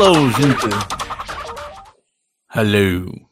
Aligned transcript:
Hello, 0.00 0.30
gente. 0.30 0.68
Hello. 2.54 3.28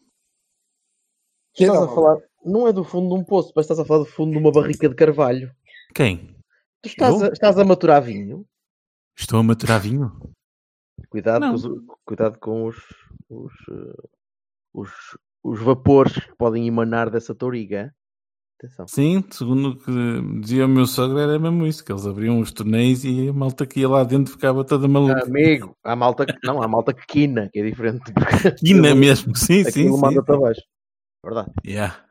Estás 1.56 1.80
a 1.80 1.86
falar, 1.86 2.18
não 2.44 2.66
é 2.66 2.72
do 2.72 2.82
fundo 2.82 3.14
de 3.14 3.20
um 3.20 3.22
poço, 3.22 3.52
mas 3.54 3.66
estás 3.66 3.78
a 3.78 3.84
falar 3.84 4.00
do 4.00 4.10
fundo 4.10 4.32
de 4.32 4.38
uma 4.38 4.50
barrica 4.50 4.88
de 4.88 4.96
carvalho. 4.96 5.54
Quem? 5.94 6.36
Tu 6.82 6.88
estás, 6.88 7.22
a, 7.22 7.28
estás 7.28 7.56
a 7.56 7.64
maturar 7.64 8.02
vinho? 8.02 8.44
Estou 9.16 9.38
a 9.38 9.44
maturar 9.44 9.80
vinho? 9.80 10.10
Cuidado, 11.08 11.40
Não. 11.40 11.50
com 11.50 11.54
os, 11.54 11.84
cuidado 12.04 12.38
com 12.40 12.64
os, 12.64 12.76
os, 13.28 13.52
eh, 13.70 14.08
os, 14.74 14.90
os 15.44 15.62
vapores 15.62 16.14
que 16.14 16.34
podem 16.34 16.66
emanar 16.66 17.10
dessa 17.10 17.32
touriga. 17.32 17.94
Atenção. 18.58 18.88
Sim, 18.88 19.22
segundo 19.30 19.70
o 19.70 19.76
que 19.76 20.40
dizia 20.40 20.64
o 20.64 20.68
meu 20.68 20.86
sogro, 20.86 21.18
era 21.18 21.38
mesmo 21.38 21.66
isso: 21.66 21.84
que 21.84 21.92
eles 21.92 22.06
abriam 22.06 22.40
os 22.40 22.50
torneios 22.50 23.04
e 23.04 23.28
a 23.28 23.32
malta 23.32 23.66
que 23.66 23.80
ia 23.80 23.88
lá 23.88 24.02
dentro 24.02 24.32
ficava 24.32 24.64
toda 24.64 24.88
maluca. 24.88 25.24
Amigo, 25.24 25.76
há 25.84 25.94
malta 25.94 26.24
que 26.24 26.34
não, 26.42 26.62
há 26.62 26.66
malta 26.66 26.94
que 26.94 27.06
quina, 27.06 27.50
que 27.52 27.60
é 27.60 27.64
diferente. 27.64 28.12
Quina 28.58 28.94
mesmo, 28.94 29.36
sim, 29.36 29.62
sim. 29.62 29.68
Aquilo 29.68 29.96
sim. 29.96 30.00
manda-te 30.00 30.32
abaixo. 30.32 30.62
Verdade. 31.22 31.52
Yeah. 31.66 32.02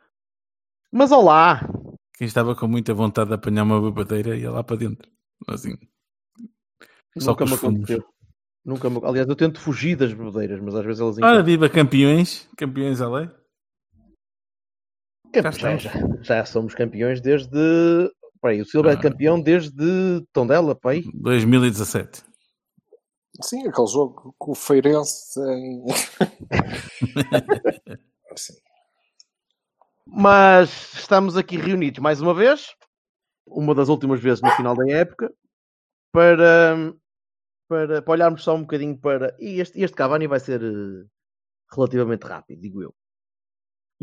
Mas 0.92 1.12
olá! 1.12 1.68
Quem 2.16 2.28
estava 2.28 2.56
com 2.56 2.68
muita 2.68 2.94
vontade 2.94 3.30
de 3.30 3.36
apanhar 3.36 3.64
uma 3.64 3.82
babadeira 3.82 4.38
ia 4.38 4.52
lá 4.52 4.64
para 4.64 4.78
dentro. 4.78 5.10
Assim. 5.48 5.76
Só 7.18 7.32
Nunca 7.32 7.46
me 7.46 7.54
aconteceu. 7.54 8.06
Nunca 8.64 8.90
me... 8.90 9.00
Aliás, 9.04 9.28
eu 9.28 9.36
tento 9.36 9.60
fugir 9.60 9.96
das 9.96 10.14
bebedeiras, 10.14 10.60
mas 10.62 10.76
às 10.76 10.86
vezes 10.86 11.02
elas 11.02 11.18
Ora, 11.18 11.44
viva 11.44 11.68
campeões, 11.70 12.48
campeões 12.56 13.02
a 13.02 13.10
lei. 13.10 13.30
Já, 15.42 15.78
já, 15.78 15.92
já 16.22 16.46
somos 16.46 16.76
campeões 16.76 17.20
desde. 17.22 18.12
Peraí, 18.42 18.62
o 18.62 18.66
Silva 18.66 18.92
é 18.92 18.94
Ah. 18.94 19.00
campeão 19.02 19.42
desde 19.42 20.24
Tondela, 20.32 20.76
pai. 20.76 21.04
2017. 21.14 22.24
Sim, 23.42 23.68
aquele 23.68 23.88
jogo 23.88 24.34
com 24.38 24.52
o 24.52 24.56
Feirense 24.56 25.40
em. 25.42 25.84
Sim. 28.36 28.54
Mas 30.08 30.94
estamos 30.94 31.36
aqui 31.36 31.58
reunidos 31.58 32.00
mais 32.00 32.22
uma 32.22 32.34
vez, 32.34 32.68
uma 33.48 33.74
das 33.74 33.90
últimas 33.90 34.22
vezes 34.22 34.42
no 34.42 34.52
final 34.52 34.76
da 34.76 34.88
época, 34.90 35.34
para, 36.12 36.94
para, 37.68 38.02
para 38.02 38.12
olharmos 38.14 38.44
só 38.44 38.56
um 38.56 38.62
bocadinho 38.62 38.98
para. 38.98 39.36
E 39.40 39.60
este, 39.60 39.82
este 39.82 39.96
Cavani 39.98 40.28
vai 40.28 40.40
ser 40.40 40.62
eh, 40.64 41.06
relativamente 41.76 42.24
rápido, 42.24 42.62
digo 42.62 42.84
eu. 42.84 42.94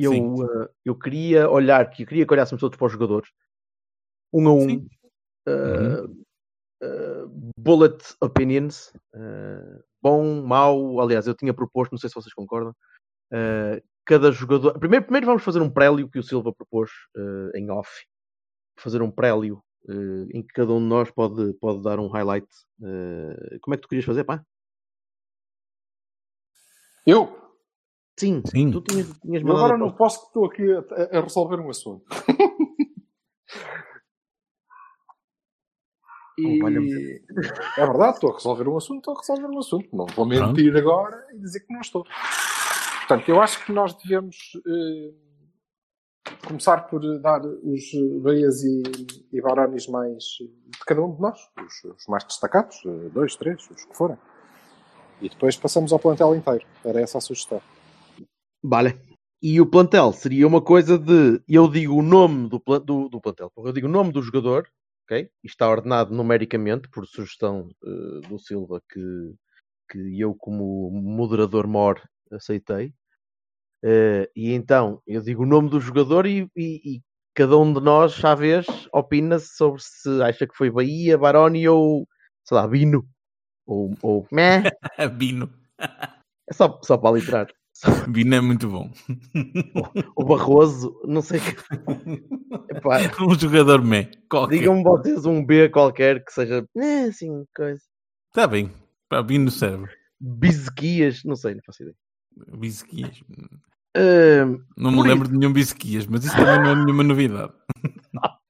Eu, 0.05 0.63
eh, 0.63 0.69
eu 0.85 0.99
queria 0.99 1.49
olhar, 1.49 1.89
que 1.91 2.03
eu 2.03 2.07
queria 2.07 2.27
que 2.27 2.33
olhássemos 2.33 2.61
todos 2.61 2.77
para 2.77 2.87
os 2.87 2.93
jogadores, 2.93 3.31
um 4.33 4.49
a 4.49 4.53
um, 4.53 4.89
eh, 5.47 6.05
bullet 7.57 8.17
opinions, 8.21 8.93
bom, 10.03 10.43
mau. 10.43 11.01
Aliás, 11.01 11.27
eu 11.27 11.35
tinha 11.35 11.55
proposto, 11.55 11.93
não 11.93 11.99
sei 11.99 12.09
se 12.09 12.15
vocês 12.15 12.35
concordam, 12.35 12.75
cada 14.05 14.33
jogador. 14.33 14.79
Primeiro, 14.79 15.05
primeiro 15.05 15.27
vamos 15.27 15.45
fazer 15.45 15.61
um 15.61 15.71
prélio 15.71 16.11
que 16.11 16.19
o 16.19 16.23
Silva 16.23 16.53
propôs 16.53 16.91
em 17.55 17.71
off. 17.71 17.91
Fazer 18.79 19.01
um 19.01 19.11
prélio 19.11 19.63
em 20.33 20.43
que 20.43 20.53
cada 20.55 20.73
um 20.73 20.81
de 20.81 20.87
nós 20.87 21.11
pode, 21.11 21.53
pode 21.55 21.83
dar 21.83 22.01
um 22.01 22.09
highlight. 22.09 22.49
Como 23.61 23.75
é 23.75 23.77
que 23.77 23.83
tu 23.83 23.89
querias 23.89 24.05
fazer, 24.05 24.25
pá? 24.25 24.45
Eu? 27.07 27.42
Sim, 28.19 28.43
Sim. 28.47 28.71
tu 28.71 28.81
tinhas, 28.83 29.07
tinhas 29.21 29.43
Eu 29.43 29.49
mandado 29.49 29.65
agora 29.65 29.79
não 29.79 29.93
posso 29.93 30.21
que 30.21 30.27
estou 30.27 30.45
aqui 30.47 30.63
a, 30.73 31.19
a 31.19 31.21
resolver 31.23 31.57
um 31.61 31.71
assunto. 31.71 32.05
E 36.39 37.21
é 37.77 37.87
verdade, 37.87 38.15
estou 38.15 38.31
a 38.31 38.35
resolver 38.35 38.69
um 38.69 38.77
assunto, 38.77 38.99
estou 38.99 39.15
a 39.15 39.21
resolver 39.21 39.55
um 39.55 39.59
assunto. 39.59 39.89
Não 39.93 40.07
vou 40.07 40.27
mentir 40.27 40.75
agora 40.77 41.27
e 41.33 41.39
dizer 41.39 41.61
que 41.61 41.73
não 41.73 41.81
estou. 41.81 42.05
Portanto, 43.07 43.29
eu 43.29 43.41
acho 43.41 43.65
que 43.65 43.73
nós 43.73 43.95
devemos 43.95 44.53
eh, 44.67 45.13
começar 46.47 46.89
por 46.89 47.01
dar 47.21 47.43
os 47.45 47.83
Bahias 48.23 48.63
e, 48.63 48.83
e 49.33 49.43
mais 49.91 50.25
de 50.25 50.85
cada 50.87 51.03
um 51.03 51.15
de 51.15 51.21
nós, 51.21 51.39
os, 51.65 51.85
os 51.97 52.07
mais 52.09 52.25
destacados, 52.25 52.83
eh, 52.87 53.11
dois, 53.13 53.37
três, 53.37 53.69
os 53.71 53.85
que 53.85 53.97
forem. 53.97 54.17
E 55.21 55.29
depois 55.29 55.57
passamos 55.57 55.93
ao 55.93 55.99
plantel 55.99 56.35
inteiro. 56.35 56.67
Era 56.85 57.01
essa 57.01 57.19
a 57.19 57.21
sugestão. 57.21 57.61
Vale. 58.63 58.99
E 59.43 59.61
o 59.61 59.67
plantel 59.67 60.13
seria 60.13 60.47
uma 60.47 60.63
coisa 60.63 60.99
de 60.99 61.43
eu 61.49 61.69
digo 61.69 61.95
o 61.97 62.03
nome 62.03 62.49
do, 62.49 62.63
do, 62.81 63.09
do 63.09 63.21
plantel, 63.21 63.51
eu 63.57 63.73
digo 63.73 63.89
o 63.89 63.91
nome 63.91 64.13
do 64.13 64.23
jogador, 64.23 64.69
ok? 65.05 65.29
E 65.43 65.47
está 65.49 65.69
ordenado 65.69 66.15
numericamente 66.15 66.89
por 66.89 67.05
sugestão 67.07 67.69
eh, 67.85 68.29
do 68.29 68.39
Silva 68.39 68.81
que, 68.89 69.01
que 69.91 70.21
eu, 70.21 70.35
como 70.35 70.91
moderador 70.93 71.67
mor, 71.67 72.01
aceitei. 72.33 72.95
Eh, 73.85 74.31
e 74.37 74.53
então 74.53 75.03
eu 75.07 75.23
digo 75.23 75.43
o 75.45 75.47
nome 75.47 75.71
do 75.71 75.81
jogador 75.81 76.27
e, 76.27 76.49
e- 76.57 76.97
e 76.97 77.03
cada 77.35 77.57
um 77.59 77.73
de 77.73 77.81
nós, 77.81 78.25
à 78.25 78.35
vez, 78.35 78.67
opina 78.93 79.39
sobre 79.41 79.83
se 79.83 80.23
acha 80.23 80.47
que 80.47 80.57
foi 80.57 80.71
Bahia, 80.71 81.19
Baroni 81.19 81.69
ou 81.69 82.07
sei 82.45 82.57
lá, 82.57 82.67
Bino. 82.69 83.07
Ou, 83.67 83.95
ou. 84.03 84.29
Bino. 85.19 85.51
É 86.49 86.53
só, 86.55 86.81
só 86.85 86.97
para 86.99 87.17
literar. 87.17 87.49
Bino 88.09 88.35
é 88.35 88.41
muito 88.41 88.69
bom. 88.69 88.91
O 90.17 90.25
Barroso, 90.25 91.01
não 91.05 91.21
sei 91.21 91.41
que. 91.41 91.51
Epá, 92.71 92.99
um 93.21 93.39
jogador 93.39 93.83
meh. 93.83 94.11
Qualquer. 94.29 94.59
Digam-me 94.59 94.83
vocês 94.83 95.27
um 95.27 95.45
B 95.45 95.69
qualquer 95.69 96.25
que 96.25 96.33
seja 96.33 96.65
eh, 96.77 97.05
assim, 97.05 97.45
coisa. 97.55 97.81
Está 98.29 98.47
bem. 98.47 98.71
Para 99.09 99.23
Bino 99.23 99.51
serve. 99.51 99.89
Bisquias, 100.21 101.25
não 101.25 101.35
sei, 101.37 101.55
não 101.55 101.63
faço 101.67 101.83
ideia. 101.83 101.97
Bisquias. 102.57 103.23
Ahm, 103.95 104.65
Não 104.77 104.91
me 104.91 105.03
lembro 105.03 105.29
de 105.29 105.37
nenhum 105.37 105.53
bisquias, 105.53 106.07
mas 106.07 106.25
isso 106.25 106.35
também 106.37 106.63
não 106.63 106.71
é 106.71 106.75
nenhuma 106.77 107.03
novidade. 107.03 107.53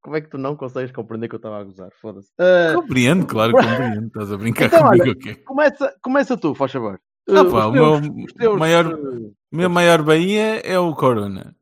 como 0.00 0.16
é 0.16 0.20
que 0.20 0.28
tu 0.28 0.38
não 0.38 0.54
consegues 0.54 0.92
compreender 0.92 1.28
que 1.28 1.34
eu 1.34 1.38
estava 1.38 1.58
a 1.58 1.64
gozar? 1.64 1.90
Foda-se. 2.00 2.30
Ah, 2.38 2.72
Compreendo, 2.74 3.26
claro 3.26 3.52
que 3.52 3.62
compreendo. 3.62 4.06
Estás 4.06 4.30
a 4.30 4.36
brincar 4.36 4.66
Então, 4.66 4.82
comigo 4.84 5.04
olha, 5.04 5.36
começa, 5.44 5.96
começa 6.02 6.36
tu, 6.36 6.54
faz 6.54 6.70
favor. 6.70 7.00
Ah, 7.30 7.40
Ah, 7.40 7.44
pá, 7.44 7.66
o 7.66 7.72
meu 7.72 8.00
teus- 8.00 8.24
os 8.24 8.32
teus, 8.32 8.58
maior- 8.58 8.86
eh, 8.86 9.30
meu 9.52 9.68
maior 9.68 10.02
Bahia 10.02 10.60
é 10.64 10.78
o 10.78 10.94
Corona, 10.94 11.54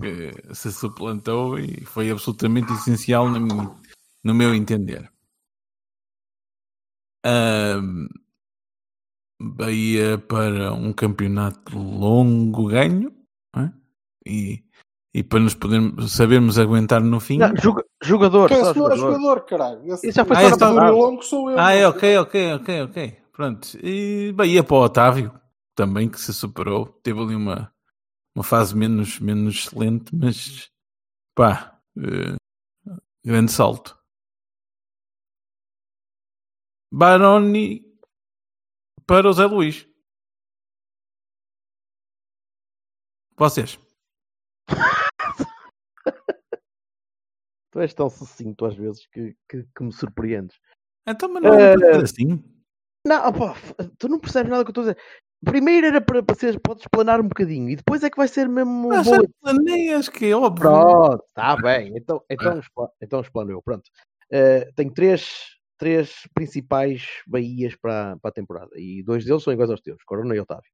que 0.00 0.32
se 0.54 0.72
suplantou 0.72 1.58
e 1.58 1.84
foi 1.84 2.10
absolutamente 2.10 2.72
essencial 2.72 3.28
no, 3.28 3.40
meu- 3.40 3.76
no 4.24 4.34
meu 4.34 4.52
entender. 4.54 5.08
Ahm, 7.24 8.08
Bahia 9.40 10.18
para 10.18 10.72
um 10.72 10.92
campeonato 10.92 11.76
longo 11.78 12.66
ganho 12.66 13.12
é? 13.56 13.70
e, 14.26 14.62
e 15.14 15.22
para 15.22 15.40
nos 15.40 15.54
podermos, 15.54 16.12
sabermos 16.12 16.58
aguentar 16.58 17.00
no 17.02 17.18
fim. 17.20 17.38
não, 17.38 17.54
joga- 17.56 17.84
jogador, 18.02 18.48
Quem 18.48 18.58
só 18.64 18.74
não 18.74 18.86
é 18.86 18.96
jogador. 18.96 18.96
jogador, 18.98 19.40
caralho? 19.44 19.92
Esse 19.94 20.08
Isso 20.08 20.16
já 20.16 20.24
foi 20.24 20.36
Ah, 20.36 20.44
esse 20.44 20.58
tá- 20.58 20.70
longo 20.90 21.22
sou 21.22 21.50
eu. 21.50 21.58
Ah, 21.58 21.72
é 21.72 21.86
ok, 21.86 22.18
ok, 22.18 22.52
ok, 22.54 22.82
ok. 22.82 23.21
Pronto. 23.32 23.78
E 23.82 24.32
Bahia 24.32 24.62
para 24.62 24.74
o 24.76 24.84
Otávio, 24.84 25.40
também 25.74 26.08
que 26.08 26.20
se 26.20 26.32
superou. 26.34 26.86
Teve 27.02 27.18
ali 27.20 27.34
uma, 27.34 27.74
uma 28.34 28.44
fase 28.44 28.76
menos, 28.76 29.18
menos 29.20 29.54
excelente, 29.66 30.14
mas 30.14 30.70
pá, 31.34 31.80
eh, 31.96 32.36
grande 33.24 33.50
salto. 33.52 33.98
Baroni 36.92 37.82
para 39.06 39.28
o 39.28 39.32
Zé 39.32 39.46
Luís. 39.46 39.88
Vocês. 43.36 43.78
Tu 47.72 47.80
és 47.80 47.94
tão 47.94 48.10
sucinto 48.10 48.66
às 48.66 48.74
vezes 48.76 49.06
que, 49.06 49.34
que, 49.48 49.64
que 49.74 49.82
me 49.82 49.90
surpreendes. 49.90 50.60
Então, 51.08 51.32
mas 51.32 51.42
não 51.42 51.54
é 51.54 51.72
Eh, 51.72 52.02
assim. 52.02 52.44
Não, 53.06 53.28
opá, 53.28 53.54
f- 53.54 53.74
tu 53.98 54.08
não 54.08 54.18
percebes 54.20 54.50
nada 54.50 54.62
do 54.64 54.72
que 54.72 54.78
eu 54.78 54.82
estou 54.82 54.90
a 54.90 54.94
dizer. 54.94 55.20
primeiro 55.44 55.86
era 55.88 56.00
para, 56.00 56.22
para 56.22 56.36
ser, 56.36 56.60
podes 56.60 56.86
planar 56.90 57.20
um 57.20 57.28
bocadinho 57.28 57.68
e 57.68 57.76
depois 57.76 58.02
é 58.04 58.10
que 58.10 58.16
vai 58.16 58.28
ser 58.28 58.48
mesmo 58.48 58.92
Ah, 58.92 59.02
boa. 59.02 59.28
planeias, 59.40 60.08
que 60.08 60.26
é 60.26 60.36
óbvio. 60.36 60.62
Pronto, 60.62 61.24
está 61.28 61.56
bem. 61.56 61.92
Então, 61.96 62.22
então, 62.30 62.60
então 63.00 63.20
explano 63.20 63.50
eu. 63.50 63.60
Pronto. 63.62 63.90
Eh, 64.30 64.70
tenho 64.76 64.92
três, 64.92 65.56
três 65.76 66.28
principais 66.32 67.04
Bahias 67.26 67.74
para, 67.76 68.16
para 68.18 68.28
a 68.30 68.32
temporada 68.32 68.70
e 68.76 69.02
dois 69.02 69.24
deles 69.24 69.42
são 69.42 69.52
iguais 69.52 69.70
aos 69.70 69.80
teus, 69.80 70.02
Corona 70.04 70.34
e 70.36 70.40
Otávio. 70.40 70.70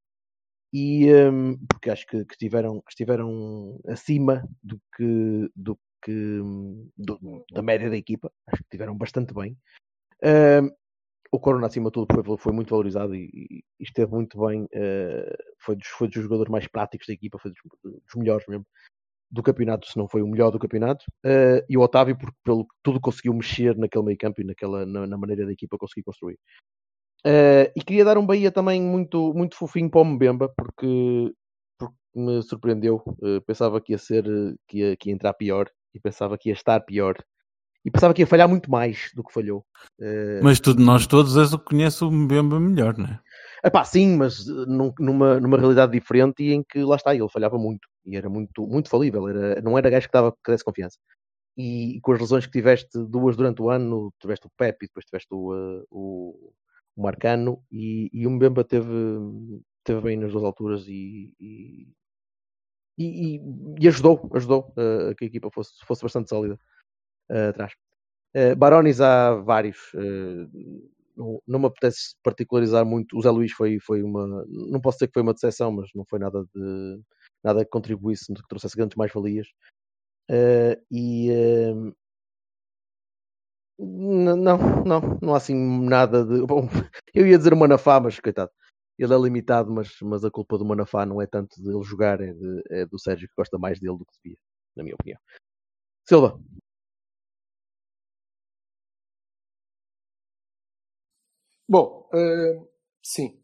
E 0.70 1.10
hum, 1.14 1.58
porque 1.66 1.88
acho 1.88 2.06
que, 2.06 2.26
que 2.26 2.34
estiveram, 2.34 2.82
estiveram 2.86 3.80
acima 3.88 4.46
do 4.62 4.78
que, 4.94 5.50
do 5.56 5.78
que 6.04 6.12
hum, 6.40 6.90
do- 6.96 7.44
da 7.50 7.62
média 7.62 7.88
da 7.88 7.96
equipa, 7.96 8.30
acho 8.46 8.58
que 8.58 8.64
estiveram 8.64 8.94
bastante 8.94 9.32
bem. 9.32 9.56
Hum, 10.22 10.70
o 11.32 11.38
Corona, 11.40 11.66
acima 11.66 11.90
de 11.90 11.92
tudo, 11.94 12.06
foi, 12.24 12.38
foi 12.38 12.52
muito 12.52 12.70
valorizado 12.70 13.14
e, 13.14 13.28
e- 13.34 13.64
esteve 13.80 14.12
muito 14.12 14.38
bem. 14.46 14.66
eh, 14.72 15.36
foi, 15.60 15.76
dos, 15.76 15.88
foi 15.88 16.08
dos 16.08 16.22
jogadores 16.22 16.50
mais 16.50 16.66
práticos 16.66 17.06
da 17.06 17.14
equipa, 17.14 17.38
foi 17.38 17.50
dos, 17.52 17.60
dos 17.84 18.14
melhores 18.16 18.46
mesmo 18.48 18.66
do 19.30 19.42
campeonato, 19.42 19.86
se 19.88 19.98
não 19.98 20.08
foi 20.08 20.22
o 20.22 20.28
melhor 20.28 20.50
do 20.52 20.58
campeonato. 20.58 21.04
eh, 21.24 21.64
e 21.68 21.76
o 21.78 21.82
Otávio, 21.82 22.16
porque 22.18 22.36
pelo 22.44 22.66
tudo 22.82 23.00
conseguiu 23.00 23.34
mexer 23.34 23.76
naquele 23.78 24.04
meio 24.04 24.18
campo 24.18 24.40
e 24.42 24.44
naquela, 24.44 24.86
na, 24.86 25.06
na 25.06 25.18
maneira 25.18 25.46
da 25.46 25.52
equipa 25.52 25.78
conseguir 25.78 26.04
construir. 26.04 26.38
Eh, 27.26 27.72
e 27.76 27.80
queria 27.84 28.04
dar 28.04 28.18
um 28.18 28.26
Bahia 28.26 28.50
também 28.52 28.80
muito, 28.82 29.32
muito 29.34 29.56
fofinho 29.56 29.90
para 29.90 30.00
o 30.00 30.04
Mbemba, 30.04 30.48
porque, 30.56 31.32
porque 31.78 31.94
me 32.14 32.42
surpreendeu. 32.42 33.02
Pensava 33.46 33.80
que 33.80 33.92
ia 33.92 33.98
ser, 33.98 34.24
que 34.68 34.78
ia, 34.78 34.96
que 34.96 35.10
ia 35.10 35.14
entrar 35.14 35.34
pior 35.34 35.70
e 35.94 36.00
pensava 36.00 36.38
que 36.38 36.48
ia 36.50 36.54
estar 36.54 36.80
pior. 36.80 37.16
E 37.88 37.90
pensava 37.90 38.12
que 38.12 38.20
ia 38.20 38.26
falhar 38.26 38.46
muito 38.46 38.70
mais 38.70 39.10
do 39.14 39.24
que 39.24 39.32
falhou. 39.32 39.64
Eh, 39.98 40.40
Mas 40.42 40.60
tu 40.60 40.74
nós 40.74 41.06
todos 41.06 41.38
és 41.38 41.54
o 41.54 41.58
que 41.58 41.64
conhece 41.64 42.04
o 42.04 42.10
Mbemba 42.10 42.60
melhor, 42.60 42.94
não 42.98 43.06
é? 43.06 43.18
Epá, 43.64 43.82
sim, 43.82 44.14
mas 44.14 44.46
eh, 44.46 44.66
num- 44.66 44.92
numa, 45.00 45.40
numa 45.40 45.56
realidade 45.56 45.90
diferente 45.92 46.42
e 46.42 46.52
em 46.52 46.62
que 46.62 46.80
lá 46.80 46.96
está, 46.96 47.14
ele 47.14 47.26
falhava 47.30 47.56
muito 47.56 47.88
e 48.04 48.14
era 48.14 48.28
muito, 48.28 48.66
muito 48.66 48.90
falível, 48.90 49.26
era, 49.26 49.62
não 49.62 49.78
era 49.78 49.88
gajo 49.88 50.06
que 50.06 50.12
dava 50.12 50.32
que 50.32 50.52
desse 50.52 50.62
confiança. 50.64 50.98
E, 51.56 51.98
com 52.02 52.12
as 52.12 52.20
lesões 52.20 52.44
que 52.44 52.52
tiveste, 52.52 52.90
duas 53.08 53.36
durante 53.38 53.62
o 53.62 53.70
ano, 53.70 54.12
tiveste 54.20 54.46
o 54.46 54.50
Pepe 54.54 54.84
e 54.84 54.88
depois 54.88 55.06
tiveste 55.06 55.28
o, 55.32 55.54
eh, 55.54 55.84
o, 55.90 56.52
o 56.94 57.02
Marcano 57.02 57.62
e, 57.72 58.10
e 58.12 58.26
o 58.26 58.30
Mbemba 58.30 58.64
teve, 58.64 58.92
teve 59.82 60.02
bem 60.02 60.18
nas 60.18 60.30
duas 60.30 60.44
alturas 60.44 60.86
e, 60.86 61.32
e, 61.40 61.88
e- 62.98 63.36
e- 63.36 63.40
e 63.80 63.88
ajudou, 63.88 64.28
ajudou 64.34 64.74
a 64.76 65.14
que 65.14 65.24
a 65.24 65.26
equipa 65.28 65.48
fosse, 65.50 65.72
fosse 65.86 66.02
bastante 66.02 66.28
sólida 66.28 66.58
atrás. 67.30 67.72
Eh, 68.34 68.54
Barones 68.56 69.00
há 69.00 69.34
vários. 69.36 69.78
eh, 69.96 70.46
não, 71.46 71.58
me 71.60 71.66
apetece 71.66 72.14
particularizar 72.22 72.84
muito. 72.86 73.16
O 73.18 73.22
Zé 73.22 73.30
Luís 73.30 73.52
foi, 73.52 73.78
foi 73.80 74.02
uma. 74.02 74.26
Não 74.48 74.80
posso 74.80 74.98
dizer 74.98 75.08
que 75.08 75.14
foi 75.14 75.22
uma 75.22 75.34
decepção, 75.34 75.72
mas 75.72 75.90
não 75.94 76.04
foi 76.08 76.18
nada 76.18 76.44
de 76.54 77.00
nada 77.44 77.64
que 77.64 77.70
contribuísse, 77.70 78.32
que 78.34 78.48
trouxesse 78.48 78.76
grandes 78.76 78.96
mais-valias. 78.96 79.48
Eh, 80.30 80.80
e 80.92 81.30
eh, 81.32 81.74
não, 83.78 84.36
não, 84.84 85.00
não 85.22 85.34
há 85.34 85.36
assim 85.36 85.54
nada 85.54 86.24
de. 86.24 86.44
Bom, 86.46 86.68
eu 87.14 87.26
ia 87.26 87.38
dizer 87.38 87.52
o 87.52 87.56
Manafá, 87.56 88.00
mas 88.00 88.18
coitado, 88.18 88.50
ele 88.98 89.14
é 89.14 89.18
limitado, 89.18 89.70
mas, 89.72 89.90
mas 90.02 90.24
a 90.24 90.30
culpa 90.30 90.58
do 90.58 90.64
Manafá 90.64 91.06
não 91.06 91.22
é 91.22 91.26
tanto 91.26 91.60
dele 91.62 91.82
jogar, 91.84 92.20
é, 92.20 92.32
de- 92.32 92.62
é 92.70 92.86
do 92.86 92.98
Sérgio 92.98 93.28
que 93.28 93.34
gosta 93.36 93.58
mais 93.58 93.78
dele 93.80 93.96
do 93.98 94.04
que 94.04 94.12
devia, 94.22 94.38
na 94.76 94.82
minha 94.82 94.94
opinião. 94.94 95.18
Silva, 96.08 96.40
Bom, 101.68 102.08
eh, 102.14 102.60
sim. 103.02 103.40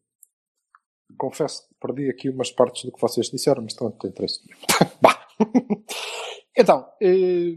Confesso 1.18 1.68
que 1.68 1.74
perdi 1.80 2.08
aqui 2.10 2.28
umas 2.30 2.50
partes 2.50 2.84
do 2.84 2.92
que 2.92 3.00
vocês 3.00 3.28
disseram, 3.30 3.62
mas 3.62 3.76
não 3.80 3.90
tem 3.92 4.10
interesse 4.10 4.40
então, 6.56 6.88
eh, 7.00 7.56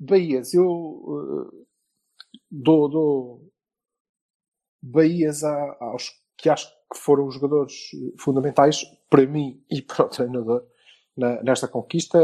Bahias, 0.00 0.54
eu 0.54 1.50
eh, 1.52 1.64
dou, 2.50 2.88
dou 2.88 3.52
Bahias 4.82 5.44
a- 5.44 5.76
aos 5.80 6.10
que 6.36 6.48
acho 6.48 6.68
que 6.92 6.98
foram 6.98 7.26
os 7.26 7.34
jogadores 7.34 7.74
fundamentais 8.18 8.84
para 9.10 9.26
mim 9.26 9.62
e 9.70 9.82
para 9.82 10.06
o 10.06 10.08
treinador 10.08 10.64
na- 11.16 11.42
nesta 11.42 11.66
conquista. 11.68 12.18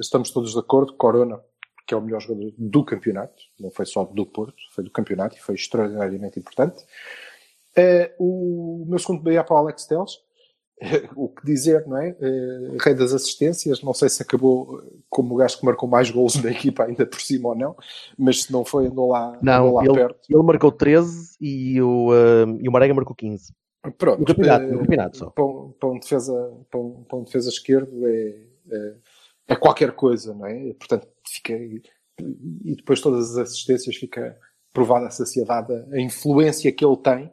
Estamos 0.00 0.30
todos 0.30 0.52
de 0.52 0.58
acordo. 0.60 0.96
Corona, 0.96 1.42
que 1.86 1.94
é 1.94 1.96
o 1.96 2.00
melhor 2.00 2.20
jogador 2.20 2.52
do 2.58 2.84
campeonato, 2.84 3.42
não 3.58 3.70
foi 3.70 3.86
só 3.86 4.04
do 4.04 4.26
Porto, 4.26 4.56
foi 4.72 4.84
do 4.84 4.90
campeonato 4.90 5.36
e 5.36 5.40
foi 5.40 5.54
extraordinariamente 5.54 6.38
importante. 6.38 6.84
Eh, 7.76 8.14
o 8.18 8.84
meu 8.88 8.98
segundo 8.98 9.22
BA 9.22 9.42
para 9.44 9.54
o 9.54 9.58
Alex 9.58 9.86
Teles, 9.86 10.18
o 11.16 11.28
que 11.28 11.46
dizer, 11.46 11.86
não 11.86 11.96
é? 11.96 12.16
Eh, 12.20 12.76
rei 12.80 12.94
das 12.94 13.12
assistências, 13.12 13.82
não 13.82 13.94
sei 13.94 14.08
se 14.08 14.22
acabou 14.22 14.80
eh, 14.80 14.96
como 15.08 15.34
o 15.34 15.36
gajo 15.38 15.58
que 15.58 15.64
marcou 15.64 15.88
mais 15.88 16.10
gols 16.10 16.36
da 16.36 16.50
equipa 16.50 16.84
ainda 16.84 17.06
por 17.06 17.20
cima 17.20 17.50
ou 17.50 17.54
não, 17.54 17.76
mas 18.18 18.42
se 18.42 18.52
não 18.52 18.64
foi, 18.64 18.86
andou 18.86 19.08
lá, 19.08 19.28
andou 19.28 19.42
não, 19.42 19.74
lá 19.74 19.84
ele, 19.84 19.94
perto. 19.94 20.20
ele 20.28 20.42
marcou 20.42 20.72
13 20.72 21.36
e 21.40 21.80
o, 21.80 22.14
eh, 22.14 22.58
e 22.60 22.68
o 22.68 22.72
Marega 22.72 22.94
marcou 22.94 23.14
15. 23.14 23.54
Pronto, 23.96 24.20
No 24.20 24.26
campeonato, 24.26 24.64
eh, 24.64 24.70
no 24.70 24.78
campeonato 24.80 25.16
só. 25.16 25.30
Para 25.30 25.44
um, 25.44 25.72
para 25.78 25.88
um 25.88 25.98
defesa, 25.98 26.52
para 26.70 26.80
um, 26.80 27.04
para 27.04 27.18
um 27.18 27.22
defesa 27.24 27.48
esquerdo 27.48 28.06
é, 28.06 28.36
é, 28.70 28.94
é 29.48 29.56
qualquer 29.56 29.92
coisa, 29.92 30.34
não 30.34 30.46
é? 30.46 30.72
Portanto, 30.74 31.08
fica. 31.26 31.52
E 31.54 32.74
depois 32.76 33.00
todas 33.00 33.32
as 33.32 33.36
assistências 33.50 33.96
fica 33.96 34.38
provada 34.72 35.06
a 35.06 35.10
saciedade, 35.10 35.72
a 35.92 36.00
influência 36.00 36.70
que 36.72 36.84
ele 36.84 36.96
tem 36.96 37.30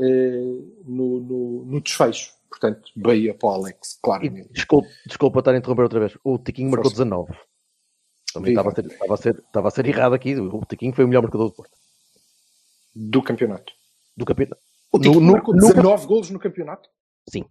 eh, 0.00 0.62
no, 0.84 1.20
no, 1.20 1.64
no 1.64 1.80
desfecho. 1.80 2.34
Portanto, 2.48 2.90
Bahia 2.96 3.34
para 3.34 3.48
o 3.48 3.52
Alex, 3.52 3.92
E 3.94 4.00
claramente. 4.02 4.52
desculpa, 4.52 4.88
desculpa 5.06 5.38
estar 5.40 5.52
a 5.52 5.58
interromper 5.58 5.82
outra 5.82 6.00
vez. 6.00 6.16
O 6.24 6.38
Tiquinho 6.38 6.70
marcou 6.70 6.90
Força. 6.90 7.04
19. 7.04 7.32
Também 8.32 8.52
estava 8.52 8.68
a, 8.70 8.74
ser, 8.74 8.86
estava, 8.86 9.14
a 9.14 9.16
ser, 9.16 9.34
estava 9.38 9.68
a 9.68 9.70
ser 9.70 9.86
errado 9.86 10.14
aqui. 10.14 10.36
O 10.36 10.64
Tiquinho 10.64 10.92
foi 10.94 11.04
o 11.04 11.08
melhor 11.08 11.22
marcador 11.22 11.48
do 11.48 11.54
Porto. 11.54 11.72
Do 12.94 13.22
campeonato. 13.22 13.72
Do 14.16 14.24
campeonato. 14.24 14.60
O 14.92 14.98
No- 14.98 15.20
no- 15.20 15.52
19 15.54 16.06
golos 16.06 16.30
no 16.30 16.38
campeonato. 16.38 16.88
Sim. 17.28 17.44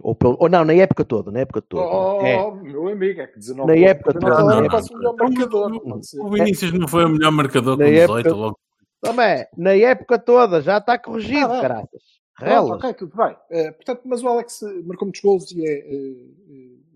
Ou, 0.00 0.14
pelo- 0.14 0.36
ou 0.38 0.48
não, 0.48 0.64
na 0.64 0.74
época 0.74 1.04
toda. 1.04 1.30
Na 1.30 1.40
época 1.40 1.62
toda. 1.62 1.84
Oh, 1.86 2.20
É. 2.22 2.36
meu 2.62 2.88
amigo, 2.88 3.20
é 3.20 3.26
que 3.26 3.38
19 3.38 3.72
Na 3.72 3.78
época 3.88 4.12
toda, 4.12 4.26
é 4.56 4.60
na 4.62 4.68
quase 4.70 4.92
o 4.94 4.98
melhor 4.98 5.16
marcador. 5.16 5.80
pode 5.80 6.06
ser. 6.06 6.20
O 6.20 6.30
Vinícius 6.30 6.72
não 6.72 6.88
foi 6.88 7.04
o 7.04 7.08
melhor 7.08 7.32
marcador 7.32 7.76
com 7.76 7.82
Na 7.82 7.88
18 7.90 8.26
época- 8.28 8.34
logo. 8.40 8.58
Também, 9.00 9.46
na 9.56 9.72
época 9.74 10.18
toda, 10.18 10.60
já 10.62 10.78
está 10.78 10.98
corrigido, 10.98 11.46
Ah, 11.46 11.52
bem. 11.52 11.60
caraças. 11.62 12.02
Relas. 12.38 12.70
ok, 12.78 12.94
tudo 12.94 13.16
bem. 13.16 13.36
Eh, 13.50 13.70
portanto, 13.70 14.00
mas 14.06 14.22
o 14.22 14.28
Alex 14.28 14.62
eh, 14.62 14.82
marcou 14.84 15.06
muitos 15.06 15.20
golos 15.20 15.52
e 15.52 15.64
é 15.64 15.78
eh, 15.78 16.14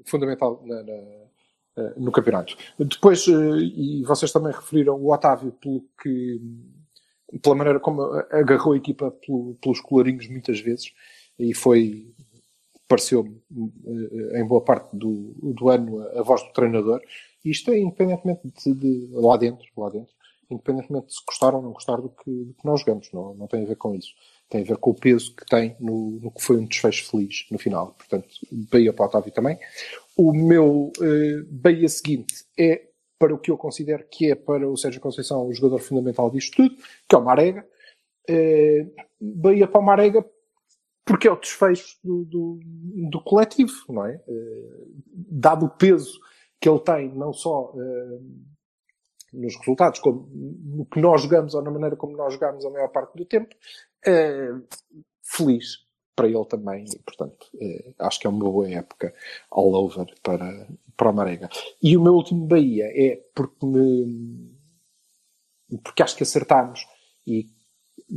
fundamental 0.04 0.60
na- 0.64 0.82
na- 0.82 1.92
no 1.96 2.10
campeonato. 2.10 2.56
Depois, 2.78 3.24
e 3.28 4.02
vocês 4.04 4.32
também 4.32 4.52
referiram 4.52 4.96
o 4.96 5.12
Otávio 5.12 5.52
pelo 5.52 5.84
que, 6.02 6.40
pela 7.40 7.54
maneira 7.54 7.78
como 7.78 8.02
agarrou 8.32 8.72
a 8.72 8.76
equipa 8.76 9.12
pelo- 9.24 9.54
pelos 9.62 9.80
colarinhos 9.80 10.26
muitas 10.28 10.58
vezes 10.60 10.92
e 11.38 11.54
foi, 11.54 12.12
pareceu-me, 12.88 13.40
eh, 14.32 14.40
em 14.40 14.46
boa 14.46 14.62
parte 14.62 14.96
do, 14.96 15.34
do 15.42 15.68
ano, 15.68 16.00
a, 16.18 16.22
voz 16.22 16.42
do 16.42 16.52
treinador. 16.52 17.00
E 17.44 17.50
isto 17.50 17.70
é 17.70 17.78
independentemente 17.78 18.40
de, 18.50 18.74
de- 18.74 19.08
lá 19.12 19.36
dentro, 19.36 19.66
lá 19.76 19.90
dentro, 19.90 20.12
independentemente 20.50 21.08
de 21.08 21.14
se 21.14 21.20
gostar 21.26 21.54
ou 21.54 21.62
não 21.62 21.72
gostar 21.72 21.96
do 21.96 22.08
que, 22.08 22.30
do 22.30 22.54
que 22.54 22.64
nós 22.64 22.80
jogamos, 22.80 23.10
não, 23.12 23.34
não 23.34 23.46
tem 23.46 23.62
a 23.62 23.66
ver 23.66 23.76
com 23.76 23.94
isso 23.94 24.14
tem 24.48 24.62
a 24.62 24.64
ver 24.64 24.78
com 24.78 24.90
o 24.90 24.94
peso 24.94 25.34
que 25.34 25.44
tem 25.44 25.76
no, 25.78 26.18
no 26.22 26.30
que 26.30 26.42
foi 26.42 26.56
um 26.56 26.64
desfecho 26.64 27.10
feliz 27.10 27.46
no 27.50 27.58
final. 27.58 27.94
Portanto, 27.98 28.28
Bahia 28.50 28.92
para 28.92 29.04
o 29.04 29.08
Otávio 29.08 29.32
também. 29.32 29.58
O 30.16 30.32
meu 30.32 30.90
eh, 31.00 31.42
Bahia 31.50 31.88
seguinte 31.88 32.44
é 32.58 32.88
para 33.18 33.34
o 33.34 33.38
que 33.38 33.50
eu 33.50 33.58
considero 33.58 34.04
que 34.10 34.30
é 34.30 34.34
para 34.34 34.68
o 34.68 34.76
Sérgio 34.76 35.00
Conceição 35.00 35.46
o 35.46 35.52
jogador 35.52 35.80
fundamental 35.80 36.30
disto 36.30 36.56
tudo, 36.56 36.76
que 37.08 37.14
é 37.14 37.18
o 37.18 37.24
Marega. 37.24 37.66
Eh, 38.28 38.86
Bahia 39.20 39.66
para 39.66 39.80
o 39.80 39.84
Marega 39.84 40.24
porque 41.08 41.26
é 41.26 41.32
o 41.32 41.40
desfecho 41.40 41.96
do, 42.04 42.22
do, 42.26 42.60
do 43.10 43.24
coletivo, 43.24 43.72
não 43.88 44.04
é? 44.04 44.22
Eh, 44.28 44.84
dado 45.14 45.64
o 45.64 45.70
peso 45.70 46.20
que 46.60 46.68
ele 46.68 46.80
tem, 46.80 47.08
não 47.14 47.32
só 47.32 47.72
eh, 47.74 48.18
nos 49.32 49.56
resultados, 49.56 50.00
como 50.00 50.28
no 50.30 50.84
que 50.84 51.00
nós 51.00 51.22
jogamos 51.22 51.54
ou 51.54 51.62
na 51.62 51.70
maneira 51.70 51.96
como 51.96 52.14
nós 52.14 52.34
jogamos 52.34 52.62
a 52.66 52.70
maior 52.70 52.88
parte 52.88 53.16
do 53.16 53.24
tempo, 53.24 53.56
eh, 54.06 54.50
feliz 55.24 55.78
para 56.14 56.28
ele 56.28 56.44
também. 56.44 56.84
E, 56.84 56.98
portanto, 56.98 57.46
acho 58.00 58.20
que 58.20 58.26
é 58.26 58.30
uma 58.30 58.40
boa 58.40 58.68
época 58.68 59.14
all 59.50 59.74
over 59.74 60.04
para, 60.22 60.68
para 60.94 61.10
o 61.10 61.14
Marega. 61.14 61.48
E 61.82 61.96
o 61.96 62.02
meu 62.02 62.12
último 62.12 62.46
Bahia 62.46 62.84
é 62.84 63.16
porque 63.34 63.64
me, 63.64 64.52
porque 65.82 66.02
acho 66.02 66.16
que 66.16 66.22
acertámos 66.22 66.86
e 67.26 67.46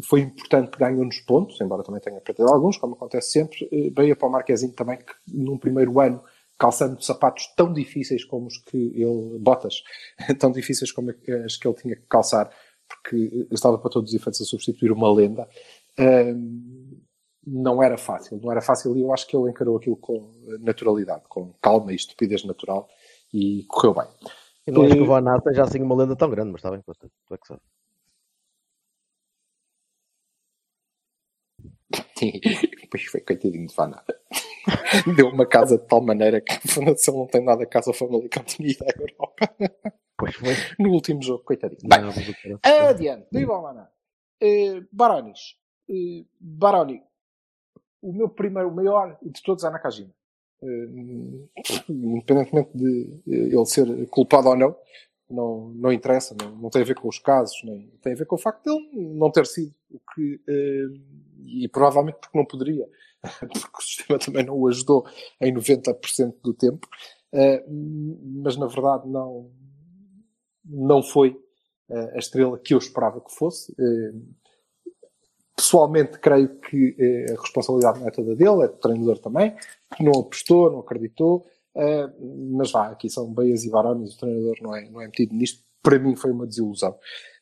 foi 0.04 0.22
importante 0.22 0.72
que 0.72 0.78
ganhou-nos 0.78 1.20
pontos, 1.22 1.60
embora 1.62 1.84
também 1.84 2.02
tenha 2.02 2.20
perdido 2.22 2.50
alguns, 2.50 2.78
como 2.78 2.94
acontece 2.94 3.32
sempre. 3.32 3.68
Eh, 3.72 3.90
Bahia 3.90 4.16
para 4.16 4.28
o 4.28 4.32
Marquezinho 4.32 4.74
também, 4.74 4.98
que 4.98 5.14
num 5.28 5.58
primeiro 5.58 6.00
ano, 6.00 6.24
calçando 6.58 7.02
sapatos 7.02 7.48
tão 7.56 7.74
difíceis 7.74 8.24
como 8.24 8.48
os 8.48 8.58
que 8.58 8.78
ele, 8.78 9.40
botas, 9.40 9.84
tão 10.40 10.52
difíceis 10.52 10.92
como 10.92 11.12
as 11.46 11.58
que 11.58 11.68
ele 11.68 11.76
tinha 11.76 11.96
que 11.96 12.06
calçar, 12.08 12.50
porque 12.88 13.48
estava 13.52 13.78
para 13.78 13.90
todos 13.90 14.12
os 14.12 14.16
efeitos 14.16 14.42
a 14.42 14.46
substituir 14.46 14.92
uma 14.92 15.12
lenda. 15.12 15.48
Ahm, 15.98 17.00
não 17.46 17.82
era 17.82 17.98
fácil. 17.98 18.40
Não 18.42 18.52
era 18.52 18.62
fácil 18.62 18.96
e 18.96 19.02
eu 19.02 19.12
acho 19.12 19.28
que 19.28 19.36
ele 19.36 19.50
encarou 19.50 19.78
aquilo 19.78 19.98
com 19.98 20.30
naturalidade, 20.60 21.24
com 21.28 21.54
calma 21.62 21.92
e 21.92 21.96
estupidez 21.96 22.44
natural 22.44 22.88
e 23.34 23.64
correu 23.68 23.96
bem. 23.96 24.08
Eu 24.68 24.74
não 24.74 24.84
acho 24.84 24.94
que 24.94 25.00
o 25.02 25.04
Eh, 25.04 25.08
Van 25.08 25.28
Aert 25.28 25.44
seja 25.44 25.64
assim 25.64 25.82
uma 25.82 25.96
lenda 25.96 26.16
tão 26.16 26.30
grande, 26.30 26.52
mas 26.52 26.60
está 26.60 26.70
bem, 26.70 26.82
tu 26.82 27.34
é 27.34 27.38
que 27.38 27.48
sabes. 27.48 27.64
Pois 32.90 33.06
foi, 33.06 33.22
coitadinho 33.22 33.68
de 33.68 33.74
Aert. 33.80 34.06
Deu 35.16 35.28
uma 35.30 35.46
casa 35.46 35.78
de 35.78 35.88
tal 35.88 36.02
maneira 36.02 36.42
que 36.42 36.54
se 36.68 36.80
ele 36.80 37.18
não 37.18 37.28
tem 37.28 37.44
nada 37.44 37.64
a 37.64 37.66
casa 37.68 37.94
Famalicão 37.94 38.44
tinha 38.44 38.70
ido 38.70 38.84
à 38.84 38.88
Europa. 39.00 39.56
Pois 40.18 40.36
foi. 40.36 40.54
No 40.78 40.92
último 40.92 41.22
jogo, 41.22 41.44
coitadinho. 41.44 41.82
Bem, 41.84 42.02
Não, 42.02 42.90
Adiante, 42.90 43.28
Maná. 43.34 43.90
Uh, 44.42 44.86
Baronis. 44.92 45.56
Uh, 45.90 46.26
Baroni. 46.40 47.02
O 48.02 48.14
meu 48.14 48.30
primeiro, 48.30 48.70
o 48.70 48.76
maior 48.76 49.18
de 49.22 49.42
todos 49.42 49.64
é 49.64 49.70
Nakajima. 49.70 50.12
Uh, 50.62 51.50
independentemente 51.90 52.70
de 52.76 53.22
ele 53.26 53.66
ser 53.66 54.08
culpado 54.10 54.50
ou 54.50 54.56
não, 54.56 54.76
não, 55.32 55.70
não 55.70 55.92
interessa, 55.92 56.36
não, 56.40 56.52
não 56.56 56.70
tem 56.70 56.82
a 56.82 56.86
ver 56.86 56.96
com 56.96 57.08
os 57.08 57.20
casos, 57.20 57.56
nem 57.64 57.90
tem 58.02 58.14
a 58.14 58.16
ver 58.16 58.26
com 58.26 58.36
o 58.36 58.40
facto 58.40 58.64
de 58.64 58.72
ele 58.72 59.16
não 59.16 59.32
ter 59.32 59.46
sido 59.46 59.74
o 59.90 60.00
que, 60.14 60.36
uh, 60.36 61.02
e 61.46 61.68
provavelmente 61.70 62.18
porque 62.20 62.38
não 62.38 62.46
poderia, 62.46 62.88
porque 63.40 63.78
o 63.78 63.82
sistema 63.82 64.20
também 64.20 64.46
não 64.46 64.58
o 64.58 64.68
ajudou 64.68 65.06
em 65.40 65.54
90% 65.54 66.36
do 66.44 66.54
tempo, 66.54 66.88
uh, 67.34 68.42
mas 68.44 68.58
na 68.58 68.68
verdade 68.68 69.08
não, 69.08 69.50
não 70.66 71.02
foi 71.02 71.38
eh, 71.92 72.12
a 72.16 72.20
estrela 72.20 72.58
que 72.58 72.74
eu 72.74 72.78
esperava 72.78 73.20
que 73.20 73.34
fosse. 73.34 73.74
Eh, 73.78 74.14
Pessoalmente, 75.54 76.18
creio 76.18 76.60
que 76.60 76.96
eh, 76.98 77.34
a 77.34 77.40
responsabilidade 77.40 78.00
não 78.00 78.08
é 78.08 78.12
toda 78.12 78.36
dele, 78.36 78.64
é 78.64 78.68
do 78.68 78.78
treinador 78.78 79.20
também, 79.20 79.56
que 79.96 80.04
não 80.04 80.14
apostou, 80.20 80.72
não 80.72 80.80
acreditou. 80.80 81.46
Eh, 81.76 82.10
Mas 82.52 82.72
vá, 82.72 82.88
aqui 82.90 83.10
são 83.10 83.34
Beias 83.34 83.64
e 83.64 83.70
Barones, 83.70 84.16
o 84.16 84.18
treinador 84.20 84.58
não 84.62 84.76
é, 84.76 84.90
não 84.90 85.02
é 85.02 85.06
metido 85.06 85.34
nisto. 85.36 85.64
Para 85.82 85.98
mim 86.00 86.16
foi 86.16 86.32
uma 86.32 86.46
desilusão 86.46 86.98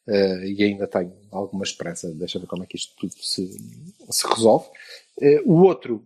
eh, 0.07 0.48
e 0.48 0.63
ainda 0.63 0.88
tenho 0.88 1.13
alguma 1.31 1.63
esperança. 1.63 2.13
Deixa 2.13 2.39
ver 2.39 2.48
como 2.48 2.63
é 2.63 2.65
que 2.65 2.77
isto 2.77 2.95
tudo 2.98 3.13
se, 3.13 3.51
se 4.09 4.27
resolve. 4.27 4.67
Eh, 5.21 5.41
O 5.45 5.62
outro, 5.63 6.05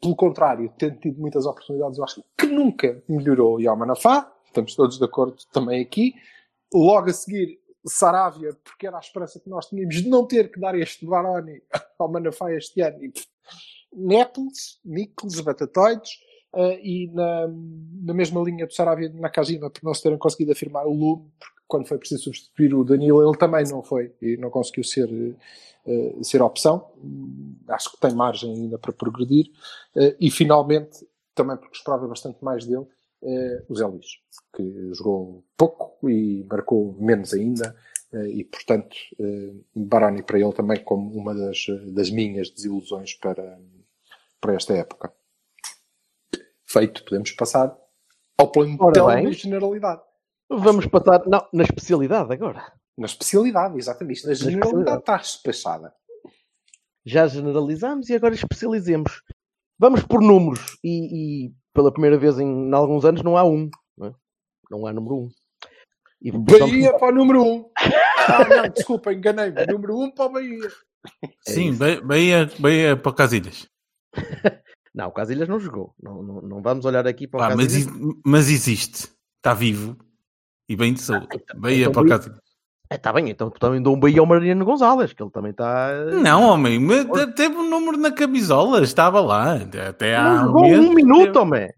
pelo 0.00 0.14
contrário, 0.14 0.72
tendo 0.78 0.96
tido 1.00 1.20
muitas 1.20 1.44
oportunidades, 1.44 1.98
eu 1.98 2.04
acho 2.04 2.24
que 2.38 2.46
nunca 2.46 3.02
melhorou 3.08 3.56
o 3.56 3.60
Yamanafá. 3.60 4.32
Estamos 4.46 4.74
todos 4.76 4.96
de 4.98 5.04
acordo 5.04 5.36
também 5.52 5.82
aqui. 5.82 6.14
Logo 6.72 7.10
a 7.10 7.12
seguir, 7.12 7.58
Saravia, 7.84 8.56
porque 8.64 8.86
era 8.86 8.96
a 8.96 9.00
esperança 9.00 9.38
que 9.40 9.50
nós 9.50 9.66
tínhamos 9.66 9.96
de 9.96 10.08
não 10.08 10.24
ter 10.26 10.50
que 10.50 10.60
dar 10.60 10.76
este 10.78 11.04
Baroni 11.04 11.60
ao 11.98 12.10
Manafá 12.10 12.52
este 12.52 12.80
ano. 12.80 13.04
E, 13.04 13.08
pff, 13.10 13.26
Népoles, 13.92 14.78
Nichols, 14.84 15.40
Batatoides, 15.40 16.10
eh, 16.56 16.80
e 16.82 17.06
na, 17.08 17.48
na 18.02 18.14
mesma 18.14 18.40
linha 18.40 18.66
do 18.66 18.72
Saravia 18.72 19.10
de 19.10 19.20
Nakajima, 19.20 19.68
por 19.68 19.84
não 19.84 19.92
se 19.92 20.02
terem 20.02 20.16
conseguido 20.16 20.52
afirmar 20.52 20.86
o 20.86 20.92
Lume, 20.92 21.30
porque 21.38 21.60
quando 21.68 21.86
foi 21.86 21.98
preciso 21.98 22.24
substituir 22.24 22.74
o 22.74 22.82
Danilo, 22.82 23.22
ele 23.22 23.36
também 23.36 23.62
não 23.68 23.82
foi 23.82 24.14
e 24.22 24.38
não 24.38 24.48
conseguiu 24.48 24.82
ser, 24.82 25.36
eh, 25.86 26.14
ser 26.22 26.40
opção. 26.40 26.90
Acho 27.68 27.92
que 27.92 28.00
tem 28.00 28.14
margem 28.14 28.54
ainda 28.54 28.78
para 28.78 28.90
progredir. 28.90 29.50
Eh, 29.94 30.16
e 30.18 30.30
finalmente, 30.30 31.06
também 31.34 31.58
porque 31.58 31.76
esperava 31.76 32.08
bastante 32.08 32.42
mais 32.42 32.64
dele, 32.64 32.86
o 33.68 33.74
Zé 33.74 33.84
Luís, 33.84 34.06
que 34.54 34.94
jogou 34.94 35.44
pouco 35.56 36.08
e 36.08 36.46
marcou 36.48 36.94
menos 36.98 37.34
ainda, 37.34 37.74
e 38.12 38.44
portanto, 38.44 38.96
Baroni 39.74 40.22
para 40.22 40.38
ele 40.38 40.52
também 40.52 40.82
como 40.84 41.12
uma 41.12 41.34
das, 41.34 41.66
das 41.88 42.08
minhas 42.10 42.50
desilusões 42.50 43.14
para, 43.14 43.58
para 44.40 44.54
esta 44.54 44.74
época. 44.74 45.12
Feito, 46.76 47.04
podemos 47.04 47.30
passar 47.30 47.74
ao 48.38 48.52
plantel 48.52 49.06
bem. 49.06 49.24
na 49.24 49.30
generalidade. 49.30 50.02
Vamos 50.50 50.84
passar. 50.84 51.26
Não, 51.26 51.48
na 51.50 51.62
especialidade 51.62 52.30
agora. 52.30 52.70
Na 52.98 53.06
especialidade, 53.06 53.78
exatamente. 53.78 54.26
Na 54.26 54.34
generalidade 54.34 54.98
está 54.98 55.16
despachada. 55.16 55.94
Já 57.02 57.26
generalizamos 57.28 58.10
e 58.10 58.14
agora 58.14 58.34
especializemos. 58.34 59.22
Vamos 59.78 60.02
por 60.02 60.20
números. 60.20 60.76
E, 60.84 61.46
e 61.46 61.54
pela 61.72 61.90
primeira 61.90 62.18
vez 62.18 62.38
em, 62.38 62.68
em 62.68 62.74
alguns 62.74 63.06
anos 63.06 63.22
não 63.22 63.38
há 63.38 63.44
um. 63.44 63.70
Não, 63.96 64.08
é? 64.08 64.14
Não 64.70 64.86
há 64.86 64.92
número 64.92 65.16
um. 65.16 65.28
E 66.20 66.30
Bahia 66.30 66.92
para 66.98 67.08
o 67.08 67.14
número 67.14 67.42
1. 67.42 67.54
Um. 67.54 67.70
Ah, 68.28 68.48
não, 68.48 68.68
desculpa, 68.68 69.14
enganei-me. 69.14 69.64
Número 69.66 69.96
1 69.96 70.02
um 70.02 70.10
para 70.10 70.24
o 70.26 70.28
Bahia. 70.30 70.68
Sim, 71.40 71.74
Bahia, 71.74 72.02
Bahia, 72.02 72.50
Bahia 72.58 72.96
para 72.96 73.14
Casilhas. 73.14 73.66
Não, 74.96 75.08
o 75.08 75.12
Casilhas 75.12 75.46
não 75.48 75.60
jogou. 75.60 75.94
Não, 76.02 76.22
não, 76.22 76.40
não 76.40 76.62
vamos 76.62 76.84
olhar 76.86 77.06
aqui 77.06 77.28
para 77.28 77.36
o 77.38 77.48
Pá, 77.50 77.54
mas, 77.56 77.86
mas 78.24 78.48
existe. 78.50 79.12
Está 79.36 79.52
vivo. 79.52 79.94
E 80.68 80.74
bem 80.74 80.94
de 80.94 81.02
saúde. 81.02 81.28
Bahia 81.54 81.82
então 81.82 81.92
para 81.92 82.02
Bahia- 82.02 82.16
Casilhas. 82.18 82.40
Está 82.90 83.12
bem, 83.12 83.28
então 83.28 83.50
também 83.50 83.82
dou 83.82 83.94
um 83.96 84.00
Bahia 84.00 84.20
ao 84.20 84.26
Mariano 84.26 84.64
Gonzalez, 84.64 85.12
que 85.12 85.22
ele 85.22 85.30
também 85.30 85.50
está. 85.50 85.92
Não, 86.22 86.44
homem, 86.44 86.78
mas 86.80 87.04
te- 87.04 87.32
teve 87.34 87.56
um 87.56 87.68
número 87.68 87.98
na 87.98 88.10
camisola, 88.12 88.80
estava 88.82 89.20
lá. 89.20 89.54
Até 89.88 90.16
há 90.16 90.44
Não 90.46 90.54
um 90.54 90.88
um 90.90 90.94
minuto, 90.94 91.36
homem. 91.36 91.68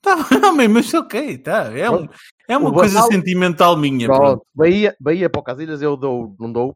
Tá 0.00 0.16
bem, 0.16 0.24
homem, 0.44 0.68
mas 0.68 0.92
ok, 0.94 1.38
tá. 1.38 1.70
É, 1.76 1.88
um- 1.90 2.08
é 2.48 2.56
uma 2.56 2.70
O 2.70 2.72
coisa 2.72 3.02
sentimental 3.02 3.76
minha. 3.76 4.06
Pronto, 4.06 4.20
Pronto. 4.22 4.46
Bahia, 4.54 4.96
Bahia 4.98 5.28
para 5.30 5.40
o 5.40 5.44
Casilhas 5.44 5.80
eu 5.82 5.96
dou, 5.96 6.34
não 6.40 6.50
dou. 6.50 6.74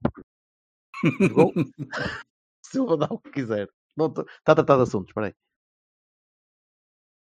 Jogou. 1.21 1.53
Silva 2.63 2.97
dá 2.97 3.07
o 3.11 3.19
que 3.19 3.31
quiser. 3.31 3.69
Não 3.97 4.11
tô- 4.11 4.23
Está 4.23 4.53
a 4.53 4.55
tratar 4.55 4.77
de 4.77 4.83
assuntos, 4.83 5.09
espera 5.09 5.27
aí. 5.29 5.33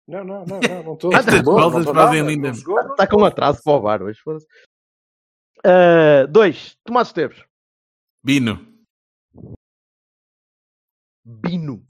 Não, 0.08 0.24
não, 0.24 0.46
não, 0.46 0.60
não, 0.60 0.84
não 0.84 0.94
estou. 0.94 1.12
Não 1.12 1.80
estou 1.80 1.94
fazem 1.94 2.26
linda. 2.26 2.50
Está 2.50 3.06
com 3.08 3.12
jogou. 3.18 3.26
atraso 3.26 3.62
para 3.64 3.74
o 3.74 3.82
bar 3.82 4.02
hoje. 4.02 4.20
foda-se. 4.22 4.48
Ah, 5.66 6.26
dois, 6.30 6.78
Tomás 6.86 7.10
Esteves. 7.10 7.44
Bino. 8.24 8.66
Bino. 11.26 11.86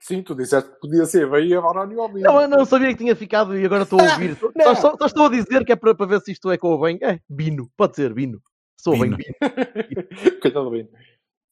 Sim, 0.00 0.22
tu 0.22 0.34
disseste 0.34 0.70
que 0.70 0.80
podia 0.80 1.04
ser 1.06 1.28
Bahia, 1.28 1.60
Baroni 1.60 1.96
ou 1.96 2.08
Bahia. 2.08 2.24
Não, 2.24 2.40
eu 2.40 2.48
não 2.48 2.64
sabia 2.64 2.88
que 2.88 2.98
tinha 2.98 3.16
ficado 3.16 3.58
e 3.58 3.64
agora 3.64 3.84
estou 3.84 4.00
a 4.00 4.04
ouvir. 4.12 4.36
Só, 4.62 4.74
só- 4.74 4.96
só 4.98 5.06
estou 5.06 5.26
a 5.26 5.30
dizer 5.30 5.64
que 5.64 5.72
é 5.72 5.76
para, 5.76 5.94
para 5.94 6.06
ver 6.06 6.20
se 6.20 6.32
isto 6.32 6.50
é 6.50 6.58
com 6.58 6.68
o 6.74 6.80
bem. 6.80 6.98
É, 7.02 7.20
Bino. 7.28 7.70
Pode 7.76 7.96
ser, 7.96 8.12
Bino. 8.12 8.40
Sou 8.78 8.92
bem 8.98 9.10
Bino. 9.10 9.16
Bino. 9.16 9.34
Coitado 10.40 10.64
do 10.66 10.70
Bahia. 10.70 10.88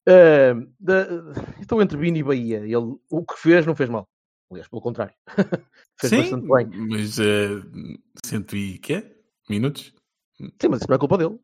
Ah, 0.09 0.55
da- 0.79 1.07
estou 1.61 1.81
entre 1.83 1.97
Bino 1.97 2.17
e 2.17 2.23
Bahia. 2.23 2.59
Ele, 2.59 2.97
o 3.11 3.25
que 3.25 3.39
fez 3.39 3.65
não 3.67 3.75
fez 3.75 3.89
mal. 3.89 4.09
Aliás, 4.53 4.69
pelo 4.69 4.83
contrário. 4.83 5.15
fez 5.99 6.11
Sim, 6.11 6.19
bastante 6.19 6.47
bem. 6.47 6.89
mas 6.89 7.19
uh, 7.19 7.99
cento 8.25 8.55
e 8.55 8.79
quê? 8.79 9.17
Minutos? 9.49 9.95
Sim, 10.39 10.69
mas 10.69 10.81
isso 10.81 10.89
não 10.91 10.97
é 10.97 10.99
culpa 10.99 11.17
dele. 11.17 11.41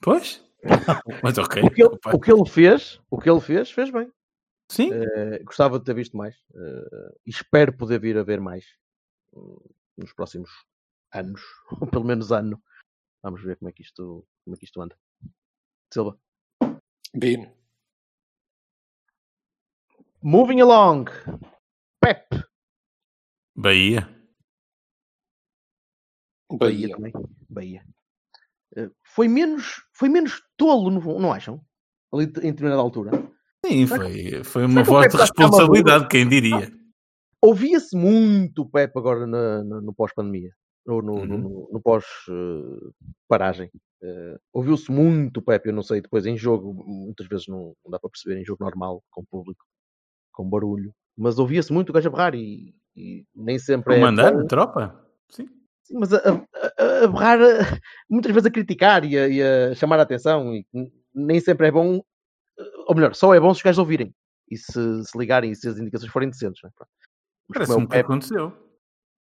Pois? 0.00 0.42
Mas 1.22 1.38
ok. 1.38 1.62
O 1.62 1.70
que 1.70 1.82
ele, 1.82 1.98
o 2.12 2.20
que 2.20 2.32
ele 2.32 2.48
fez, 2.48 3.00
o 3.10 3.18
que 3.18 3.30
ele 3.30 3.40
fez, 3.40 3.70
fez 3.70 3.90
bem. 3.90 4.10
Sim, 4.70 4.90
Eh, 4.92 5.42
gostava 5.44 5.78
de 5.78 5.84
ter 5.84 5.94
visto 5.94 6.16
mais. 6.16 6.34
e 7.24 7.30
espero 7.30 7.72
poder 7.76 8.00
vir 8.00 8.16
a 8.18 8.24
ver 8.24 8.40
mais 8.40 8.64
hum, 9.32 9.58
nos 9.96 10.12
próximos 10.12 10.50
anos, 11.12 11.40
ou 11.80 11.86
pelo 11.86 12.04
menos 12.04 12.32
ano. 12.32 12.60
Vamos 13.22 13.42
ver 13.42 13.56
como 13.56 13.68
é 13.68 13.72
que 13.72 13.82
isto, 13.82 14.26
como 14.44 14.56
é 14.56 14.58
que 14.58 14.64
isto 14.64 14.80
anda. 14.80 14.98
Silva. 15.92 16.18
Bino. 17.14 17.52
Moving 20.22 20.60
along. 20.62 21.06
Pep. 22.00 22.45
Bahia. 23.56 24.08
Bahia. 26.50 26.94
também. 26.94 27.12
Bahia. 27.48 27.84
Eh, 28.76 28.90
foi 29.04 29.28
menos, 29.28 29.82
foi 29.92 30.08
menos 30.08 30.42
tolo, 30.56 30.90
não, 30.90 31.00
não 31.20 31.32
acham? 31.32 31.60
Ali 32.12 32.24
em 32.24 32.28
determinada 32.28 32.80
altura. 32.80 33.10
Sim, 33.64 33.86
foi, 33.86 34.44
foi 34.44 34.64
uma 34.64 34.82
voz 34.84 35.06
Pepe 35.06 35.16
de 35.16 35.22
responsabilidade, 35.22 36.08
quem 36.08 36.28
diria. 36.28 36.70
Ouvia-se 37.42 37.96
muito 37.96 38.62
o 38.62 38.70
Pep 38.70 38.92
agora 38.96 39.26
na- 39.26 39.64
na- 39.64 39.80
no 39.80 39.94
pós-pandemia. 39.94 40.50
Ou 40.86 41.02
no, 41.02 41.24
no- 41.26 41.34
Uhum. 41.34 41.40
no- 41.40 41.68
no 41.72 41.80
pós-paragem. 41.82 43.70
Ouviu-se 44.52 44.90
muito 44.92 45.38
o 45.38 45.42
Pep, 45.42 45.66
eu 45.66 45.72
não 45.74 45.82
sei, 45.82 46.00
depois 46.00 46.26
em 46.26 46.36
jogo, 46.36 46.72
muitas 46.86 47.26
vezes 47.26 47.48
não, 47.48 47.74
não 47.84 47.90
dá 47.90 47.98
para 47.98 48.10
perceber 48.10 48.40
em 48.40 48.44
jogo 48.44 48.62
normal, 48.62 49.02
com 49.10 49.24
público, 49.24 49.64
com 50.32 50.48
barulho. 50.48 50.92
Mas 51.16 51.38
ouvia-se 51.38 51.72
muito 51.72 51.90
o 51.90 51.92
gajo 51.92 52.08
a 52.08 52.12
berrar 52.12 52.34
e, 52.36 52.72
e 52.96 53.26
nem 53.34 53.58
sempre 53.58 53.94
é. 53.94 53.98
Comandar 53.98 54.32
bom. 54.32 54.40
a 54.40 54.46
tropa? 54.46 55.06
Sim. 55.28 55.48
Sim, 55.82 55.98
mas 55.98 56.12
a, 56.12 56.18
a, 56.18 57.04
a- 57.04 57.06
berrar 57.08 57.40
eh, 57.40 57.60
muitas 58.10 58.32
vezes 58.32 58.46
a 58.46 58.50
criticar 58.50 59.04
e 59.04 59.16
a, 59.18 59.28
e 59.28 59.42
a 59.42 59.74
chamar 59.74 59.98
a 60.00 60.02
atenção 60.02 60.52
e 60.54 60.66
nem 61.14 61.38
sempre 61.40 61.68
é 61.68 61.70
bom, 61.70 62.00
eh, 62.58 62.62
ou 62.88 62.94
melhor, 62.94 63.14
só 63.14 63.34
é 63.34 63.38
bom 63.40 63.52
se 63.54 63.58
os 63.58 63.62
gajos 63.62 63.78
ouvirem 63.78 64.12
e 64.50 64.56
se, 64.56 64.72
se 64.72 65.16
ligarem 65.18 65.52
e 65.52 65.56
se 65.56 65.68
as 65.68 65.78
indicações 65.78 66.10
forem 66.10 66.28
decentes. 66.30 66.60
Não 66.62 66.70
é? 66.70 66.72
Pronto. 66.74 66.90
Mas 67.48 67.58
como 67.58 67.62
é, 67.62 67.66
Parece-me 67.66 67.84
o 67.84 67.88
que 67.88 67.96
aconteceu. 67.98 68.52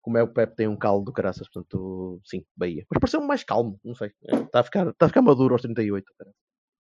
como 0.02 0.18
é 0.18 0.22
o 0.22 0.28
Pep 0.28 0.54
tem 0.56 0.68
um 0.68 0.76
caldo 0.76 1.04
do 1.06 1.12
caraças, 1.12 1.48
portanto, 1.48 2.20
sim, 2.26 2.44
Bahia. 2.56 2.84
Mas 2.90 3.00
pareceu-me 3.00 3.26
mais 3.26 3.42
calmo, 3.44 3.78
não 3.84 3.94
sei. 3.94 4.12
Eh, 4.26 4.36
Está 4.36 4.60
a 4.60 4.64
ficar, 4.64 4.88
está 4.88 5.06
a 5.06 5.08
ficar 5.08 5.22
maduro 5.22 5.54
aos 5.54 5.62
38. 5.62 6.04
cara. 6.18 6.32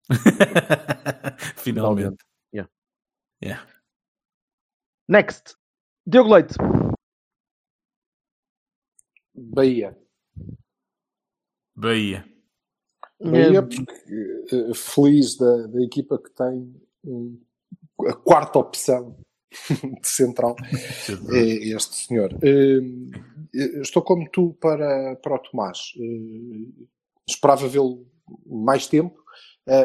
Finalmente. 1.56 2.24
Yeah. 2.52 2.70
Yeah. 3.44 3.64
Next. 5.08 5.56
Diogo 6.08 6.30
Leite. 6.34 6.54
Bahia. 9.34 9.96
Bahia. 11.76 12.24
Bahia, 13.20 13.62
porque 13.62 13.92
eh, 14.52 14.74
feliz 14.74 15.36
da, 15.36 15.66
da 15.66 15.82
equipa 15.82 16.18
que 16.18 16.30
tem 16.30 16.74
um- 17.04 17.38
a 18.06 18.14
quarta 18.14 18.58
opção 18.58 19.16
de 20.00 20.08
central 20.08 20.56
é 21.32 21.38
este 21.76 22.06
senhor. 22.06 22.32
Eh, 22.42 22.80
eh, 23.54 23.80
Estou 23.80 24.02
como 24.02 24.28
tu 24.30 24.54
para, 24.54 25.16
para 25.16 25.34
o 25.34 25.38
Tomás. 25.40 25.92
Eh, 25.98 26.86
Esperava 27.28 27.68
vê-lo 27.68 28.06
mais 28.46 28.86
tempo, 28.86 29.22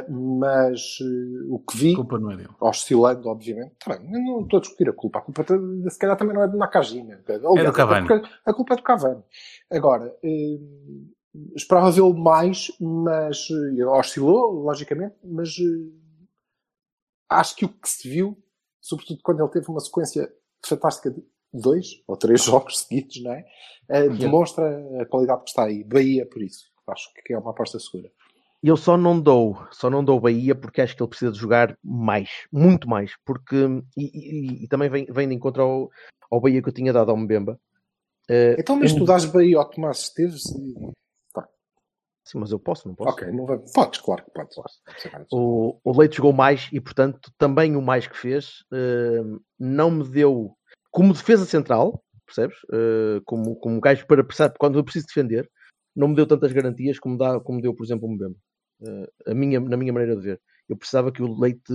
mas 0.09 0.97
eh, 1.01 1.45
o 1.49 1.59
que 1.59 1.77
vi, 1.77 1.93
A 1.93 1.95
culpa 1.97 2.17
não 2.19 2.31
é 2.31 2.37
dele. 2.37 2.49
oscilando, 2.61 3.27
obviamente, 3.27 3.73
tá 3.83 3.97
bem, 3.97 4.09
não 4.11 4.41
estou 4.41 4.57
a 4.57 4.61
discutir 4.61 4.87
a 4.89 4.93
culpa. 4.93 5.19
A 5.19 5.21
culpa 5.21 5.43
se 5.89 5.99
calhar 5.99 6.15
também 6.17 6.33
não 6.35 6.43
é 6.43 6.47
de 6.47 6.57
Nakajima. 6.57 7.19
Aliás, 7.27 7.43
É 7.59 7.63
do 7.65 7.73
Cavani. 7.73 8.05
A 8.05 8.09
culpa, 8.09 8.29
a 8.45 8.53
culpa 8.53 8.73
é 8.73 8.77
do 8.77 8.83
Cavani. 8.83 9.23
Agora, 9.71 10.15
eh, 10.23 10.59
esperava 11.55 11.91
vê-lo 11.91 12.13
mais, 12.13 12.71
mas 12.79 13.47
eh, 13.77 13.85
oscilou, 13.85 14.53
logicamente, 14.63 15.15
mas 15.23 15.49
eh, 15.59 15.91
acho 17.29 17.55
que 17.55 17.65
o 17.65 17.69
que 17.69 17.89
se 17.89 18.07
viu, 18.07 18.37
sobretudo 18.81 19.19
quando 19.23 19.41
ele 19.41 19.51
teve 19.51 19.67
uma 19.69 19.79
sequência 19.79 20.31
fantástica 20.65 21.11
de 21.11 21.23
dois 21.53 22.01
ou 22.07 22.15
três 22.15 22.41
jogos 22.45 22.79
seguidos, 22.79 23.21
não 23.21 23.33
é? 23.33 23.45
Eh, 23.89 24.09
demonstra 24.09 24.65
a 25.01 25.05
qualidade 25.05 25.43
que 25.43 25.49
está 25.49 25.65
aí. 25.65 25.83
Bahia, 25.83 26.25
por 26.25 26.41
isso. 26.41 26.71
Acho 26.87 27.09
que 27.25 27.33
é 27.33 27.37
uma 27.37 27.51
aposta 27.51 27.79
segura. 27.79 28.11
Eu 28.63 28.77
só 28.77 28.95
não 28.95 29.19
dou, 29.19 29.57
só 29.71 29.89
não 29.89 30.03
dou 30.03 30.19
Bahia 30.21 30.55
porque 30.55 30.81
acho 30.81 30.95
que 30.95 31.03
ele 31.03 31.09
precisa 31.09 31.31
de 31.33 31.37
jogar 31.37 31.77
mais, 31.83 32.29
muito 32.51 32.87
mais, 32.87 33.11
porque 33.25 33.55
e, 33.97 34.03
e- 34.05 34.63
e 34.63 34.67
também 34.69 34.89
vem, 34.89 35.05
vem 35.05 35.27
de 35.27 35.35
encontro 35.35 35.61
ao, 35.61 35.89
ao 36.31 36.39
Bahia 36.39 36.61
que 36.61 36.69
eu 36.69 36.73
tinha 36.73 36.93
dado 36.93 37.11
ao 37.11 37.17
Mbemba. 37.17 37.59
Eh, 38.29 38.55
Então, 38.57 38.77
mas 38.77 38.91
eu- 38.91 38.99
tu 38.99 39.05
dás 39.05 39.25
Bahia 39.25 39.57
ao 39.57 39.69
Tomás 39.69 39.99
Esteves? 40.03 40.45
e- 40.51 40.93
Sim, 42.25 42.39
mas 42.39 42.53
eu 42.53 42.57
posso, 42.59 42.87
não 42.87 42.95
posso. 42.95 43.09
Ok, 43.17 43.29
não 43.33 43.45
vai... 43.45 43.59
podes, 43.75 43.99
claro 43.99 44.23
que 44.23 44.31
podes. 44.31 44.55
O, 45.29 45.77
o 45.83 45.99
Leite 45.99 46.15
jogou 46.15 46.31
mais 46.31 46.69
e, 46.71 46.79
portanto, 46.79 47.29
também 47.37 47.75
o 47.75 47.81
mais 47.81 48.07
que 48.07 48.17
fez 48.17 48.63
eh, 48.71 49.21
não 49.59 49.91
me 49.91 50.07
deu 50.07 50.55
como 50.89 51.11
defesa 51.11 51.43
central, 51.45 52.01
percebes? 52.25 52.55
Eh, 52.71 53.19
como, 53.25 53.57
como 53.57 53.81
gajo 53.81 54.07
para 54.07 54.23
precisar, 54.23 54.53
quando 54.57 54.79
eu 54.79 54.85
preciso 54.85 55.05
defender, 55.07 55.51
não 55.93 56.07
me 56.07 56.15
deu 56.15 56.25
tantas 56.25 56.53
garantias 56.53 56.97
como, 56.97 57.17
dá, 57.17 57.41
como 57.41 57.61
deu, 57.61 57.75
por 57.75 57.83
exemplo, 57.83 58.07
o 58.07 58.11
Mbemba. 58.13 58.37
A 59.27 59.33
minha, 59.33 59.59
na 59.59 59.77
minha 59.77 59.93
maneira 59.93 60.15
de 60.15 60.21
ver. 60.21 60.41
Eu 60.69 60.77
precisava 60.77 61.11
que 61.11 61.21
o 61.21 61.39
Leite 61.39 61.73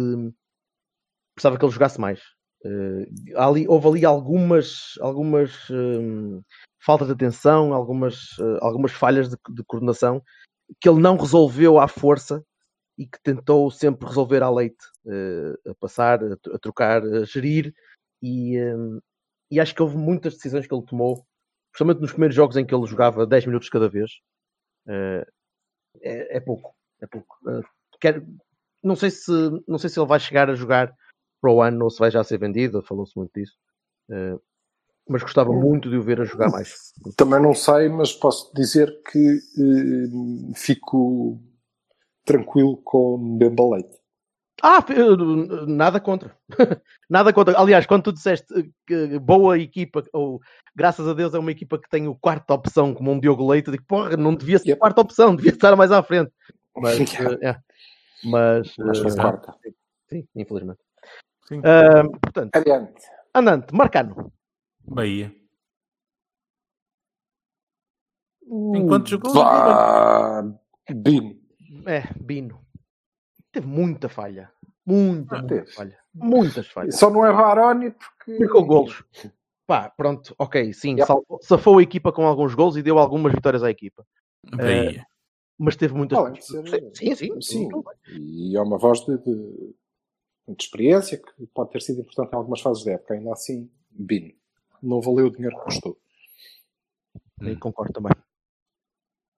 precisava 1.35 1.59
que 1.59 1.65
ele 1.65 1.73
jogasse 1.73 2.01
mais. 2.01 2.21
Eh, 2.65 3.07
ali, 3.37 3.67
houve 3.69 3.89
ali 3.89 4.05
algumas, 4.05 4.95
algumas 5.01 5.53
hum, 5.71 6.43
faltas 6.85 7.07
de 7.09 7.13
atenção, 7.15 7.73
algumas, 7.73 8.37
eh, 8.41 8.59
algumas 8.61 8.93
falhas 8.93 9.29
de, 9.29 9.37
de 9.51 9.63
coordenação 9.65 10.23
que 10.81 10.89
ele 10.89 11.01
não 11.01 11.17
resolveu 11.17 11.79
à 11.81 11.89
força 11.89 12.45
e 12.99 13.07
que 13.07 13.21
tentou 13.23 13.71
sempre 13.71 14.09
resolver 14.09 14.43
à 14.43 14.51
leite, 14.51 14.85
eh, 15.09 15.71
a 15.71 15.75
passar, 15.77 16.23
a, 16.25 16.37
tro- 16.39 16.57
a 16.57 16.61
trocar, 16.61 17.03
a 17.05 17.25
gerir. 17.25 17.75
E, 18.23 18.61
hum, 18.63 19.01
e 19.51 19.61
acho 19.61 19.75
que 19.75 19.83
houve 19.83 19.97
muitas 19.99 20.35
decisões 20.37 20.67
que 20.67 20.75
ele 20.75 20.85
tomou, 20.87 21.25
principalmente 21.73 22.03
nos 22.03 22.13
primeiros 22.13 22.37
jogos 22.37 22.57
em 22.57 22.67
que 22.67 22.75
ele 22.75 22.87
jogava 22.87 23.27
10 23.27 23.47
minutos 23.47 23.71
cada 23.71 23.89
vez. 23.91 24.11
É, 26.03 26.37
é 26.37 26.41
pouco, 26.41 26.75
é 27.01 27.07
pouco. 27.07 27.37
Eh, 27.49 27.61
quero- 28.01 28.27
não, 28.83 28.97
sei 28.97 29.11
se, 29.11 29.31
não 29.67 29.79
sei 29.79 29.91
se 29.91 29.99
ele 29.99 30.07
vai 30.07 30.21
chegar 30.21 30.49
a 30.51 30.55
jogar 30.55 30.93
para 31.41 31.53
o 31.53 31.63
ano 31.63 31.85
ou 31.85 31.91
se 31.91 31.99
vai 31.99 32.11
já 32.11 32.23
ser 32.25 32.39
vendido, 32.39 32.83
falou-se 32.83 33.17
muito 33.17 33.33
disso. 33.35 33.55
Eh, 34.11 34.37
mas 35.09 35.23
gostava 35.23 35.51
muito 35.53 35.89
de 35.89 35.97
o 35.97 36.03
ver 36.03 36.21
a 36.21 36.25
jogar 36.25 36.51
mais. 36.51 36.93
Também 37.17 37.41
não 37.41 37.55
sei, 37.55 37.89
mas 37.89 38.13
posso 38.13 38.53
dizer 38.55 39.01
que 39.11 39.39
eh, 39.59 40.53
fico 40.55 41.41
tranquilo 42.25 42.77
com 42.85 43.17
Mbemba 43.17 43.71
Leite. 43.71 43.99
Ah, 44.63 44.85
nada 45.69 46.01
contra. 46.01 46.37
nada 47.09 47.33
contra. 47.33 47.59
Aliás, 47.59 47.87
quando 47.87 48.03
tu 48.03 48.13
disseste 48.13 48.53
que 48.87 49.19
boa 49.21 49.57
equipa, 49.59 50.03
ou 50.13 50.41
graças 50.75 51.07
a 51.07 51.15
Deus 51.15 51.33
é 51.33 51.39
uma 51.39 51.53
equipa 51.53 51.79
que 51.79 51.89
tem 51.89 52.09
o 52.09 52.17
quarta 52.17 52.55
opção 52.55 52.93
como 52.93 53.13
um 53.13 53.21
Diogo 53.21 53.49
Leite, 53.49 53.69
eu 53.69 53.73
digo, 53.73 53.85
porra, 53.87 54.17
não 54.17 54.35
devia 54.35 54.59
ser 54.59 54.73
a 54.73 54.77
quarta 54.77 55.01
opção, 55.01 55.35
devia 55.37 55.53
estar 55.53 55.77
mais 55.77 55.93
à 55.93 56.03
frente. 56.03 56.33
Mas, 56.81 56.99
eh, 57.43 57.49
é. 57.51 57.57
mas, 58.25 58.75
Mas 58.79 59.05
eh, 59.05 59.21
quarta. 59.21 59.55
sim, 60.09 60.27
infelizmente. 60.35 60.81
Sim. 61.47 61.61
Ah, 61.65 62.03
portanto, 62.23 62.55
Adiante. 62.57 63.03
andante, 63.35 63.75
Marcano. 63.75 64.33
Bahia. 64.85 65.35
Uh, 68.47 68.77
Enquanto 68.77 69.09
jogou. 69.09 69.33
Vá, 69.35 70.43
Bino. 70.95 71.39
É, 71.87 72.03
Bino. 72.21 72.61
Teve 73.53 73.67
muita 73.67 74.09
falha. 74.09 74.51
Muita, 74.87 75.37
Ah, 75.37 75.39
muita 75.41 75.55
teve. 75.55 75.73
falha. 75.73 75.99
Muitas 76.15 76.67
falhas. 76.69 76.97
Só 76.99 77.11
não 77.11 77.25
é 77.27 77.33
Varoni 77.33 77.91
porque. 77.91 78.39
Marcou 78.39 78.65
golos. 78.65 79.05
Pá, 79.67 79.91
pronto, 79.91 80.35
ok, 80.39 80.73
sim, 80.73 80.97
Yep. 80.99 81.07
safou 81.43 81.79
a 81.79 81.83
equipa 81.83 82.11
com 82.11 82.27
alguns 82.27 82.55
golos 82.55 82.79
e 82.79 82.83
deu 82.83 82.99
algumas 82.99 83.35
vitórias 83.35 83.63
à 83.63 83.71
equipa. 83.71 84.03
Bahia. 84.51 85.07
Mas 85.59 85.77
teve 85.77 85.95
muitas. 85.95 86.45
Ser- 86.45 86.91
Sim, 86.95 87.15
sim, 87.15 87.41
Sim. 87.41 87.69
E 88.13 88.57
é 88.57 88.61
uma 88.61 88.79
voz 88.79 89.01
de, 89.01 89.19
de, 89.19 89.75
de 90.49 90.63
experiência 90.63 91.19
que 91.19 91.47
pode 91.53 91.71
ter 91.71 91.83
sido 91.83 92.01
importante 92.01 92.33
em 92.33 92.37
algumas 92.37 92.61
fases 92.61 92.85
da 92.85 92.93
época. 92.93 93.15
Ainda 93.15 93.33
assim, 93.33 93.69
Bino. 93.91 94.33
Não 94.81 95.01
valeu 95.01 95.27
o 95.27 95.31
dinheiro 95.31 95.57
que 95.59 95.65
custou. 95.65 95.99
Aí 97.41 97.57
concordo 97.57 97.93
também. 97.93 98.13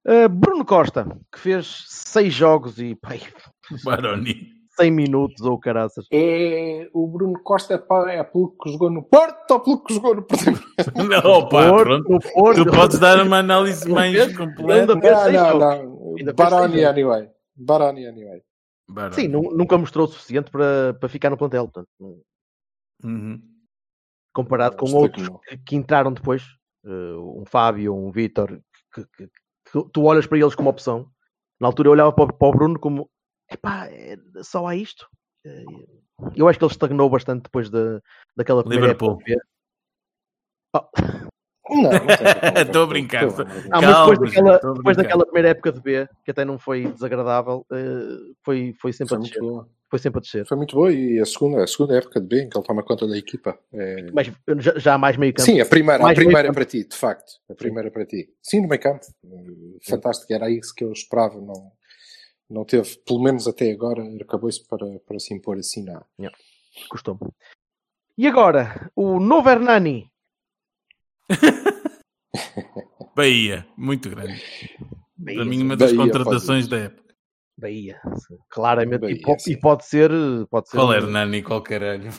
Uh, 0.07 0.29
Bruno 0.29 0.65
Costa, 0.65 1.07
que 1.33 1.39
fez 1.39 1.85
seis 1.89 2.33
jogos 2.33 2.79
e 2.79 2.95
pai, 2.95 3.21
Baroni. 3.85 4.61
100 4.81 4.91
minutos 4.91 5.43
ou 5.43 5.59
caraças. 5.59 6.07
É, 6.11 6.89
o 6.95 7.07
Bruno 7.07 7.39
Costa 7.43 7.75
é, 7.75 8.17
é 8.17 8.25
pelo 8.25 8.57
que 8.57 8.71
jogou 8.71 8.89
no 8.91 9.03
Porto 9.03 9.51
ou 9.51 9.61
pelo 9.61 9.85
que 9.85 9.93
jogou 9.93 10.15
no 10.15 10.23
Porto? 10.23 10.45
Não, 10.97 11.31
opa, 11.33 11.69
Porto, 11.69 12.05
pronto. 12.05 12.33
Porto. 12.33 12.65
Tu 12.65 12.71
podes 12.71 12.99
dar 12.99 13.21
uma 13.23 13.39
análise 13.39 13.87
mais 13.89 14.35
completa. 14.35 14.95
Não, 14.95 15.33
não, 15.33 15.59
não. 15.59 16.00
Fez 16.17 16.33
Baroni 16.35 16.85
anyway. 16.85 17.31
Baroni 17.57 18.07
anyway. 18.07 18.43
Baroni. 18.89 19.15
Sim, 19.15 19.29
nu- 19.29 19.55
nunca 19.57 19.77
mostrou 19.79 20.07
o 20.07 20.09
suficiente 20.09 20.51
para, 20.51 20.95
para 20.95 21.09
ficar 21.09 21.31
no 21.31 21.37
plantel. 21.37 21.65
Portanto, 21.69 21.89
não- 21.99 22.21
Uhum. 23.03 23.41
comparado 24.35 24.77
com 24.77 24.93
outros 24.95 25.29
que, 25.49 25.57
que 25.59 25.77
entraram 25.77 26.13
depois, 26.13 26.43
uh, 26.85 27.41
um 27.41 27.45
Fábio, 27.47 27.95
um 27.95 28.11
Vítor, 28.11 28.61
que, 28.93 29.05
que- 29.17 29.27
que 29.73 29.89
tu 29.93 30.03
olhas 30.05 30.27
para 30.27 30.39
eles 30.39 30.55
como 30.55 30.69
opção. 30.71 31.11
Na 31.61 31.67
altura 31.69 31.89
eu 31.89 31.93
olhava 31.93 32.13
para, 32.13 32.25
o- 32.25 32.33
para 32.33 32.49
o 32.49 32.53
Bruno 32.53 32.79
como 32.79 33.09
epá, 33.51 33.87
é, 33.89 34.17
só 34.43 34.67
há 34.67 34.77
isto. 34.77 35.07
Eh, 35.47 35.65
Eu 36.37 36.47
acho 36.49 36.59
que 36.59 36.65
ele 36.67 36.73
estagnou 36.73 37.09
bastante 37.09 37.45
depois 37.45 37.71
da, 37.71 37.99
daquela 38.37 38.63
primeira 38.63 38.89
Liverpool. 38.93 39.13
época. 39.13 39.25
de. 39.35 39.41
Oh, 40.77 40.91
Não, 41.71 41.91
Estou 42.63 42.83
a 42.83 42.87
brincar. 42.89 43.25
Ah, 43.71 43.81
mas 43.81 43.85
Calma, 43.93 44.11
depois, 44.13 44.31
daquela, 44.33 44.59
depois 44.75 44.97
daquela 44.97 45.25
primeira 45.25 45.49
época 45.51 45.73
de 45.73 45.81
B, 45.81 46.09
que 46.25 46.31
até 46.31 46.45
não 46.45 46.59
foi 46.59 46.87
desagradável, 46.93 47.65
eh, 47.73 48.33
foi, 48.45 48.75
foi 48.81 48.93
sempre 48.93 49.09
Foi 49.11 49.17
a 49.17 49.21
muito 49.21 49.33
descer. 49.33 49.41
boa. 49.43 49.69
Foi 49.89 49.99
sempre 49.99 50.19
a 50.19 50.21
descer. 50.21 50.47
Foi 50.47 50.57
muito 50.57 50.77
boa 50.77 50.93
e 50.93 51.19
a 51.19 51.27
segunda, 51.27 51.65
a 51.65 51.67
segunda 51.67 51.97
época 51.97 52.21
de 52.21 52.27
bem 52.29 52.49
que 52.49 52.57
ele 52.57 52.65
toma 52.67 52.83
conta 52.83 53.09
da 53.09 53.19
equipa. 53.19 53.59
É... 53.73 54.07
Mas 54.13 54.31
já, 54.59 54.79
já 54.79 54.95
há 54.95 54.99
mais 54.99 55.17
meio 55.17 55.33
campo. 55.35 55.45
Sim, 55.51 55.61
a 55.61 55.67
primeira, 55.67 56.01
a 56.01 56.07
Mais 56.07 56.17
primeira 56.17 56.43
campo. 56.45 56.55
para 56.55 56.65
ti, 56.65 56.85
de 56.85 56.95
facto. 56.97 57.33
A 57.51 57.55
primeira 57.55 57.91
para 57.91 58.07
ti. 58.07 58.29
Sim, 58.41 58.61
no 58.63 58.69
meio 58.69 58.81
campo. 58.81 59.05
Eh, 59.25 59.79
Fantástico, 59.89 60.33
era 60.33 60.49
isso 60.49 60.73
que 60.75 60.85
eu 60.85 60.93
esperava. 60.93 61.41
Não, 61.41 61.73
não 62.49 62.65
teve, 62.65 62.97
pelo 63.05 63.21
menos 63.21 63.49
até 63.49 63.71
agora, 63.73 64.03
acabou-se 64.21 64.65
para, 64.69 64.87
para 65.07 65.19
se 65.19 65.35
impor 65.35 65.59
assim. 65.59 65.85
Não. 65.85 66.31
Custou-me. 66.89 67.21
E 68.17 68.29
agora, 68.29 68.91
o 68.95 69.19
novo 69.19 69.49
Hernani. 69.51 70.09
Bahia, 73.15 73.67
muito 73.77 74.09
grande. 74.11 74.41
Para 75.25 75.45
mim, 75.45 75.63
uma 75.63 75.77
Bahia, 75.77 75.77
das 75.77 75.93
pode 75.93 76.11
contratações 76.13 76.69
da 76.69 76.77
época. 76.79 77.11
Bahia, 77.59 78.01
sim, 78.17 78.39
claramente. 78.49 79.01
Bahia, 79.01 79.17
e, 79.17 79.21
po- 79.21 79.39
sim. 79.39 79.53
e 79.53 79.57
pode 79.61 79.85
ser. 79.85 80.11
Pode 80.51 80.71
ser, 80.71 80.77
Qual 80.79 80.93
é 80.95 80.97
Hernani? 80.97 81.43
Qual 81.43 81.63
caralho? 81.63 82.11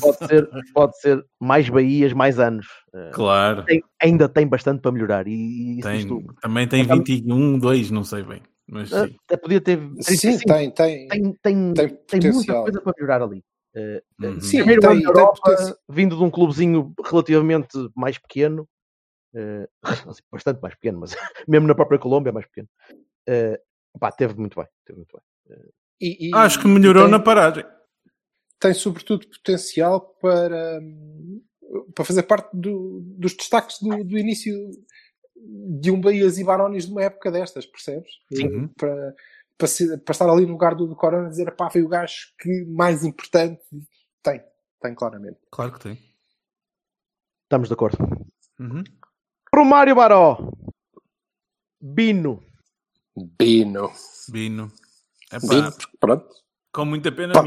pode 0.00 0.18
ser, 0.26 0.48
pode 0.72 1.00
ser 1.00 1.24
mais 1.40 1.68
Bahias, 1.68 2.12
mais 2.12 2.38
anos. 2.38 2.66
Eh, 2.94 3.10
Claro. 3.12 3.64
tem- 3.64 3.82
ainda 4.00 4.28
tem 4.28 4.46
bastante 4.46 4.80
para 4.80 4.92
melhorar. 4.92 5.26
E, 5.26 5.78
e 5.78 5.80
Tem, 5.80 5.98
isto, 5.98 6.22
também 6.40 6.68
tem 6.68 6.84
21, 6.84 7.58
2, 7.58 7.90
não 7.90 8.04
sei 8.04 8.22
bem. 8.22 8.40
Mas 8.68 8.92
eh, 8.92 9.08
sim. 9.08 9.16
até 9.26 9.36
podia 9.36 9.60
ter. 9.60 9.78
Sim, 10.00 10.38
35. 10.38 10.44
tem, 10.46 10.70
tem, 10.70 11.08
tem, 11.08 11.32
tem, 11.42 11.74
tem 11.74 12.20
tem 12.20 12.32
muita 12.32 12.62
coisa 12.62 12.80
para 12.80 12.92
melhorar 12.96 13.22
ali. 13.22 13.42
Eh, 13.74 14.02
Uhum. 14.22 14.40
Sim, 14.40 14.58
primeiro 14.58 14.80
tem- 14.80 14.90
ano 14.90 15.00
tem 15.00 15.08
Europa, 15.08 15.40
potencial. 15.42 15.76
vindo 15.88 16.16
de 16.16 16.22
um 16.22 16.30
clubezinho 16.30 16.94
relativamente 17.04 17.76
mais 17.96 18.16
pequeno, 18.16 18.68
assim, 19.82 20.22
bastante 20.30 20.60
mais 20.60 20.74
pequeno, 20.74 21.00
mas 21.00 21.10
mesmo 21.48 21.66
na 21.66 21.74
própria 21.74 21.98
Colômbia 21.98 22.30
é 22.30 22.32
mais 22.32 22.46
pequeno. 22.46 22.68
Eh, 23.26 23.60
pá, 23.98 24.10
teve 24.12 24.34
muito 24.34 24.56
bem. 24.58 24.68
Teve 24.84 24.98
muito 24.98 25.16
bem. 25.16 25.58
E- 26.00 26.28
e- 26.28 26.34
Acho 26.34 26.60
que 26.60 26.66
melhorou 26.68 27.02
tem- 27.04 27.10
na 27.10 27.18
paragem. 27.20 27.64
tem 28.60 28.74
sobretudo 28.74 29.26
potencial 29.28 30.00
para, 30.20 30.80
para 31.94 32.04
fazer 32.04 32.22
parte 32.24 32.50
do- 32.56 33.00
dos 33.18 33.34
destaques 33.36 33.78
do, 33.80 34.02
do 34.04 34.18
início 34.18 34.54
de 35.36 35.90
um 35.90 36.00
Bahias 36.00 36.38
e 36.38 36.44
Barones 36.44 36.86
de 36.86 36.92
uma 36.92 37.02
época 37.02 37.30
destas, 37.30 37.66
percebes? 37.66 38.10
Sim. 38.32 38.68
Para, 38.76 39.14
para, 39.58 39.66
ser- 39.68 39.98
para 39.98 40.12
estar 40.12 40.28
ali 40.30 40.46
no 40.46 40.52
lugar 40.52 40.74
do, 40.74 40.86
do 40.86 40.96
Corona 40.96 41.26
e 41.26 41.30
dizer, 41.30 41.50
pá, 41.54 41.70
foi 41.70 41.82
o 41.82 41.88
gajo 41.88 42.32
que 42.40 42.64
mais 42.66 43.04
importante 43.04 43.60
tem, 44.22 44.42
tem 44.80 44.94
claramente. 44.94 45.38
Claro 45.50 45.72
que 45.72 45.80
tem. 45.80 45.98
Estamos 47.44 47.68
de 47.68 47.74
acordo. 47.74 47.98
Uhum. 48.58 48.82
Romário 49.54 49.94
Baró. 49.94 50.38
Bino. 51.80 52.42
Bino. 53.38 53.90
Bino. 54.28 54.72
Epá, 55.32 55.46
Bino, 55.48 55.72
porque 55.72 55.96
pronto, 56.00 56.28
com 56.72 56.84
muita 56.84 57.12
pena. 57.12 57.32
pá, 57.34 57.42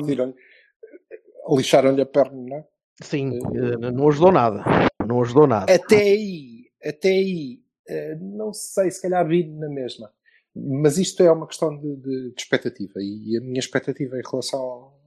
lixaram-lhe 1.56 2.02
a 2.02 2.06
perna, 2.06 2.38
não 2.50 2.58
é? 2.58 2.66
Sim, 3.02 3.38
eh, 3.38 3.92
não 3.92 4.08
ajudou 4.10 4.32
nada. 4.32 4.64
Não 5.06 5.22
ajudou 5.22 5.48
nada. 5.48 5.74
Até 5.74 5.98
aí, 6.02 6.66
até 6.84 7.10
aí, 7.10 7.62
eh, 7.88 8.16
não 8.16 8.54
sei, 8.54 8.92
se 8.92 9.02
calhar 9.02 9.26
Bino 9.28 9.60
na 9.60 9.70
mesma. 9.70 10.12
Mas 10.56 10.98
isto 10.98 11.22
é 11.22 11.32
uma 11.32 11.48
questão 11.48 11.78
de, 11.78 11.96
de- 11.98 12.32
de 12.34 12.42
expectativa. 12.42 12.94
E 12.98 13.38
a 13.38 13.42
minha 13.42 13.60
expectativa 13.60 14.18
em 14.18 14.24
relação 14.28 14.60
ao, 14.60 15.00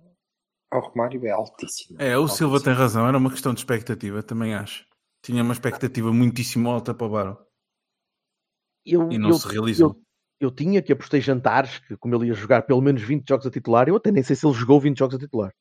ao 0.70 0.80
Romário 0.88 1.26
é 1.26 1.30
altíssima. 1.30 2.00
É, 2.00 2.16
o 2.16 2.28
Silva 2.28 2.54
Altíssima. 2.54 2.74
tem 2.76 2.80
razão. 2.80 3.08
Era 3.08 3.18
uma 3.18 3.30
questão 3.30 3.52
de 3.52 3.58
expectativa, 3.60 4.22
também 4.22 4.54
acho. 4.54 4.86
Tinha 5.22 5.42
uma 5.42 5.52
expectativa 5.52 6.12
muitíssimo 6.12 6.70
alta 6.70 6.94
para 6.94 7.06
o 7.06 7.10
Barão. 7.10 7.38
Eu, 8.86 9.10
E 9.12 9.18
não 9.18 9.30
eu- 9.30 9.34
se 9.34 9.48
realizou. 9.48 9.90
Eu, 10.40 10.48
eu 10.48 10.50
tinha 10.50 10.80
que 10.80 10.92
apostei 10.92 11.20
jantares, 11.20 11.78
que 11.80 11.96
como 11.96 12.14
ele 12.14 12.28
ia 12.28 12.34
jogar 12.34 12.62
pelo 12.62 12.80
menos 12.80 13.02
20 13.02 13.28
jogos 13.28 13.46
a 13.46 13.50
titular, 13.50 13.88
eu 13.88 13.96
até 13.96 14.10
nem 14.10 14.22
sei 14.22 14.34
se 14.34 14.46
ele 14.46 14.54
jogou 14.54 14.80
20 14.80 14.98
jogos 14.98 15.16
a 15.16 15.18
titular. 15.18 15.52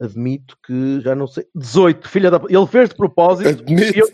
Admito 0.00 0.56
que 0.64 1.00
já 1.02 1.14
não 1.14 1.26
sei. 1.26 1.46
18, 1.54 2.08
filha 2.08 2.28
da. 2.30 2.40
Ele 2.48 2.66
fez 2.66 2.88
de 2.88 2.96
propósito. 2.96 3.48
Admito. 3.48 3.96
Eu- 3.96 4.08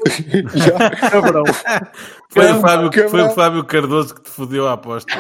Já. 0.59 0.91
Cabrão. 1.11 1.45
Foi, 2.31 2.45
o 2.45 2.49
Cabrão, 2.49 2.61
Fábio, 2.61 2.93
foi 2.93 3.03
o 3.03 3.05
cabrão. 3.11 3.31
Fábio 3.35 3.65
Cardoso 3.65 4.15
que 4.17 4.23
te 4.23 4.31
fodeu 4.31 4.69
a 4.69 4.75
aposta. 4.75 5.11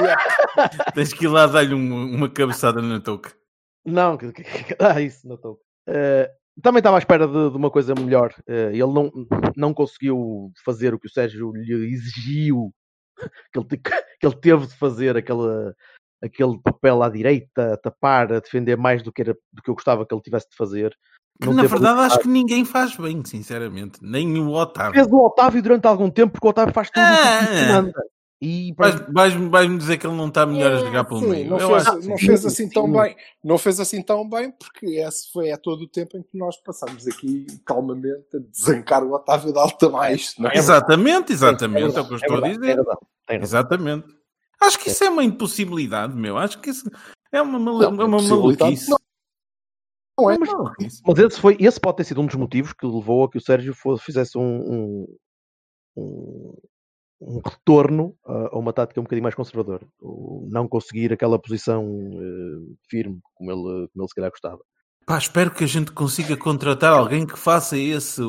Tens 0.94 1.14
que 1.14 1.24
ir 1.24 1.28
lá 1.28 1.46
dar-lhe 1.46 1.74
um- 1.74 2.14
uma 2.14 2.28
cabeçada 2.28 2.82
na 2.82 3.00
touca. 3.00 3.32
Não, 3.86 4.18
que, 4.18 4.26
ah, 4.78 5.00
isso, 5.00 5.26
não 5.26 5.36
estou. 5.36 5.58
Eh, 5.88 6.30
também 6.62 6.80
estava 6.80 6.96
à 6.96 6.98
espera 6.98 7.26
de, 7.26 7.50
de 7.50 7.56
uma 7.56 7.70
coisa 7.70 7.94
melhor. 7.94 8.34
Eh, 8.46 8.70
ele 8.72 8.92
não, 8.92 9.10
não 9.56 9.74
conseguiu 9.74 10.52
fazer 10.64 10.94
o 10.94 10.98
que 10.98 11.06
o 11.06 11.10
Sérgio 11.10 11.52
lhe 11.52 11.92
exigiu 11.92 12.72
que 13.52 13.58
ele, 13.58 13.66
que 13.66 14.26
ele 14.26 14.36
teve 14.36 14.66
de 14.66 14.74
fazer, 14.74 15.16
aquele, 15.16 15.74
aquele 16.22 16.58
papel 16.62 17.02
à 17.02 17.08
direita, 17.08 17.74
a 17.74 17.76
tapar, 17.76 18.32
a 18.32 18.40
defender 18.40 18.76
mais 18.76 19.02
do 19.02 19.12
que, 19.12 19.22
era, 19.22 19.36
do 19.52 19.62
que 19.62 19.70
eu 19.70 19.74
gostava 19.74 20.06
que 20.06 20.14
ele 20.14 20.22
tivesse 20.22 20.48
de 20.50 20.56
fazer. 20.56 20.96
Que, 21.40 21.48
na 21.48 21.62
verdade, 21.62 22.00
acho 22.00 22.18
que 22.18 22.28
ninguém 22.28 22.64
faz 22.66 22.94
bem, 22.96 23.24
sinceramente. 23.24 23.98
Nem 24.02 24.38
o 24.38 24.50
Otávio. 24.52 24.92
Fez 24.92 25.06
o 25.06 25.24
Otávio 25.24 25.62
durante 25.62 25.86
algum 25.86 26.10
tempo, 26.10 26.32
porque 26.32 26.46
o 26.46 26.50
Otávio 26.50 26.74
faz 26.74 26.90
tudo 26.90 27.02
Ah. 27.02 27.92
E 28.42 28.72
Vais- 28.72 29.04
Vais-me 29.12 29.50
vais-me 29.50 29.76
dizer 29.76 29.98
que 29.98 30.06
ele 30.06 30.16
não 30.16 30.28
está 30.28 30.46
melhor 30.46 30.72
a 30.72 30.76
jogar 30.76 31.04
pelo 31.04 31.20
Sim, 31.20 31.28
meio. 31.28 31.50
não, 31.50 31.58
fez, 31.58 31.86
acho 31.86 32.08
não 32.08 32.16
sim. 32.16 32.26
fez 32.26 32.46
assim 32.46 32.68
tão 32.70 32.86
Sim. 32.86 32.92
bem. 32.92 33.16
Não 33.44 33.58
fez 33.58 33.80
assim 33.80 34.02
tão 34.02 34.26
bem 34.28 34.50
porque 34.50 34.86
esse 34.86 35.30
foi 35.30 35.50
é 35.50 35.58
todo 35.58 35.82
o 35.82 35.86
tempo 35.86 36.16
em 36.16 36.22
que 36.22 36.38
nós 36.38 36.56
passamos 36.56 37.06
aqui 37.06 37.46
calmamente 37.66 38.34
a 38.34 38.38
desancar 38.38 39.04
o 39.04 39.12
Otávio 39.12 39.52
de 39.52 39.58
alta 39.58 39.86
a 39.88 39.90
não 39.90 40.02
é? 40.02 40.56
Exatamente, 40.56 41.32
exatamente. 41.34 41.98
É 41.98 42.00
o 42.00 42.06
que 42.06 42.12
eu 42.14 42.16
estou 42.16 42.38
a 42.38 42.40
verdade, 42.40 42.58
dizer. 42.60 42.82
Exatamente. 43.28 44.06
Acho 44.58 44.78
que 44.78 44.88
isso 44.88 45.04
é 45.04 45.10
uma 45.10 45.22
impossibilidade, 45.24 46.14
meu. 46.16 46.38
Acho 46.38 46.60
que 46.62 46.70
isso 46.70 46.90
é 47.30 47.42
uma, 47.42 47.58
mal- 47.58 47.78
Não, 47.78 48.00
é 48.02 48.04
uma 48.06 48.22
maluquice. 48.22 48.88
não. 48.90 48.98
Não 50.18 50.30
é? 50.30 50.38
Mas 50.38 50.50
Mas 51.06 51.18
esse, 51.18 51.40
foi, 51.40 51.56
esse 51.60 51.78
pode 51.80 51.98
ter 51.98 52.04
sido 52.04 52.20
um 52.22 52.26
dos 52.26 52.36
motivos 52.36 52.72
que 52.72 52.86
levou 52.86 53.24
a 53.24 53.30
que 53.30 53.38
o 53.38 53.40
Sérgio 53.40 53.74
fosse, 53.74 54.02
fizesse 54.04 54.36
um, 54.38 54.42
um, 54.42 55.16
um, 55.96 56.54
um 57.20 57.40
retorno 57.44 58.16
a, 58.24 58.56
uma 58.58 58.72
tática 58.72 59.00
um 59.00 59.04
bocadinho 59.04 59.22
mais 59.24 59.34
conservadora. 59.34 59.86
O 60.00 60.48
não 60.50 60.66
conseguir 60.68 61.12
aquela 61.12 61.38
posição 61.38 61.84
eh, 62.14 62.74
firme 62.88 63.20
como 63.34 63.50
ele, 63.50 63.88
como 63.88 64.02
ele 64.04 64.08
se 64.08 64.14
calhar 64.14 64.30
gostava. 64.30 64.60
Pá, 65.06 65.18
espero 65.18 65.50
que 65.50 65.64
a 65.64 65.66
gente 65.66 65.92
consiga 65.92 66.36
contratar 66.36 66.92
alguém 66.96 67.26
que 67.26 67.38
faça 67.38 67.76
esse 67.76 68.22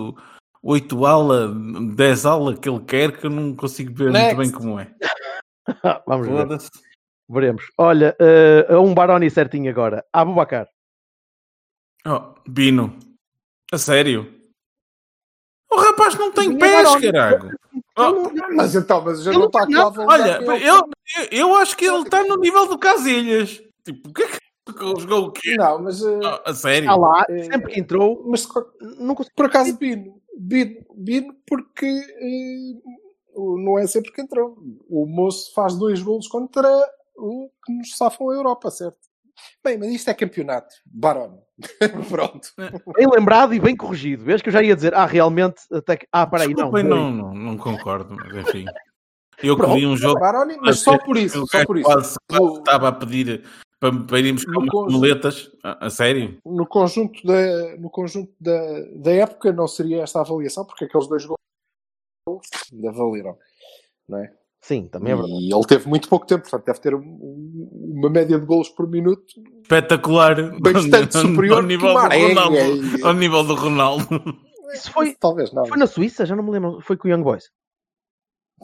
8 0.63 1.05
ala, 1.05 1.53
10 1.95 2.25
ala 2.25 2.57
que 2.57 2.67
ele 2.69 2.83
quer, 2.83 3.17
que 3.17 3.25
eu 3.25 3.29
não 3.29 3.55
consigo 3.55 3.93
ver 3.93 4.11
Next. 4.11 4.35
muito 4.35 4.51
bem 4.51 4.59
como 4.59 4.79
é. 4.79 4.93
Vamos 6.07 6.27
ver. 6.27 6.47
Veremos. 7.29 7.63
Olha, 7.77 8.15
eh, 8.19 8.75
um 8.77 8.93
Baroni 8.93 9.29
certinho 9.29 9.69
agora. 9.69 10.03
Abubacar. 10.11 10.67
Oh, 12.05 12.33
Bino. 12.47 12.97
A 13.71 13.77
sério? 13.77 14.37
O 15.71 15.79
rapaz 15.79 16.15
não 16.15 16.33
tem 16.33 16.57
pés, 16.57 16.73
vai 16.73 16.83
ao- 16.83 17.39
caralho. 17.95 18.31
Oh, 18.51 18.55
Mas 18.55 18.75
então, 18.75 19.01
mas 19.03 19.23
já 19.23 19.31
não 19.33 19.45
está 19.45 19.65
não 19.65 19.87
aqui 19.87 19.99
olha, 19.99 20.41
eu, 20.43 20.55
eu, 20.57 21.27
eu 21.31 21.55
acho 21.55 21.75
que 21.77 21.85
ele 21.85 22.03
está 22.03 22.23
no 22.23 22.37
nível 22.37 22.67
do 22.67 22.77
Casilhas. 22.77 23.61
Tipo, 23.83 24.09
o 24.09 24.13
que 24.13 24.23
é 24.23 24.27
que 24.27 24.37
ele 24.83 24.99
jogou 24.99 25.25
o 25.27 25.31
quê? 25.31 25.55
Não, 25.57 25.81
mas, 25.83 26.01
Oh, 26.03 26.41
a 26.45 26.53
sério? 26.53 26.89
Está 26.89 26.95
lá, 26.95 27.25
Eh, 27.29 27.43
sempre 27.43 27.73
que 27.73 27.79
entrou, 27.79 28.23
mas 28.27 28.47
não 28.99 29.15
conseguiu. 29.15 29.35
por 29.35 29.45
acaso 29.47 29.77
Bino. 29.77 30.21
Bino, 30.37 30.85
Bino 30.95 31.35
porque 31.47 31.87
o- 33.33 33.57
não 33.59 33.77
é 33.79 33.85
sempre 33.87 34.11
que 34.11 34.21
entrou. 34.21 34.57
O 34.89 35.05
moço 35.05 35.53
faz 35.53 35.75
dois 35.75 36.01
golos 36.01 36.27
contra 36.27 36.67
o 37.17 37.49
que 37.65 37.73
nos 37.73 37.95
safam 37.97 38.29
a 38.29 38.35
Europa, 38.35 38.69
certo? 38.71 38.97
Bem, 39.63 39.77
mas 39.77 39.89
isto 39.89 40.09
é 40.09 40.13
campeonato. 40.13 40.73
Barone. 40.85 41.37
Pronto. 42.09 42.49
Bem 42.57 43.07
lembrado 43.13 43.53
e 43.53 43.59
bem 43.59 43.75
corrigido. 43.75 44.23
Vês 44.23 44.41
que 44.41 44.49
eu 44.49 44.53
já 44.53 44.61
ia 44.61 44.75
dizer, 44.75 44.93
ah, 44.93 45.05
realmente, 45.05 45.61
até 45.71 45.97
que. 45.97 46.07
Ah, 46.11 46.25
peraí, 46.25 46.53
não. 46.53 46.71
Não, 46.71 47.11
não, 47.11 47.33
não 47.33 47.57
concordo, 47.57 48.15
mas 48.15 48.35
enfim. 48.47 48.65
Eu 49.43 49.57
que 49.57 49.65
vi 49.67 49.87
um 49.87 49.97
jogo 49.97 50.19
Barone, 50.19 50.57
mas 50.61 50.79
só 50.79 50.97
por 50.97 51.17
isso. 51.17 51.45
Só 51.47 51.65
por 51.65 51.77
isso. 51.77 51.85
quase, 51.85 52.15
quase 52.29 52.59
estava 52.59 52.87
a 52.89 52.91
pedir 52.91 53.43
para, 53.79 53.91
para 54.03 54.19
irmos 54.19 54.45
com 54.45 54.53
conjunto- 54.67 54.91
muletas. 54.91 55.51
A, 55.63 55.87
a 55.87 55.89
sério? 55.89 56.37
no 56.45 56.67
conjunto 56.67 57.25
da, 57.25 57.77
no 57.77 57.89
conjunto 57.89 58.31
da, 58.39 58.81
da 58.95 59.11
época 59.11 59.51
não 59.51 59.67
seria 59.67 60.03
esta 60.03 60.21
avaliação, 60.21 60.63
porque 60.65 60.85
aqueles 60.85 61.07
dois 61.07 61.25
gols 61.25 61.39
ainda 62.71 62.91
valeram, 62.91 63.37
não 64.07 64.19
é? 64.19 64.31
Sim, 64.63 64.87
também 64.87 65.11
é 65.13 65.15
verdade. 65.15 65.33
E 65.41 65.53
ele 65.53 65.65
teve 65.65 65.87
muito 65.89 66.07
pouco 66.07 66.25
tempo, 66.25 66.43
portanto 66.43 66.65
deve 66.65 66.79
ter 66.79 66.93
um- 66.93 66.99
um- 66.99 67.93
uma 67.97 68.09
média 68.09 68.39
de 68.39 68.45
golos 68.45 68.69
por 68.69 68.87
minuto 68.87 69.25
Espetacular. 69.63 70.35
bastante 70.59 71.17
Ao- 71.17 71.21
superior 71.23 71.57
ao 71.57 71.63
nível 71.63 71.87
que 71.89 71.93
o 71.95 71.97
do 71.97 72.01
Marega 72.01 72.27
Ronaldo. 72.27 72.55
e- 72.99 73.03
Ao 73.03 73.13
nível 73.13 73.43
do 73.43 73.55
Ronaldo. 73.55 74.05
Isso 74.73 74.91
foi, 74.91 75.15
Talvez 75.15 75.51
não. 75.51 75.65
foi 75.65 75.77
na 75.77 75.87
Suíça? 75.87 76.25
Já 76.25 76.35
não 76.35 76.43
me 76.43 76.51
lembro. 76.51 76.79
Foi 76.81 76.95
com 76.95 77.07
o 77.07 77.11
Young 77.11 77.23
Boys. 77.23 77.51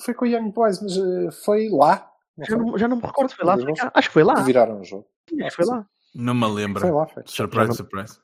Foi 0.01 0.13
com 0.13 0.25
o 0.25 0.27
Young 0.27 0.51
Boys, 0.51 0.79
mas 0.81 0.95
eh, 0.95 1.31
foi 1.43 1.67
lá. 1.69 2.09
Não 2.37 2.45
Já 2.45 2.55
não, 2.57 2.77
já 2.77 2.87
não 2.87 2.97
me 2.97 3.01
recordo. 3.03 3.33
Foi 3.33 3.45
lá. 3.45 3.57
Foi. 3.57 3.73
Acho 3.93 4.07
que 4.09 4.13
foi 4.13 4.23
lá. 4.23 4.35
Viraram 4.43 4.79
o 4.79 4.83
jogo. 4.83 5.07
Que 5.25 5.49
foi 5.51 5.65
lá. 5.65 5.85
Não 6.13 6.35
me 6.35 6.47
lembro. 6.47 6.79
Foi 6.79 6.91
lá, 6.91 7.07
foi. 7.07 7.23
Surprise, 7.25 7.67
não- 7.69 7.75
surprise. 7.75 8.19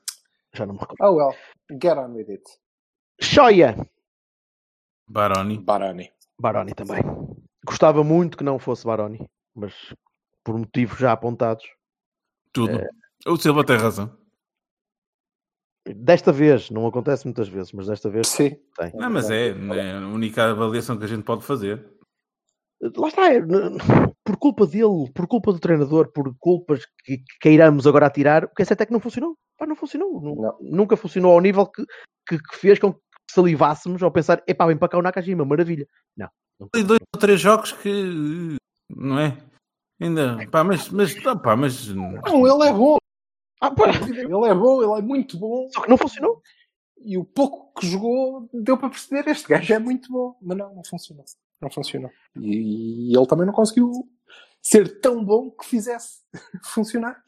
Já 0.54 0.64
não 0.64 0.74
me 0.74 0.80
recordo. 0.80 1.02
Oh 1.02 1.16
well, 1.16 1.34
get 1.82 1.98
on 1.98 2.12
with 2.14 2.30
it. 2.30 2.42
Shoya. 3.20 3.74
Baroni. 5.08 5.58
Barani. 5.58 6.10
Baroni 6.40 6.72
também. 6.74 7.02
Gostava 7.64 8.04
muito 8.04 8.36
que 8.36 8.44
não 8.44 8.58
fosse 8.58 8.84
Baroni, 8.84 9.26
mas 9.54 9.72
por 10.44 10.58
motivos 10.58 10.98
já 10.98 11.12
apontados. 11.12 11.64
Tudo. 12.52 12.78
É. 12.78 12.88
O 13.26 13.36
Silva 13.36 13.64
tem 13.64 13.76
razão. 13.76 14.16
Desta 15.86 16.32
vez, 16.32 16.70
não 16.70 16.86
acontece 16.86 17.26
muitas 17.26 17.48
vezes, 17.48 17.72
mas 17.72 17.86
desta 17.86 18.08
vez 18.08 18.28
Sim. 18.28 18.56
tem. 18.76 18.92
Não, 18.94 19.10
mas 19.10 19.30
é, 19.30 19.48
é 19.48 19.92
a 19.96 20.06
única 20.06 20.50
avaliação 20.50 20.98
que 20.98 21.04
a 21.04 21.08
gente 21.08 21.24
pode 21.24 21.44
fazer. 21.44 21.86
Lá 22.96 23.08
está, 23.08 23.32
é, 23.32 23.40
por 24.24 24.36
culpa 24.36 24.66
dele, 24.66 25.10
por 25.14 25.26
culpa 25.26 25.52
do 25.52 25.58
treinador, 25.58 26.10
por 26.12 26.34
culpas 26.38 26.86
que, 27.04 27.18
que 27.18 27.38
queiramos 27.40 27.86
agora 27.86 28.06
atirar, 28.06 28.44
o 28.44 28.54
que 28.54 28.62
é 28.62 28.64
certo 28.64 28.82
é 28.82 28.86
que 28.86 28.92
não 28.92 29.00
funcionou. 29.00 29.36
Pá, 29.58 29.66
não 29.66 29.76
funcionou. 29.76 30.20
Não. 30.20 30.58
Nunca 30.60 30.96
funcionou 30.96 31.32
ao 31.32 31.40
nível 31.40 31.66
que, 31.66 31.84
que, 32.26 32.38
que 32.38 32.56
fez 32.56 32.78
com 32.78 32.92
que 32.92 33.00
salivássemos 33.32 34.02
ao 34.02 34.10
pensar, 34.10 34.42
epá, 34.46 34.66
vem 34.66 34.76
para 34.76 34.88
cá 34.88 34.98
o 34.98 35.02
Nakajima, 35.02 35.44
maravilha. 35.44 35.86
Não. 36.16 36.28
Tem 36.72 36.84
dois 36.84 37.00
ou 37.14 37.20
três 37.20 37.40
jogos 37.40 37.72
que. 37.72 38.56
Não 38.90 39.18
é? 39.18 39.36
Ainda. 40.00 40.46
Pá, 40.50 40.64
mas. 40.64 40.88
mas, 40.90 41.14
pá, 41.42 41.56
mas 41.56 41.88
Não, 41.88 42.46
ele 42.46 42.68
é 42.68 42.72
bom. 42.72 42.96
Ah, 43.60 43.70
pá, 43.70 43.84
Ele 43.88 44.48
é 44.48 44.54
bom, 44.54 44.82
ele 44.82 45.00
é 45.00 45.02
muito 45.02 45.38
bom. 45.38 45.68
só 45.72 45.82
que 45.82 45.88
não 45.88 45.96
funcionou. 45.96 46.42
E 46.98 47.18
o 47.18 47.24
pouco 47.24 47.78
que 47.80 47.86
jogou 47.86 48.48
deu 48.52 48.78
para 48.78 48.88
perceber 48.88 49.28
este 49.30 49.48
gajo 49.48 49.72
é 49.74 49.78
muito 49.78 50.10
bom. 50.10 50.36
Mas 50.40 50.56
não, 50.56 50.74
não 50.74 50.84
funcionou. 50.84 51.24
Não 51.60 51.70
funcionou. 51.70 52.10
E, 52.36 53.10
e 53.12 53.16
ele 53.16 53.26
também 53.26 53.46
não 53.46 53.52
conseguiu 53.52 53.90
ser 54.62 55.00
tão 55.00 55.24
bom 55.24 55.50
que 55.50 55.66
fizesse 55.66 56.20
funcionar. 56.64 57.22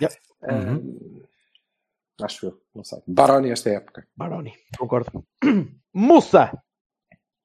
Yep. 0.00 0.16
Ah, 0.42 2.24
acho 2.24 2.46
eu, 2.46 2.62
não 2.74 2.84
sei. 2.84 3.02
Baroni 3.06 3.50
esta 3.50 3.70
época. 3.70 4.06
Baroni, 4.16 4.54
concordo. 4.78 5.24
Mussa. 5.92 6.52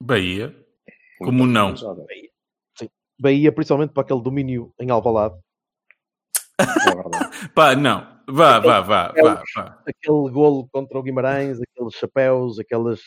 Bahia. 0.01 0.60
Como 1.23 1.45
não? 1.45 1.73
Bahia, 3.19 3.51
principalmente 3.51 3.91
para 3.93 4.01
aquele 4.01 4.21
domínio 4.21 4.73
em 4.79 4.89
Alvalade. 4.89 5.35
É. 6.59 6.65
Pá, 7.53 7.75
não. 7.75 8.09
Vá, 8.27 8.59
vá, 8.59 8.81
vá, 8.81 9.11
vá, 9.11 9.43
vá. 9.55 9.77
aquele 9.85 10.29
golo 10.31 10.67
contra 10.71 10.97
o 10.97 11.03
Guimarães, 11.03 11.59
aqueles 11.59 11.93
chapéus, 11.95 12.59
aquelas, 12.59 13.01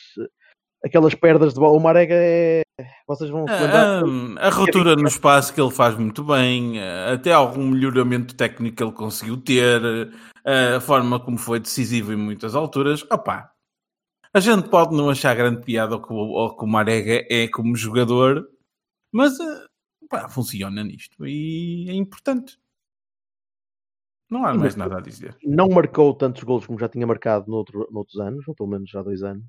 aquelas 0.85 1.15
perdas 1.15 1.55
de 1.55 1.61
bola. 1.61 1.77
O 1.77 1.81
Marega 1.81 2.15
é. 2.15 2.63
Vocês 3.07 3.31
vão. 3.31 3.47
Ah, 3.49 4.03
a 4.39 4.51
rotura 4.51 4.97
no 4.97 5.07
espaço 5.07 5.55
que 5.55 5.61
ele 5.61 5.71
faz 5.71 5.97
muito 5.97 6.23
bem, 6.25 6.81
ah, 6.81 7.13
até 7.15 7.33
algum 7.33 7.71
melhoramento 7.71 8.35
técnico 8.35 8.77
que 8.77 8.83
ele 8.83 8.93
conseguiu 8.93 9.37
ter, 9.37 9.81
ah, 10.45 10.77
a 10.77 10.81
forma 10.81 11.19
como 11.19 11.39
foi 11.39 11.59
decisivo 11.59 12.13
em 12.13 12.17
muitas 12.17 12.55
alturas. 12.55 13.03
Opá, 13.05 13.51
a 14.35 14.41
gente 14.41 14.69
pode 14.69 14.95
não 14.97 15.09
achar 15.11 15.35
grande 15.35 15.63
piada 15.65 15.95
ao 15.95 16.03
que, 16.03 16.13
o- 16.13 16.37
ao 16.39 16.57
que 16.57 16.65
o 16.65 16.67
Marega 16.69 17.27
é 17.31 17.49
como 17.49 17.77
jogador, 17.77 18.47
mas 19.13 19.39
ah, 19.41 19.67
pá, 20.09 20.29
funciona 20.29 20.83
nisto 20.83 21.27
e 21.27 21.87
é 21.89 21.95
importante. 21.95 22.59
Não 24.31 24.41
há 24.45 24.49
mais 24.55 24.75
mas- 24.75 24.77
nada 24.77 24.99
a 24.99 25.01
dizer. 25.01 25.37
não 25.45 25.69
marcou 25.69 26.13
tantos 26.15 26.43
golos 26.43 26.67
como 26.67 26.79
já 26.79 26.89
tinha 26.89 27.07
marcado 27.07 27.51
noutro, 27.51 27.87
noutros 27.91 28.19
anos, 28.19 28.47
ou 28.49 28.55
pelo 28.55 28.69
menos 28.69 28.91
já 28.91 29.01
há 29.01 29.03
dois 29.03 29.23
anos. 29.23 29.47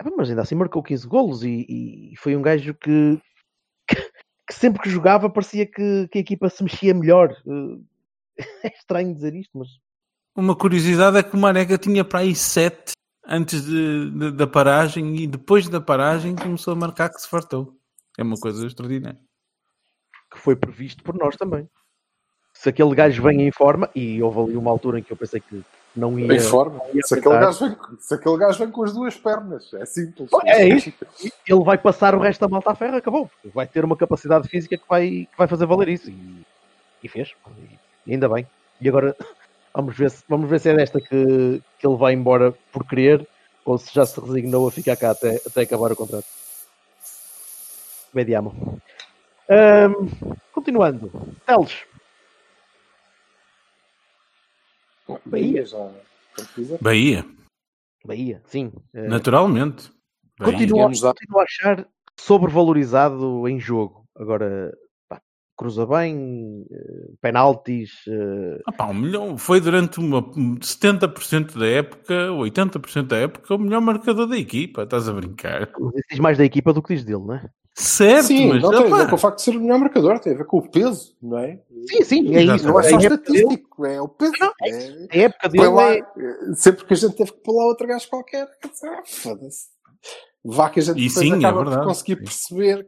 Ah, 0.00 0.08
Mas 0.16 0.28
ainda 0.30 0.42
assim 0.42 0.54
marcou 0.54 0.82
15 0.82 1.06
golos 1.06 1.42
e, 1.42 1.66
e 2.12 2.16
foi 2.16 2.36
um 2.36 2.42
gajo 2.42 2.74
que, 2.74 3.18
que, 3.88 3.96
que 3.96 4.54
sempre 4.54 4.82
que 4.82 4.90
jogava 4.90 5.28
parecia 5.30 5.66
que, 5.66 6.06
que 6.08 6.18
a 6.18 6.20
equipa 6.20 6.48
se 6.48 6.62
mexia 6.62 6.94
melhor. 6.94 7.30
Eh, 7.46 7.82
É 8.64 8.68
estranho 8.68 9.12
dizer 9.14 9.34
isto, 9.34 9.56
mas 9.58 9.68
Uma 10.36 10.56
curiosidade 10.56 11.16
é 11.18 11.22
que 11.22 11.34
o 11.36 11.38
Marega 11.38 11.76
tinha 11.78 12.04
para 12.04 12.20
aí 12.20 12.34
sete 12.34 12.92
antes 13.26 13.64
de, 13.64 14.10
de- 14.10 14.30
da 14.32 14.46
paragem 14.46 15.16
e 15.16 15.26
depois 15.26 15.68
da 15.68 15.80
paragem 15.80 16.34
começou 16.36 16.72
a 16.72 16.76
marcar 16.76 17.08
que 17.10 17.20
se 17.20 17.28
fartou. 17.28 17.76
É 18.18 18.22
uma 18.22 18.36
coisa 18.38 18.66
extraordinária. 18.66 19.18
que 20.30 20.38
foi 20.38 20.56
previsto 20.56 21.02
por 21.02 21.14
nós 21.16 21.36
também. 21.36 21.68
Se 22.54 22.68
aquele 22.68 22.94
gajo 22.94 23.22
vem 23.22 23.42
em 23.46 23.50
forma, 23.52 23.88
e 23.94 24.22
houve 24.22 24.38
ali 24.40 24.56
uma 24.56 24.70
altura 24.70 24.98
em 24.98 25.02
que 25.02 25.10
eu 25.12 25.16
pensei 25.16 25.40
que 25.40 25.62
não 25.96 26.18
ia. 26.18 26.34
Em 26.34 26.40
forma. 26.40 26.80
ia 26.92 27.02
Se 27.02 27.14
aquele, 27.14 27.38
gajo 27.38 27.66
vem, 27.66 27.76
se 27.98 28.14
aquele 28.14 28.36
gajo 28.36 28.58
vem 28.58 28.70
com 28.70 28.84
as 28.84 28.92
duas 28.92 29.16
pernas, 29.16 29.72
é 29.74 29.84
simples. 29.86 30.28
É 30.44 30.66
isto. 30.68 30.92
ele 31.48 31.64
vai 31.64 31.78
passar 31.78 32.14
o 32.14 32.18
resto 32.20 32.40
da 32.40 32.48
malta 32.48 32.70
à 32.70 32.74
ferro, 32.74 32.96
acabou. 32.96 33.30
Vai 33.54 33.66
ter 33.66 33.84
uma 33.84 33.96
capacidade 33.96 34.48
física 34.48 34.76
que 34.76 34.84
vai, 34.88 35.08
que 35.30 35.36
vai 35.38 35.48
fazer 35.48 35.64
valer 35.66 35.88
isso. 35.88 36.10
E, 36.10 36.46
e 37.02 37.08
fez. 37.08 37.34
E 38.06 38.12
ainda 38.12 38.28
bem. 38.28 38.46
E 38.80 38.88
agora 38.88 39.16
vamos 39.74 39.96
ver 39.96 40.10
se, 40.10 40.24
vamos 40.28 40.48
ver 40.48 40.60
se 40.60 40.70
é 40.70 40.74
desta 40.76 41.00
que, 41.00 41.62
que 41.78 41.86
ele 41.86 41.96
vai 41.96 42.12
embora 42.12 42.52
por 42.72 42.86
querer 42.86 43.26
ou 43.64 43.78
se 43.78 43.92
já 43.94 44.04
se 44.04 44.20
resignou 44.20 44.66
a 44.66 44.72
ficar 44.72 44.96
cá 44.96 45.10
até, 45.10 45.40
até 45.46 45.62
acabar 45.62 45.92
o 45.92 45.96
contrato. 45.96 46.26
Vediamo. 48.12 48.80
Ahm, 49.48 50.08
continuando. 50.52 51.10
Teles. 51.46 51.84
Bahia 55.26 55.66
já. 55.66 55.90
Bahia, 56.80 57.26
Bahia, 58.04 58.42
sim. 58.46 58.72
Eh, 58.94 59.08
naturalmente. 59.08 59.92
Bahia. 60.38 60.52
Continuo, 60.52 60.88
continuo 60.88 61.40
a 61.40 61.42
achar 61.42 61.88
sobrevalorizado 62.16 63.46
em 63.48 63.60
jogo. 63.60 64.06
Agora, 64.16 64.72
cruza 65.62 65.86
bem, 65.86 66.66
eh, 66.70 67.10
penaltis. 67.20 67.90
eh, 68.08 68.58
Ah 68.66 68.72
pá, 68.72 68.86
um 68.86 68.94
milhão, 68.94 69.38
foi 69.38 69.60
durante 69.60 70.00
uma 70.00 70.20
70% 70.60 71.56
da 71.56 71.66
época, 71.66 72.32
80% 72.32 73.06
da 73.06 73.16
época, 73.16 73.54
o 73.54 73.58
melhor 73.58 73.80
marcador 73.80 74.26
da 74.26 74.36
equipa. 74.36 74.82
Estás 74.82 75.08
a 75.08 75.12
brincar? 75.12 75.70
diz 76.10 76.18
mais 76.18 76.36
da 76.36 76.44
equipa 76.44 76.72
do 76.72 76.82
que 76.82 76.94
diz 76.94 77.04
dele, 77.04 77.22
não 77.24 77.34
é? 77.34 77.48
Certo, 77.74 78.26
Sim, 78.26 78.48
mas 78.48 78.62
não 78.62 78.70
tem 78.70 78.92
a 78.92 78.96
ver 78.96 79.08
com 79.08 79.14
o 79.14 79.18
facto 79.18 79.36
de 79.38 79.42
ser 79.44 79.56
o 79.56 79.60
melhor 79.60 79.78
marcador, 79.78 80.18
tem 80.18 80.34
a 80.34 80.36
ver 80.36 80.44
com 80.44 80.58
o 80.58 80.68
peso, 80.70 81.16
não 81.22 81.38
é? 81.38 81.58
Sim, 81.88 82.02
sim, 82.04 82.34
é 82.34 82.42
isso. 82.42 82.66
Não 82.66 82.78
é 82.78 82.82
só 82.82 82.88
época 82.98 83.16
dele, 83.16 83.38
estatístico, 83.40 83.86
é 83.86 84.00
o 84.00 84.08
peso. 84.08 84.32
Não, 84.38 84.52
É- 84.62 85.06
a 85.10 85.22
época 85.22 85.48
dele 85.48 85.68
lá, 85.68 85.92
é. 85.94 85.98
eh, 85.98 86.54
sempre 86.54 86.84
que 86.84 86.92
a 86.92 86.96
gente 86.96 87.16
teve 87.16 87.32
que 87.32 87.50
lá 87.50 87.64
outro 87.64 87.86
gajo 87.86 88.08
qualquer, 88.10 88.46
ah, 88.46 89.02
foda-se. 89.06 89.68
Vá 90.44 90.68
que 90.68 90.80
a 90.80 90.82
gente 90.82 90.98
E 91.00 91.08
depois 91.08 91.26
sim, 91.26 91.32
é 91.32 91.38
acaba 91.38 91.58
por 91.58 91.64
verdade. 91.68 91.86
conseguir 91.86 92.16
perceber 92.16 92.86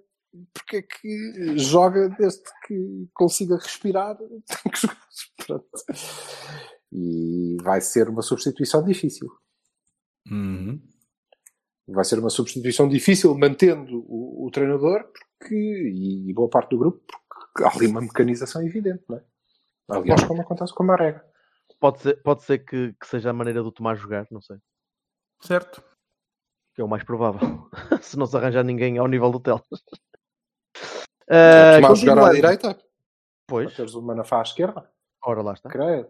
porque 0.52 0.76
é 0.76 0.82
que 0.82 1.58
joga 1.58 2.08
desde 2.10 2.42
que 2.66 3.08
consiga 3.12 3.56
respirar, 3.56 4.16
tem 4.18 4.72
que 4.72 4.80
jogar. 4.80 5.08
Pronto. 5.46 5.68
E 6.92 7.56
vai 7.62 7.80
ser 7.80 8.08
uma 8.08 8.22
substituição 8.22 8.84
difícil. 8.84 9.28
Uhum. 10.30 10.80
Vai 11.88 12.04
ser 12.04 12.18
uma 12.18 12.30
substituição 12.30 12.88
difícil 12.88 13.36
mantendo 13.36 14.04
o, 14.08 14.46
o 14.46 14.50
treinador 14.50 15.04
porque, 15.38 15.54
e, 15.54 16.32
boa 16.32 16.48
parte 16.48 16.70
do 16.70 16.78
grupo, 16.78 17.02
porque 17.28 17.64
há 17.64 17.76
ali 17.76 17.86
uma 17.86 18.00
mecanização 18.00 18.62
evidente, 18.62 19.04
não 19.08 19.18
é? 19.18 19.24
Aliás, 19.90 20.24
como 20.24 20.40
acontece 20.40 20.72
com 20.74 20.82
a 20.84 20.86
Marega. 20.86 21.24
Pode 21.78 22.00
ser, 22.00 22.22
pode 22.22 22.42
ser 22.42 22.58
que, 22.60 22.94
que 22.94 23.06
seja 23.06 23.30
a 23.30 23.34
maneira 23.34 23.62
do 23.62 23.70
Tomás 23.70 24.00
jogar, 24.00 24.26
não 24.30 24.40
sei. 24.40 24.56
Certo. 25.42 25.84
Que 26.74 26.80
é 26.80 26.84
o 26.84 26.88
mais 26.88 27.04
provável. 27.04 27.68
se 28.00 28.16
não 28.16 28.26
se 28.26 28.36
arranjar 28.36 28.64
ninguém 28.64 28.96
ao 28.96 29.06
nível 29.06 29.30
do 29.30 29.40
Teles. 29.40 29.62
Uh, 31.30 31.80
Tomás 31.80 31.98
jogar 31.98 32.28
à 32.28 32.32
direita, 32.32 32.78
Pois, 33.46 33.74
teres 33.74 33.94
o 33.94 34.02
Manafá 34.02 34.38
à 34.40 34.42
esquerda. 34.42 34.88
ora 35.24 35.42
lá 35.42 35.52
está. 35.54 35.68
Credo, 35.68 36.08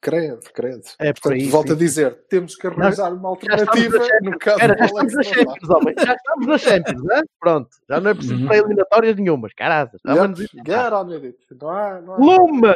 credo, 0.00 0.40
credo. 0.52 0.82
É 0.98 1.12
por 1.12 1.22
Portanto, 1.22 1.42
aí. 1.42 1.48
volto 1.48 1.68
sim. 1.68 1.72
a 1.74 1.76
dizer, 1.76 2.26
temos 2.28 2.54
que 2.56 2.66
arranjar 2.66 3.12
uma 3.12 3.30
já 3.40 3.54
estamos 3.56 3.74
alternativa 3.74 3.98
na 3.98 4.30
no 4.30 4.38
caso 4.38 4.60
Era, 4.60 4.76
já 4.78 4.84
estamos 4.86 5.12
na. 5.14 5.22
Champions, 5.22 5.70
homem. 5.70 5.94
Já 5.98 6.14
estamos 6.14 6.46
na 6.46 6.58
Champions, 6.58 7.02
né? 7.04 7.22
Pronto. 7.40 7.68
Já 7.88 8.00
não 8.00 8.10
é 8.10 8.14
preciso 8.14 8.34
Uhum. 8.40 8.46
para 8.46 8.56
eliminatórias 8.58 9.16
nenhumas. 9.16 9.52
Caraças. 9.54 10.00
It. 10.04 11.36
Não 11.60 11.68
há, 11.70 12.00
não 12.00 12.14
há. 12.14 12.16
Lume! 12.18 12.74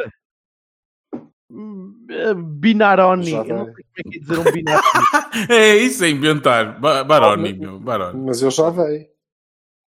Binaroni. 2.35 3.31
Eu 3.31 3.43
não 3.43 3.65
sei 3.65 3.73
como 3.73 3.89
é 3.97 4.03
que 4.03 4.17
é 4.17 4.19
dizer 4.19 4.39
um 4.39 4.43
Binaroni. 4.51 4.83
É 5.49 5.75
isso, 5.75 6.03
é 6.03 6.09
inventar. 6.09 6.79
Ba- 6.79 7.03
Baroni, 7.03 7.49
mas- 7.53 7.59
meu. 7.59 7.79
Baroni. 7.79 8.23
Mas 8.25 8.41
eu 8.41 8.51
já 8.51 8.69
dei. 8.69 9.09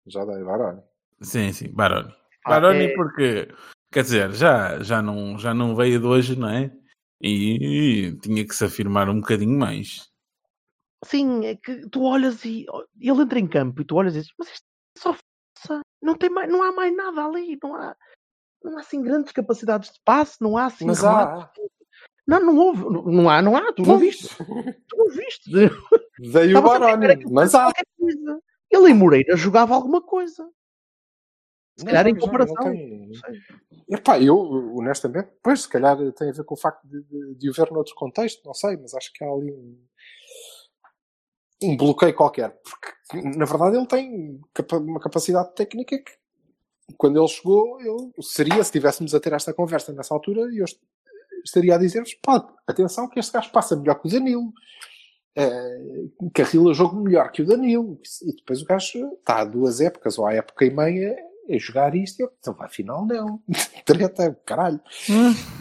Já 0.08 0.24
dei, 0.26 0.42
Varane. 0.44 0.82
Sim, 1.22 1.52
sim, 1.52 1.70
Baroni. 1.70 2.14
Ah, 2.46 2.50
Baroni 2.52 2.86
é- 2.86 2.94
porque, 2.96 3.54
quer 3.92 4.04
dizer, 4.04 4.32
já, 4.34 4.82
já, 4.84 5.02
não, 5.02 5.38
já 5.38 5.54
não 5.54 5.76
veio 5.76 6.00
de 6.00 6.06
hoje, 6.06 6.38
não 6.38 6.50
é? 6.50 6.72
E, 7.22 8.16
tinha 8.22 8.46
que 8.46 8.54
se 8.54 8.66
afirmar 8.66 9.10
um 9.10 9.20
bocadinho 9.20 9.58
mais. 9.58 10.10
Sim, 11.06 11.46
é 11.46 11.56
que 11.56 11.88
tu 11.90 12.04
olhas 12.04 12.44
e 12.46 12.66
ele 13.00 13.22
entra 13.22 13.40
em 13.40 13.48
campo 13.48 13.82
e 13.82 13.86
tu 13.86 13.96
olhas 13.96 14.16
e 14.16 14.20
dizes, 14.20 14.34
mas 14.38 14.50
isto 14.50 14.66
é 14.98 15.00
só 15.00 15.14
força. 15.14 15.82
Não, 16.02 16.16
tem 16.16 16.30
mais, 16.30 16.50
não 16.50 16.62
há 16.64 16.72
mais 16.72 16.96
nada 16.96 17.26
ali. 17.26 17.58
Não 17.62 17.76
há, 17.76 17.96
não 18.64 18.78
há 18.78 18.82
assim 18.82 19.02
grandes 19.02 19.32
capacidades 19.32 19.92
de 19.92 20.00
passe, 20.04 20.42
não 20.42 20.58
há 20.58 20.66
assim. 20.66 20.86
Mas 20.86 21.04
há. 21.04 21.52
Não, 22.28 22.40
não 22.40 22.58
houve. 22.58 22.84
Não, 22.84 23.04
não 23.04 23.30
há, 23.30 23.42
não 23.42 23.56
há. 23.56 23.74
Tu 23.74 23.84
não 23.84 23.98
viste. 23.98 24.28
Tu 24.88 24.98
não 24.98 25.10
viste. 25.10 25.52
Dei 25.52 26.56
o 26.56 26.62
Baroni. 26.62 27.26
Mas 27.32 27.54
há. 27.54 27.64
qualquer 27.66 27.86
coisa. 27.98 28.40
Ele 28.70 28.90
em 28.90 28.94
Moreira 28.94 29.36
jogava 29.38 29.74
alguma 29.74 30.02
coisa. 30.02 30.50
Se 31.78 31.86
Não, 31.86 31.92
calhar 31.92 32.08
em 32.08 32.14
não 32.14 32.20
comparação. 32.22 32.74
Não. 32.74 33.12
Epá, 33.90 34.20
eu, 34.20 34.38
honestamente, 34.76 35.30
pois, 35.44 35.62
se 35.62 35.70
calhar 35.70 35.96
tem 36.14 36.30
a 36.30 36.34
ver 36.34 36.44
com 36.44 36.56
o 36.56 36.58
facto 36.58 36.86
de, 36.88 37.02
de, 37.04 37.36
de 37.36 37.50
o 37.50 37.54
ver 37.54 37.72
noutro 37.72 37.94
contexto, 37.96 38.44
não 38.46 38.54
sei, 38.54 38.76
mas 38.78 38.94
acho 38.94 39.14
que 39.14 39.24
há 39.24 39.30
ali 39.30 39.52
um, 39.52 39.78
um 41.64 41.78
bloqueio 41.78 42.14
qualquer. 42.16 42.60
Porque, 42.64 43.22
na 43.38 43.46
verdade, 43.46 43.78
ele 43.78 43.86
tem 43.88 44.42
capa- 44.54 44.78
uma 44.78 45.00
capacidade 45.00 45.54
técnica 45.56 45.98
que, 45.98 46.12
quando 46.98 47.20
ele 47.20 47.28
chegou, 47.28 47.80
eu 47.82 48.12
seria, 48.22 48.56
se 48.56 48.62
estivéssemos 48.62 49.14
a 49.14 49.20
ter 49.20 49.34
esta 49.34 49.54
conversa 49.54 49.94
nessa 49.94 50.14
altura, 50.14 50.42
eu 50.54 50.66
est- 50.66 50.82
estaria 51.46 51.76
a 51.76 51.78
dizer-vos, 51.78 52.14
pá, 52.16 52.46
atenção 52.66 53.08
que 53.08 53.20
este 53.20 53.32
gajo 53.32 53.52
passa 53.52 53.76
melhor 53.76 53.96
que 54.02 54.08
o 54.08 54.12
Danilo. 54.12 54.52
Eh, 55.36 56.08
carrila 56.34 56.74
jogo 56.74 57.00
melhor 57.00 57.32
que 57.32 57.44
o 57.44 57.46
Danilo. 57.46 58.00
E 58.24 58.36
depois 58.36 58.62
o 58.62 58.66
gajo 58.66 59.14
está 59.20 59.42
há 59.42 59.46
duas 59.46 59.80
épocas, 59.80 60.18
ou 60.18 60.26
há 60.26 60.34
época 60.34 60.66
e 60.66 60.72
meia, 60.72 61.16
a 61.50 61.58
jogar 61.58 61.96
isto. 61.96 62.20
e 62.20 62.24
Eu, 62.24 62.32
então, 62.40 62.56
afinal, 62.60 63.06
não. 63.06 63.42
Treta, 63.86 64.38
caralho. 64.46 64.80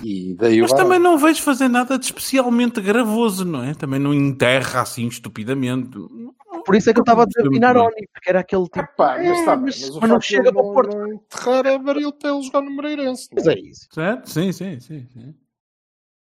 E 0.03 0.35
daí 0.35 0.61
Mas 0.61 0.73
também 0.73 0.99
não 0.99 1.19
vejo 1.19 1.43
fazer 1.43 1.69
nada 1.69 1.99
de 1.99 2.05
especialmente 2.07 2.81
gravoso, 2.81 3.45
não 3.45 3.63
é? 3.63 3.75
Também 3.75 4.01
não 4.01 4.13
enterra 4.15 4.81
assim 4.83 5.07
estupidamente. 5.07 5.97
Por 6.65 6.75
isso 6.75 6.91
é 6.91 6.93
que 6.93 6.99
eu 6.99 7.03
estava 7.03 7.23
a 7.23 7.27
dizer. 7.27 7.49
Binaroni, 7.49 8.09
porque 8.13 8.29
era 8.31 8.41
aquele 8.41 8.65
tipo. 8.65 8.81
Epá, 8.81 9.17
mas, 9.19 9.39
"É, 9.39 9.45
tá 9.45 9.57
mas, 9.57 9.81
mas 9.81 9.97
mas 10.01 10.11
não 10.11 10.21
chega 10.21 10.53
para 10.53 10.63
o 10.63 10.73
Porto. 10.73 10.97
Enterrar 10.97 11.67
é 11.67 11.79
para 11.79 11.99
ele 12.01 12.43
jogar 12.43 12.63
no 12.63 12.71
Moreirense. 12.71 13.29
não 13.31 13.37
Mas 13.37 13.47
é? 13.47 13.53
é 13.53 13.61
isso. 13.61 13.89
Certo? 13.93 14.29
Sim, 14.31 14.53
sim, 14.53 14.81
sim. 14.81 15.07
sim. 15.13 15.35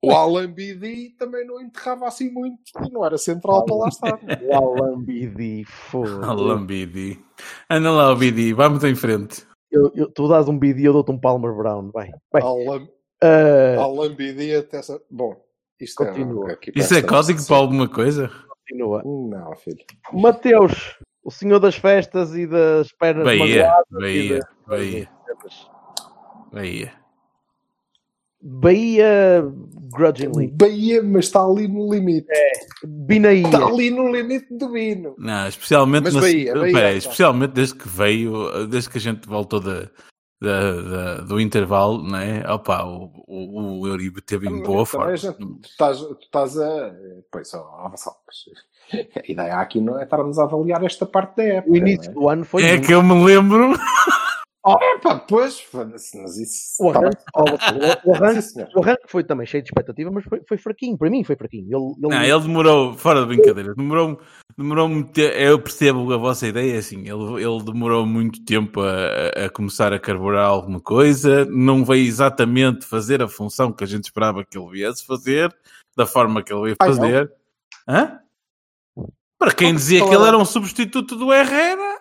O 0.04 0.12
Alan 0.14 0.50
Bidi 0.52 1.10
também 1.18 1.46
não 1.46 1.60
enterrava 1.60 2.06
assim 2.06 2.30
muito. 2.30 2.58
E 2.86 2.90
não 2.92 3.04
era 3.04 3.16
central 3.18 3.64
para 3.64 3.74
lá 3.76 3.88
estar. 3.88 4.18
O 4.42 4.54
Alambidi, 4.54 5.64
foda 5.64 6.26
Alambidi. 6.26 7.22
Anda 7.70 7.90
lá, 7.90 8.12
o 8.12 8.16
Bidi, 8.16 8.52
vamos 8.52 8.82
em 8.84 8.94
frente. 8.94 9.46
eu, 9.70 9.90
eu, 9.94 10.10
Tu 10.10 10.28
dás 10.28 10.48
um 10.48 10.58
bidi, 10.58 10.84
eu 10.84 10.92
dou-te 10.92 11.10
um 11.10 11.18
Palmer 11.18 11.54
Brown. 11.54 11.90
Vai. 11.92 12.10
vai. 12.32 12.42
Alan, 12.42 12.86
Ah, 13.22 13.80
Alan 13.82 14.14
Bidi 14.14 14.54
até 14.54 14.78
essa... 14.78 15.00
Bom, 15.10 15.34
isto 15.80 16.04
Continua. 16.04 16.50
é... 16.50 16.52
aqui 16.54 16.72
Isso 16.76 16.94
é 16.94 17.02
código 17.02 17.44
para 17.46 17.56
alguma 17.56 17.88
coisa? 17.88 18.30
continua. 18.48 19.02
Não, 19.04 19.54
filho. 19.56 19.84
Mateus, 20.12 20.96
o 21.24 21.30
senhor 21.30 21.58
das 21.58 21.76
festas 21.76 22.34
e 22.34 22.46
das 22.46 22.92
pernas 22.92 23.24
Bahia, 23.24 23.62
magoadas. 23.66 23.86
Bahia, 23.90 24.38
das- 24.38 24.48
Bahia, 24.66 25.10
Bahia. 26.52 26.92
Bahia 28.44 29.42
grudgingly. 29.96 30.48
Bahia, 30.48 31.02
mas 31.02 31.26
está 31.26 31.42
ali 31.44 31.66
no 31.66 31.90
limite. 31.92 32.26
Binaia. 32.85 33.42
Está 33.46 33.64
ali 33.64 33.90
no 33.90 34.11
limite 34.12 34.46
do 34.57 34.68
Bino. 34.68 35.14
Não, 35.18 35.48
especialmente, 35.48 36.04
Mas 36.04 36.14
na- 36.14 36.20
Bahia, 36.20 36.54
Bahia, 36.54 36.92
especialmente 36.96 37.52
desde 37.52 37.74
que 37.76 37.88
veio, 37.88 38.66
desde 38.66 38.90
que 38.90 38.98
a 38.98 39.00
gente 39.00 39.26
voltou 39.26 39.61
da, 39.61 39.88
da- 40.42 40.80
da- 40.83 41.16
do 41.22 41.40
intervalo, 41.40 42.02
né? 42.07 42.44
Opa, 42.50 42.85
o, 42.85 43.11
o, 43.26 43.80
o 43.80 43.87
Euribe 43.88 44.20
teve 44.20 44.46
em 44.48 44.62
boa 44.62 44.85
forma. 44.85 45.16
gente- 45.16 45.38
tu, 45.38 45.61
estás, 45.64 45.98
tu 46.00 46.18
estás 46.20 46.59
a. 46.59 46.94
Pois, 47.33 47.54
ó, 47.54 47.88
mas 47.90 48.04
a 48.07 49.22
ideia 49.26 49.54
aqui 49.54 49.80
não 49.80 49.98
é 49.98 50.02
estarmos 50.04 50.38
a 50.38 50.42
avaliar 50.44 50.85
esta 50.85 51.07
parte 51.07 51.37
da 51.37 51.44
época. 51.44 51.72
O 51.72 51.76
início 51.76 52.12
não 52.12 52.20
do 52.22 52.28
ano 52.28 52.44
foi. 52.44 52.62
É 52.64 52.72
muito- 52.72 52.87
que 52.87 52.92
eu 52.92 53.02
me 53.02 53.24
lembro. 53.24 53.72
é? 54.66 54.94
Epá, 54.96 55.18
pois, 55.18 55.61
foda-se, 55.61 56.16
mas 56.20 56.37
isso. 56.38 56.83
O 56.83 56.92
tá 56.92 57.00
arranque, 57.00 57.22
o, 58.05 58.14
arranque, 58.14 58.48
o 59.07 59.09
foi 59.09 59.22
também 59.24 59.46
cheio 59.46 59.62
de 59.62 59.68
expectativa, 59.68 60.11
mas 60.11 60.24
foi, 60.24 60.40
foi 60.48 60.57
fraquinho. 60.57 60.96
Para 60.96 61.11
mim 61.11 61.22
foi 61.22 61.37
fraquinho. 61.37 61.64
Ele, 61.66 61.94
ele- 62.07 62.14
Não, 62.14 62.22
ele 62.22 62.40
demorou, 62.40 62.94
fora 62.94 63.20
de 63.20 63.27
brincadeira, 63.27 63.74
demorou, 63.74 64.18
demorou 64.57 64.88
muito 64.88 65.12
tempo. 65.12 65.35
Eu 65.37 65.61
percebo 65.61 66.12
a 66.12 66.16
vossa 66.16 66.46
ideia, 66.46 66.74
é 66.77 66.79
assim, 66.79 67.00
ele, 67.00 67.42
ele 67.44 67.62
demorou 67.64 68.07
muito 68.07 68.42
tempo 68.44 68.81
a, 68.81 69.44
a- 69.46 69.50
começar 69.50 69.92
a 69.92 69.98
carburar 69.98 70.46
alguma 70.46 70.81
coisa, 70.81 71.44
não 71.44 71.85
veio 71.85 72.07
exatamente 72.07 72.87
fazer 72.87 73.22
a 73.22 73.29
função 73.29 73.70
que 73.72 73.85
a 73.85 73.87
gente 73.87 74.05
esperava 74.05 74.44
que 74.44 74.57
ele 74.59 74.70
viesse 74.70 75.05
fazer, 75.07 75.55
da 75.96 76.07
forma 76.07 76.42
que 76.42 76.53
ele 76.53 76.62
veio 76.62 76.77
Ai, 76.81 76.88
não. 76.88 76.94
fazer. 76.96 77.33
Hã? 77.87 78.18
Para 79.38 79.53
quem 79.53 79.74
dizia 79.74 80.00
que 80.00 80.07
ele 80.09 80.16
era? 80.16 80.29
era 80.29 80.38
um 80.38 80.44
substituto 80.44 81.16
do 81.16 81.33
Herrera, 81.33 82.00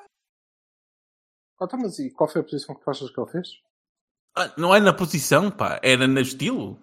Ah, 1.63 1.67
tá, 1.67 1.77
mas 1.77 1.99
e 1.99 2.09
qual 2.11 2.29
foi 2.29 2.41
a 2.41 2.43
posição 2.43 2.75
que 2.75 2.81
tu 2.83 2.89
achas 2.89 3.09
que 3.09 3.19
ele 3.19 3.29
fez? 3.31 3.47
ah, 4.35 4.51
não 4.57 4.73
é 4.75 4.79
na 4.79 4.93
posição, 4.93 5.51
pá, 5.51 5.79
era 5.83 6.07
no 6.07 6.19
estilo. 6.19 6.79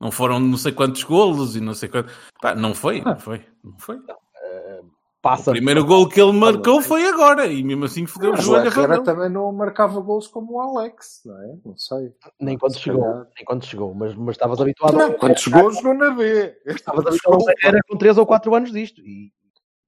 Não 0.00 0.10
foram 0.10 0.40
não 0.40 0.56
sei 0.56 0.72
quantos 0.72 1.04
golos 1.04 1.54
e 1.54 1.60
não 1.60 1.74
sei 1.74 1.88
quantos. 1.88 2.12
Pá, 2.40 2.54
não 2.54 2.74
foi, 2.74 3.00
não 3.02 3.18
foi, 3.18 3.44
não 3.62 3.78
foi. 3.78 4.00
passa. 5.20 5.50
O 5.50 5.54
primeiro 5.54 5.84
gol 5.84 6.08
que 6.08 6.20
ele 6.20 6.32
marcou 6.32 6.82
foi 6.82 7.06
agora 7.06 7.46
e 7.46 7.62
mesmo 7.62 7.84
assim 7.84 8.04
fodeu 8.06 8.32
o 8.32 8.34
o 8.34 8.36
joelho 8.36 8.68
a 8.68 8.72
Herrera 8.72 9.04
também 9.04 9.28
não 9.28 9.52
marcava 9.52 10.00
gols 10.00 10.26
como 10.26 10.54
o 10.54 10.60
Alex, 10.60 11.22
não 11.24 11.40
é? 11.40 11.56
Não 11.64 11.76
sei. 11.76 12.12
Nem 12.40 12.58
quando 12.58 12.72
Se 12.72 12.80
chegou. 12.80 13.02
calhar. 13.02 13.28
Nem 13.36 13.44
quando 13.44 13.64
chegou. 13.64 13.94
Mas, 13.94 14.14
mas 14.16 14.34
estavas 14.34 14.60
habituado 14.60 14.96
Não, 14.96 15.12
quando 15.12 15.38
chegou, 15.38 15.70
jogou 15.70 15.94
na 15.94 16.10
B. 16.10 16.60
Estavas 16.66 17.06
habituado 17.06 17.44
Herrera 17.50 17.78
com 17.88 17.96
3 17.96 18.18
ou 18.18 18.26
4 18.26 18.54
anos 18.54 18.72
disto. 18.72 19.00
E, 19.02 19.30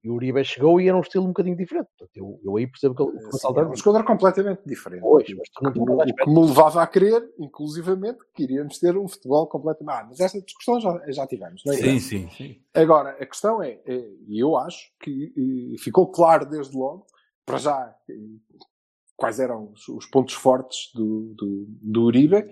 e 0.05 0.11
o 0.11 0.15
Uribe 0.15 0.45
chegou 0.45 0.79
e 0.79 0.87
era 0.87 0.97
um 0.97 1.01
estilo 1.01 1.25
um 1.25 1.29
bocadinho 1.29 1.57
diferente. 1.57 1.89
Portanto, 1.99 2.15
eu, 2.15 2.39
eu 2.45 2.57
aí 2.59 2.67
percebo 2.67 2.95
que 2.95 3.03
ele 3.03 3.13
que 3.13 3.25
o 3.25 3.31
Gonçalo 3.31 3.59
é 3.59 3.67
um 3.67 3.75
jogador 3.75 4.05
completamente 4.05 4.61
diferente. 4.67 5.01
Pois, 5.01 5.27
mas 5.35 5.49
tu 5.49 5.65
não 5.65 5.71
O 5.71 6.05
que 6.05 6.13
o 6.13 6.15
que 6.15 6.31
me 6.31 6.47
levava 6.47 6.83
a 6.83 6.87
crer, 6.87 7.27
inclusivamente, 7.39 8.19
que 8.35 8.43
iríamos 8.43 8.79
ter 8.79 8.99
um 8.99 9.09
futebol 9.09 9.47
completamente. 9.47 9.97
Ah, 9.97 10.07
mas 10.07 10.21
esta 10.21 10.43
discussão 10.43 10.79
já, 10.79 11.01
já 11.09 11.27
tivemos, 11.27 11.63
não 11.65 11.73
é? 11.73 11.77
Sim, 11.79 11.99
sim, 12.01 12.29
sim. 12.37 12.61
Agora, 12.75 13.11
a 13.13 13.25
questão 13.25 13.63
é, 13.63 13.81
é, 13.87 14.11
e 14.29 14.39
eu 14.39 14.59
acho 14.59 14.93
que 15.01 15.33
ficou 15.79 16.11
claro 16.11 16.45
desde 16.45 16.77
logo, 16.77 17.07
para 17.47 17.57
já, 17.57 17.97
eh, 18.11 18.15
quais 19.17 19.41
eram 19.41 19.73
os, 19.73 19.89
os 19.89 20.07
pontos 20.07 20.35
fortes 20.35 20.91
do, 20.95 21.35
do, 21.35 21.67
do 21.81 22.03
Uribe, 22.03 22.45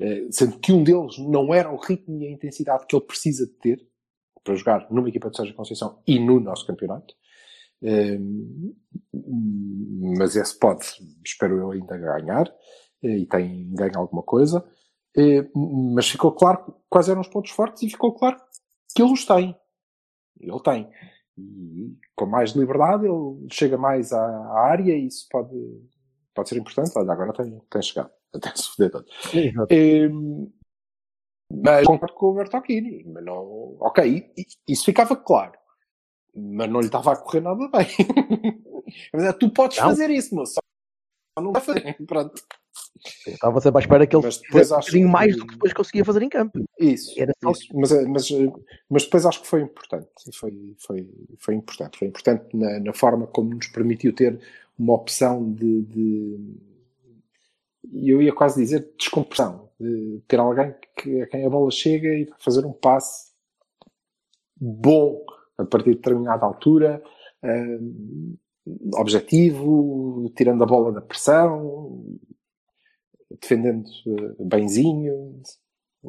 eh, 0.00 0.26
sendo 0.30 0.58
que 0.58 0.72
um 0.72 0.82
deles 0.82 1.18
não 1.18 1.54
era 1.54 1.70
o 1.70 1.76
ritmo 1.76 2.20
e 2.20 2.26
a 2.26 2.30
intensidade 2.32 2.84
que 2.86 2.96
ele 2.96 3.04
precisa 3.04 3.46
de 3.46 3.52
ter 3.52 3.88
para 4.46 4.54
jogar 4.54 4.86
numa 4.90 5.08
equipa 5.08 5.28
de 5.28 5.36
Sérgio 5.36 5.54
Conceição 5.54 6.00
e 6.06 6.20
no 6.20 6.38
nosso 6.38 6.64
campeonato. 6.64 7.14
Eh, 7.82 8.18
mas 10.16 10.36
esse 10.36 10.56
pode, 10.58 10.86
espero 11.24 11.58
eu, 11.58 11.72
ainda 11.72 11.98
ganhar, 11.98 12.46
eh, 13.02 13.18
e 13.18 13.26
tem 13.26 13.74
ganho 13.74 13.98
alguma 13.98 14.22
coisa. 14.22 14.64
Eh, 15.16 15.48
mas 15.94 16.08
ficou 16.08 16.32
claro 16.32 16.74
quais 16.88 17.08
eram 17.08 17.20
os 17.20 17.28
pontos 17.28 17.50
fortes 17.50 17.82
e 17.82 17.90
ficou 17.90 18.14
claro 18.14 18.36
que 18.94 19.02
ele 19.02 19.12
os 19.12 19.24
tem. 19.26 19.56
Ele 20.40 20.60
tem. 20.62 20.88
E 21.36 21.96
com 22.14 22.26
mais 22.26 22.52
liberdade 22.52 23.06
ele 23.06 23.46
chega 23.50 23.76
mais 23.76 24.12
à, 24.12 24.22
à 24.22 24.60
área 24.70 24.94
e 24.96 25.06
isso 25.06 25.26
pode, 25.30 25.54
pode 26.34 26.48
ser 26.48 26.58
importante. 26.58 26.92
Olha, 26.96 27.12
agora 27.12 27.32
tem, 27.32 27.60
tem 27.70 27.82
chegado. 27.82 28.10
Até 28.32 28.54
se 28.54 28.68
foder 28.70 28.90
todo. 28.90 29.06
Mas 31.52 31.86
concordo 31.86 32.14
com 32.14 32.26
o 32.26 32.34
Bertocchini. 32.34 33.04
Mas 33.04 33.24
não, 33.24 33.76
ok, 33.80 34.32
isso 34.68 34.84
ficava 34.84 35.16
claro. 35.16 35.52
Mas 36.34 36.68
não 36.70 36.80
lhe 36.80 36.86
estava 36.86 37.12
a 37.12 37.16
correr 37.16 37.40
nada 37.40 37.68
bem. 37.68 37.86
mas 39.12 39.24
é, 39.24 39.32
tu 39.32 39.50
podes 39.50 39.78
Não. 39.78 39.84
fazer 39.86 40.10
isso, 40.10 40.34
moço. 40.34 40.54
Só 40.54 41.42
não 41.42 41.52
vai 41.52 41.62
fazer. 41.62 41.96
Pronto. 42.06 42.34
Eu 43.26 43.34
estava 43.34 43.60
sempre 43.60 43.78
à 43.78 43.80
espera 43.80 44.06
que 44.06 44.16
ele 44.16 44.24
Mas 44.24 44.38
depois 44.40 44.70
um 44.72 44.76
bocadinho 44.76 45.08
mais 45.08 45.32
que- 45.34 45.40
do 45.40 45.46
que 45.46 45.52
depois 45.54 45.72
conseguia 45.72 46.04
fazer 46.04 46.22
em 46.22 46.28
campo. 46.28 46.58
Isso, 46.78 47.14
Era 47.20 47.32
só 47.42 47.50
isso. 47.52 47.68
Mas, 47.74 47.92
é- 47.92 48.06
mas, 48.06 48.30
eh, 48.30 48.52
mas 48.90 49.04
depois 49.04 49.24
acho 49.26 49.40
que 49.42 49.46
foi 49.46 49.62
importante. 49.62 50.08
Foi, 50.34 50.74
foi, 50.78 51.10
foi 51.38 51.54
importante. 51.54 51.98
Foi 51.98 52.08
importante 52.08 52.56
na, 52.56 52.80
na 52.80 52.92
forma 52.92 53.26
como 53.28 53.54
nos 53.54 53.68
permitiu 53.68 54.12
ter 54.14 54.38
uma 54.78 54.94
opção 54.94 55.52
de, 55.52 55.82
de- 55.82 56.56
e 57.92 58.10
eu 58.10 58.20
ia 58.22 58.32
quase 58.34 58.60
dizer 58.62 58.92
descompressão. 58.98 59.70
De 59.78 60.22
ter 60.26 60.38
alguém 60.40 60.74
que, 60.98 61.20
a 61.22 61.26
quem 61.26 61.44
a 61.44 61.50
bola 61.50 61.70
chega 61.70 62.08
e 62.08 62.26
fazer 62.38 62.64
um 62.64 62.72
passe 62.72 63.32
bom 64.58 65.22
a 65.58 65.64
partir 65.64 65.90
de 65.90 65.96
determinada 65.96 66.44
altura, 66.46 67.02
eh, 67.42 67.78
objetivo, 68.94 70.30
tirando 70.36 70.62
a 70.64 70.66
bola 70.66 70.92
da 70.92 71.00
pressão, 71.00 72.04
defendendo 73.40 73.84
eh, 74.06 74.34
benzinho. 74.44 75.40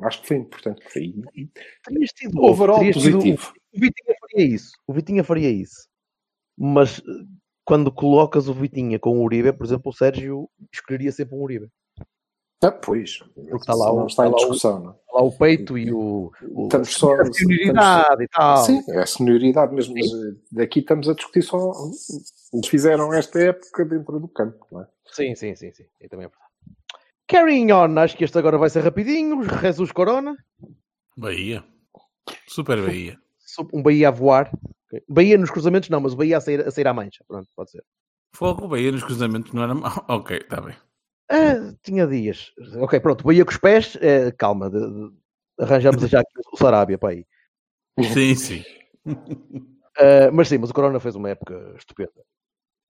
Acho 0.04 0.22
que 0.22 0.28
foi 0.28 0.38
importante 0.38 0.82
por 0.84 0.98
aí. 0.98 1.14
Terias 1.84 2.12
tido, 2.12 2.40
Overall 2.42 2.80
terias 2.80 2.98
tido- 2.98 3.18
positivo. 3.18 3.54
o 3.74 3.80
Vitinha 3.80 4.16
faria 4.20 4.46
isso. 4.56 4.72
O 4.88 4.94
Vitinha 4.94 5.24
faria 5.24 5.50
isso. 5.50 5.88
Mas 6.58 7.00
eh, 7.00 7.04
quando 7.68 7.92
colocas 7.92 8.48
o 8.48 8.54
Vitinha 8.54 8.98
com 8.98 9.20
o 9.20 9.24
Uribe, 9.24 9.52
por 9.52 9.66
exemplo, 9.66 9.92
o 9.92 9.94
Sérgio 9.94 10.50
escolheria 10.74 11.12
sempre 11.12 11.36
um 11.36 11.42
Uribe. 11.42 11.68
Ah, 12.64 12.72
pois. 12.72 13.20
Porque 13.36 13.56
está 13.58 13.76
lá 13.76 13.92
o- 13.92 13.98
não 13.98 14.08
está 14.08 14.26
em 14.26 14.30
está 14.30 14.38
lá 14.38 14.38
o- 14.38 14.40
discussão, 14.40 14.80
não 14.80 14.92
é? 14.92 14.96
Lá 15.14 15.22
o 15.22 15.32
peito 15.38 15.78
e 15.78 15.92
o, 15.94 16.32
o 16.50 16.64
Estamos 16.64 16.94
só- 16.96 17.14
a 17.20 17.26
senioridade 17.34 18.24
e 18.24 18.28
tal. 18.30 18.58
Sim, 18.64 18.82
é 18.90 19.00
a 19.00 19.06
senioridade 19.06 19.76
mesmo, 19.76 19.94
mas 19.96 20.08
eh, 20.08 20.36
daqui 20.52 20.80
estamos 20.80 21.10
a 21.10 21.14
discutir 21.14 21.42
só 21.44 21.72
eles 22.54 22.68
fizeram 22.68 23.14
esta 23.14 23.38
época 23.40 23.84
dentro 23.86 24.18
do 24.20 24.28
campo, 24.30 24.66
não 24.72 24.82
é? 24.82 24.88
Sim, 25.12 25.36
sim, 25.36 25.54
sim, 25.56 25.72
sim. 25.74 25.84
E 26.02 26.08
também 26.08 26.26
é 26.26 26.30
verdade. 26.30 26.48
Carrying 27.28 27.72
on, 27.74 28.00
acho 28.00 28.16
que 28.16 28.24
este 28.24 28.38
agora 28.40 28.58
vai 28.58 28.70
ser 28.70 28.80
rapidinho. 28.82 29.44
Jesus 29.62 29.92
Corona. 29.92 30.36
Bahia. 31.18 31.64
Super 32.48 32.82
Bahia. 32.82 33.20
Um 33.74 33.82
Bahia 33.82 34.08
a 34.10 34.12
voar. 34.12 34.52
Ok. 34.88 35.04
Bahia 35.10 35.38
nos 35.38 35.50
cruzamentos 35.52 35.90
não, 35.90 36.00
mas 36.02 36.14
o 36.14 36.18
Bahia 36.18 36.38
a 36.38 36.42
sair, 36.42 36.66
a 36.66 36.72
sair 36.72 36.88
à 36.88 36.94
mancha. 36.94 37.24
Pronto, 37.28 37.48
pode 37.56 37.72
ser. 37.72 37.84
Fogo, 38.36 38.68
Bahia 38.68 38.92
nos 38.92 39.04
cruzamentos 39.04 39.54
não 39.54 39.64
era 39.64 39.74
mau. 39.74 39.92
Ok, 40.10 40.38
está 40.38 40.62
bem. 40.62 40.76
Ah, 41.30 41.74
tinha 41.84 42.08
dias. 42.08 42.52
Ok, 42.80 43.00
pronto. 43.00 43.24
Bahia 43.26 43.44
com 43.44 43.52
os 43.52 43.58
pés. 43.58 43.98
eh, 44.02 44.32
calma. 44.32 44.70
de- 44.70 44.80
de- 44.80 45.14
arranjamos 45.60 46.02
já 46.10 46.20
aqui 46.22 46.32
o 46.54 46.58
Sarabia 46.58 46.98
para 46.98 47.10
aí. 47.14 47.26
Sim, 48.14 48.36
sim. 48.36 48.64
Ah, 50.00 50.30
mas 50.32 50.48
sim, 50.48 50.60
mas 50.60 50.70
o 50.70 50.74
Corona 50.76 51.00
fez 51.00 51.16
uma 51.16 51.30
época 51.32 51.74
estupenda. 51.76 52.12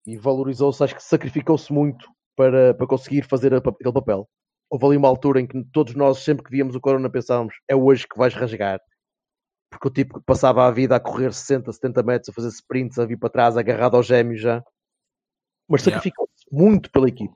E 0.06 0.18
valorizou-se, 0.18 0.84
acho 0.84 0.94
que 0.94 1.02
sacrificou-se 1.02 1.72
muito 1.72 2.06
para, 2.36 2.74
para 2.74 2.86
conseguir 2.86 3.24
fazer 3.24 3.54
a 3.54 3.58
aquele 3.60 3.94
papel. 3.94 4.28
Houve 4.70 4.86
ali 4.88 4.98
uma 4.98 5.08
altura 5.08 5.40
em 5.40 5.48
que 5.48 5.64
todos 5.72 5.96
nós, 5.96 6.18
sempre 6.20 6.44
que 6.44 6.52
víamos 6.52 6.76
o 6.76 6.82
Corona, 6.82 7.10
pensávamos: 7.10 7.56
é 7.66 7.74
hoje 7.74 8.06
que 8.06 8.18
vais 8.18 8.34
rasgar. 8.34 8.82
Porque 9.70 9.88
o 9.88 9.92
tipo 9.92 10.20
que 10.20 10.26
passava 10.26 10.66
a 10.66 10.72
vida 10.72 10.96
a 10.96 11.00
correr 11.00 11.34
60, 11.34 11.72
70 11.72 12.04
metros, 12.04 12.30
a 12.30 12.34
fazer 12.34 12.50
sprints, 12.50 12.98
a 12.98 13.06
vir 13.06 13.18
para 13.18 13.30
trás, 13.30 13.58
agarrado 13.58 13.96
aos 13.96 14.06
gêmeos 14.06 14.40
já. 14.40 14.64
Mas 15.68 15.82
Yeah. 15.82 15.96
sacrificou-se 15.98 16.46
muito 16.52 16.90
pela 16.92 17.10
equipa. 17.10 17.36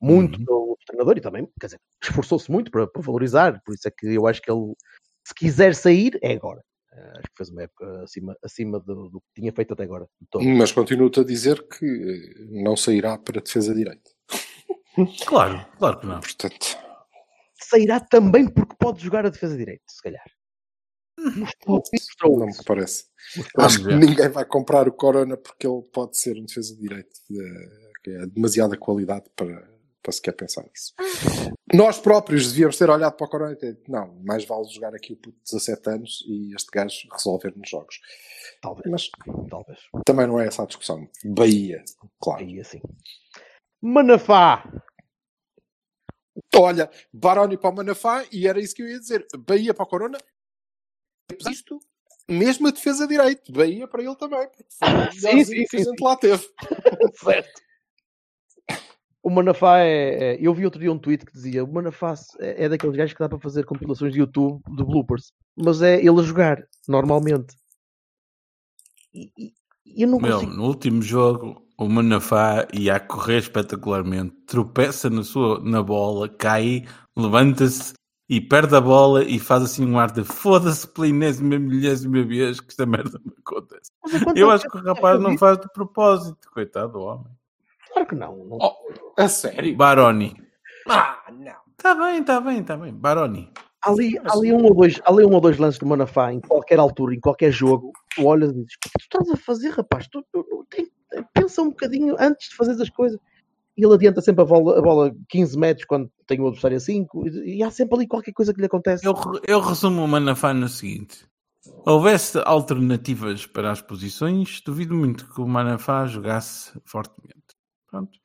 Muito 0.00 0.38
Uhum. 0.38 0.44
pelo 0.44 0.78
treinador 0.86 1.16
e 1.16 1.20
também, 1.22 1.48
quer 1.58 1.66
dizer, 1.68 1.80
esforçou-se 2.02 2.50
muito 2.50 2.70
para, 2.70 2.86
para 2.86 3.00
valorizar. 3.02 3.62
Por 3.64 3.74
isso 3.74 3.88
é 3.88 3.90
que 3.90 4.06
eu 4.06 4.26
acho 4.26 4.42
que 4.42 4.50
ele, 4.50 4.74
se 5.26 5.34
quiser 5.34 5.74
sair, 5.74 6.18
é 6.22 6.32
agora. 6.34 6.62
Ah, 6.92 7.12
acho 7.16 7.22
que 7.22 7.36
fez 7.38 7.48
uma 7.50 7.62
época 7.62 8.02
acima, 8.02 8.36
acima 8.44 8.80
do, 8.80 9.08
do 9.08 9.20
que 9.20 9.40
tinha 9.40 9.52
feito 9.52 9.72
até 9.72 9.82
agora. 9.84 10.06
Mas 10.58 10.70
continuo-te 10.72 11.20
a 11.20 11.24
dizer 11.24 11.66
que 11.66 11.86
eh, 11.86 12.44
não 12.62 12.76
sairá 12.76 13.16
para 13.16 13.40
defesa 13.40 13.74
direita. 13.74 14.10
Claro, 15.26 15.66
claro 15.78 15.98
que 16.00 16.06
não. 16.06 16.20
Portanto, 16.20 16.78
Sairá 17.60 17.98
também 17.98 18.46
porque 18.46 18.76
pode 18.78 19.02
jogar 19.02 19.24
a 19.26 19.30
defesa 19.30 19.56
direita, 19.56 19.82
se 19.88 20.02
calhar. 20.02 20.24
Não 22.22 22.46
me 22.46 22.64
parece. 22.66 23.04
Acho 23.58 23.78
que 23.78 23.84
ver. 23.84 23.96
ninguém 23.96 24.28
vai 24.28 24.44
comprar 24.44 24.86
o 24.88 24.92
Corona 24.92 25.36
porque 25.36 25.66
ele 25.66 25.82
pode 25.92 26.18
ser 26.18 26.36
um 26.38 26.44
defesa 26.44 26.76
direito. 26.76 27.10
eh, 27.30 27.84
que 28.04 28.10
é 28.10 28.26
demasiada 28.26 28.76
qualidade 28.76 29.24
para, 29.34 29.66
para 30.02 30.12
sequer 30.12 30.32
pensar 30.32 30.62
nisso. 30.64 30.92
Nós 31.72 31.98
próprios 31.98 32.48
devíamos 32.52 32.76
ter 32.76 32.90
olhado 32.90 33.16
para 33.16 33.26
o 33.26 33.30
Corona 33.30 33.52
e 33.52 33.56
ter 33.56 33.72
dito, 33.72 33.90
não, 33.90 34.14
mais 34.22 34.44
vale 34.44 34.68
jogar 34.68 34.94
aqui 34.94 35.14
o 35.14 35.16
puto 35.16 35.38
de 35.38 35.44
17 35.52 35.88
anos 35.88 36.24
e 36.28 36.54
este 36.54 36.68
gajo 36.70 37.08
resolver 37.10 37.54
nos 37.56 37.68
jogos. 37.68 37.98
Talvez, 38.60 38.90
Mas 38.90 39.10
talvez. 39.48 39.78
também 40.04 40.26
não 40.26 40.38
é 40.38 40.46
essa 40.46 40.62
a 40.62 40.66
discussão. 40.66 41.08
Bahia, 41.24 41.82
claro. 42.20 42.44
Aí 42.44 42.60
assim. 42.60 42.80
Manafá. 43.80 44.70
Olha, 46.56 46.90
Baroni 47.12 47.56
para 47.56 47.70
o 47.70 47.74
Manafá, 47.74 48.24
e 48.30 48.46
era 48.46 48.60
isso 48.60 48.74
que 48.74 48.82
eu 48.82 48.88
ia 48.88 48.98
dizer. 49.00 49.26
Bahia 49.38 49.72
para 49.72 49.84
o 49.84 49.88
Corona, 49.88 50.18
isto, 51.50 51.78
mesmo 52.28 52.68
a 52.68 52.70
defesa 52.70 53.06
direito. 53.06 53.52
Bahia 53.52 53.86
para 53.88 54.02
ele 54.02 54.16
também, 54.16 54.46
porque 54.48 54.64
foi 54.78 54.88
Sim, 55.12 55.44
sim, 55.44 55.64
que 55.64 55.76
a 55.76 55.78
sim, 55.80 55.90
gente 55.90 56.00
lá 56.00 56.16
teve. 56.16 56.46
certo. 57.16 57.62
O 59.22 59.30
Manafá 59.30 59.78
é, 59.78 60.34
é- 60.34 60.38
Eu 60.38 60.52
vi 60.52 60.66
outro 60.66 60.78
dia 60.80 60.92
um 60.92 60.98
tweet 60.98 61.24
que 61.24 61.32
dizia: 61.32 61.64
o 61.64 61.72
Manafá 61.72 62.14
é, 62.38 62.64
é 62.64 62.68
daqueles 62.68 62.94
gajos 62.96 63.14
que 63.14 63.18
dá 63.20 63.28
para 63.28 63.38
fazer 63.38 63.64
compilações 63.64 64.12
de 64.12 64.20
YouTube 64.20 64.60
de 64.68 64.84
bloopers, 64.84 65.32
mas 65.56 65.80
é 65.80 65.96
ele 65.96 66.20
a 66.20 66.22
jogar, 66.22 66.62
normalmente. 66.86 67.54
E, 69.14 69.30
e- 69.38 69.52
e 69.86 70.02
eu 70.02 70.08
não 70.08 70.18
Meu, 70.20 70.40
consigo. 70.40 70.52
no 70.52 70.64
último 70.66 71.00
jogo, 71.02 71.66
o 71.78 71.88
Manafá 71.88 72.66
ia 72.72 72.96
a 72.96 73.00
correr 73.00 73.38
espetacularmente, 73.38 74.34
tropeça 74.46 75.08
na, 75.08 75.22
sua, 75.22 75.58
na 75.60 75.82
bola, 75.82 76.28
cai, 76.28 76.84
levanta-se 77.16 77.94
e 78.28 78.40
perde 78.40 78.74
a 78.74 78.80
bola 78.80 79.22
e 79.22 79.38
faz 79.38 79.62
assim 79.62 79.84
um 79.86 79.98
ar 79.98 80.10
de 80.10 80.24
foda-se 80.24 80.86
pela 80.88 81.08
enésima 81.08 81.58
milésima 81.58 82.22
vez 82.24 82.58
que 82.60 82.68
esta 82.68 82.86
merda 82.86 83.20
me 83.24 83.32
acontece. 83.38 83.90
Eu 84.34 84.50
acho 84.50 84.68
que 84.68 84.78
o 84.78 84.82
rapaz 84.82 85.20
não 85.20 85.36
faz 85.38 85.58
de 85.58 85.70
propósito, 85.72 86.50
coitado 86.52 86.92
do 86.92 87.00
homem. 87.00 87.26
Claro 87.92 88.08
que 88.08 88.14
não. 88.14 88.36
não- 88.44 88.58
Oh, 88.60 88.74
a 89.16 89.28
sério? 89.28 89.76
Baroni. 89.76 90.34
Ah, 90.88 91.22
não. 91.30 91.54
Está 91.76 91.94
bem, 91.94 92.20
está 92.20 92.40
bem, 92.40 92.60
está 92.60 92.76
bem. 92.76 92.92
Baroni. 92.92 93.52
Ali, 93.82 94.18
há 94.24 94.32
ali 94.32 94.50
um 94.52 94.64
ou 94.64 94.74
dois, 94.74 94.98
ali 95.04 95.24
um 95.26 95.32
ou 95.34 95.40
dois 95.40 95.58
lances 95.58 95.78
do 95.78 95.84
Manafá 95.86 96.32
em 96.32 96.40
qualquer 96.40 96.78
altura, 96.78 97.14
em 97.14 97.20
qualquer 97.20 97.50
jogo. 97.52 97.92
Tu 98.14 98.24
olhas 98.24 98.50
e 98.50 98.54
dizes: 98.54 98.74
O 98.74 98.80
que 98.80 98.90
tu 98.90 99.02
estás 99.02 99.30
a 99.30 99.36
fazer, 99.36 99.68
rapaz? 99.70 100.08
Tu, 100.08 100.24
tu- 100.32 100.42
tu- 100.44 100.66
tem- 100.70 100.90
pensa 101.34 101.60
um 101.60 101.68
bocadinho 101.68 102.16
antes 102.18 102.48
de 102.48 102.56
fazer 102.56 102.80
as 102.82 102.88
coisas. 102.88 103.20
E 103.76 103.84
ele 103.84 103.94
adianta 103.94 104.20
sempre 104.20 104.42
a 104.42 104.44
bola, 104.44 104.78
a 104.78 104.82
bola 104.82 105.14
15 105.28 105.58
metros 105.58 105.84
quando 105.86 106.08
tem 106.26 106.40
o 106.40 106.46
adversário 106.46 106.76
a 106.76 106.80
5 106.80 107.26
e, 107.28 107.56
e 107.58 107.62
há 107.62 107.70
sempre 107.70 107.96
ali 107.96 108.06
qualquer 108.06 108.32
coisa 108.32 108.54
que 108.54 108.60
lhe 108.60 108.66
acontece. 108.66 109.04
Eu, 109.06 109.14
eu 109.46 109.60
resumo 109.60 110.04
o 110.04 110.08
Manafá 110.08 110.54
no 110.54 110.68
seguinte: 110.68 111.26
houvesse 111.84 112.40
alternativas 112.44 113.46
para 113.46 113.70
as 113.72 113.80
posições, 113.80 114.60
duvido 114.64 114.94
muito 114.94 115.26
que 115.32 115.40
o 115.40 115.48
Manafá 115.48 116.06
jogasse 116.06 116.72
fortemente. 116.84 117.34
Pronto. 117.90 118.18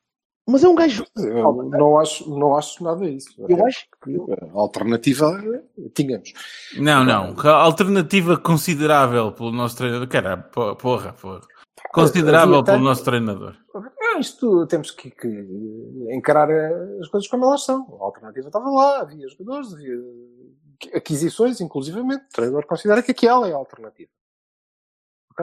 Mas 0.48 0.64
é 0.64 0.68
um 0.68 0.74
gajo. 0.74 1.04
Eu 1.16 1.62
não 1.64 1.98
acho, 2.00 2.28
não 2.28 2.56
acho 2.56 2.82
nada 2.82 3.08
disso. 3.08 3.34
Eu 3.48 3.64
acho 3.66 3.86
que 4.02 4.16
a 4.16 4.58
alternativa 4.58 5.40
tínhamos. 5.94 6.32
Não, 6.76 7.04
não. 7.04 7.38
A 7.38 7.62
alternativa 7.62 8.36
considerável 8.36 9.30
pelo 9.30 9.52
nosso 9.52 9.76
treinador. 9.76 10.08
Cara, 10.08 10.38
po- 10.38 10.74
porra, 10.74 11.12
porra. 11.12 11.42
Considerável 11.92 12.62
pelo 12.62 12.78
nosso 12.78 13.04
treinador. 13.04 13.56
Ah, 13.74 14.18
isto 14.18 14.66
temos 14.66 14.90
que, 14.90 15.10
que 15.10 15.28
encarar 16.10 16.48
as 17.00 17.08
coisas 17.08 17.28
como 17.28 17.44
elas 17.44 17.64
são. 17.64 17.98
A 18.00 18.04
alternativa 18.04 18.46
estava 18.46 18.70
lá, 18.70 19.00
havia 19.00 19.28
jogadores, 19.28 19.72
havia 19.72 19.98
aquisições, 20.94 21.60
inclusivamente. 21.60 22.24
O 22.24 22.34
treinador 22.34 22.66
considera 22.66 23.02
que 23.02 23.10
aquela 23.10 23.48
é 23.48 23.52
a 23.52 23.56
alternativa. 23.56 24.10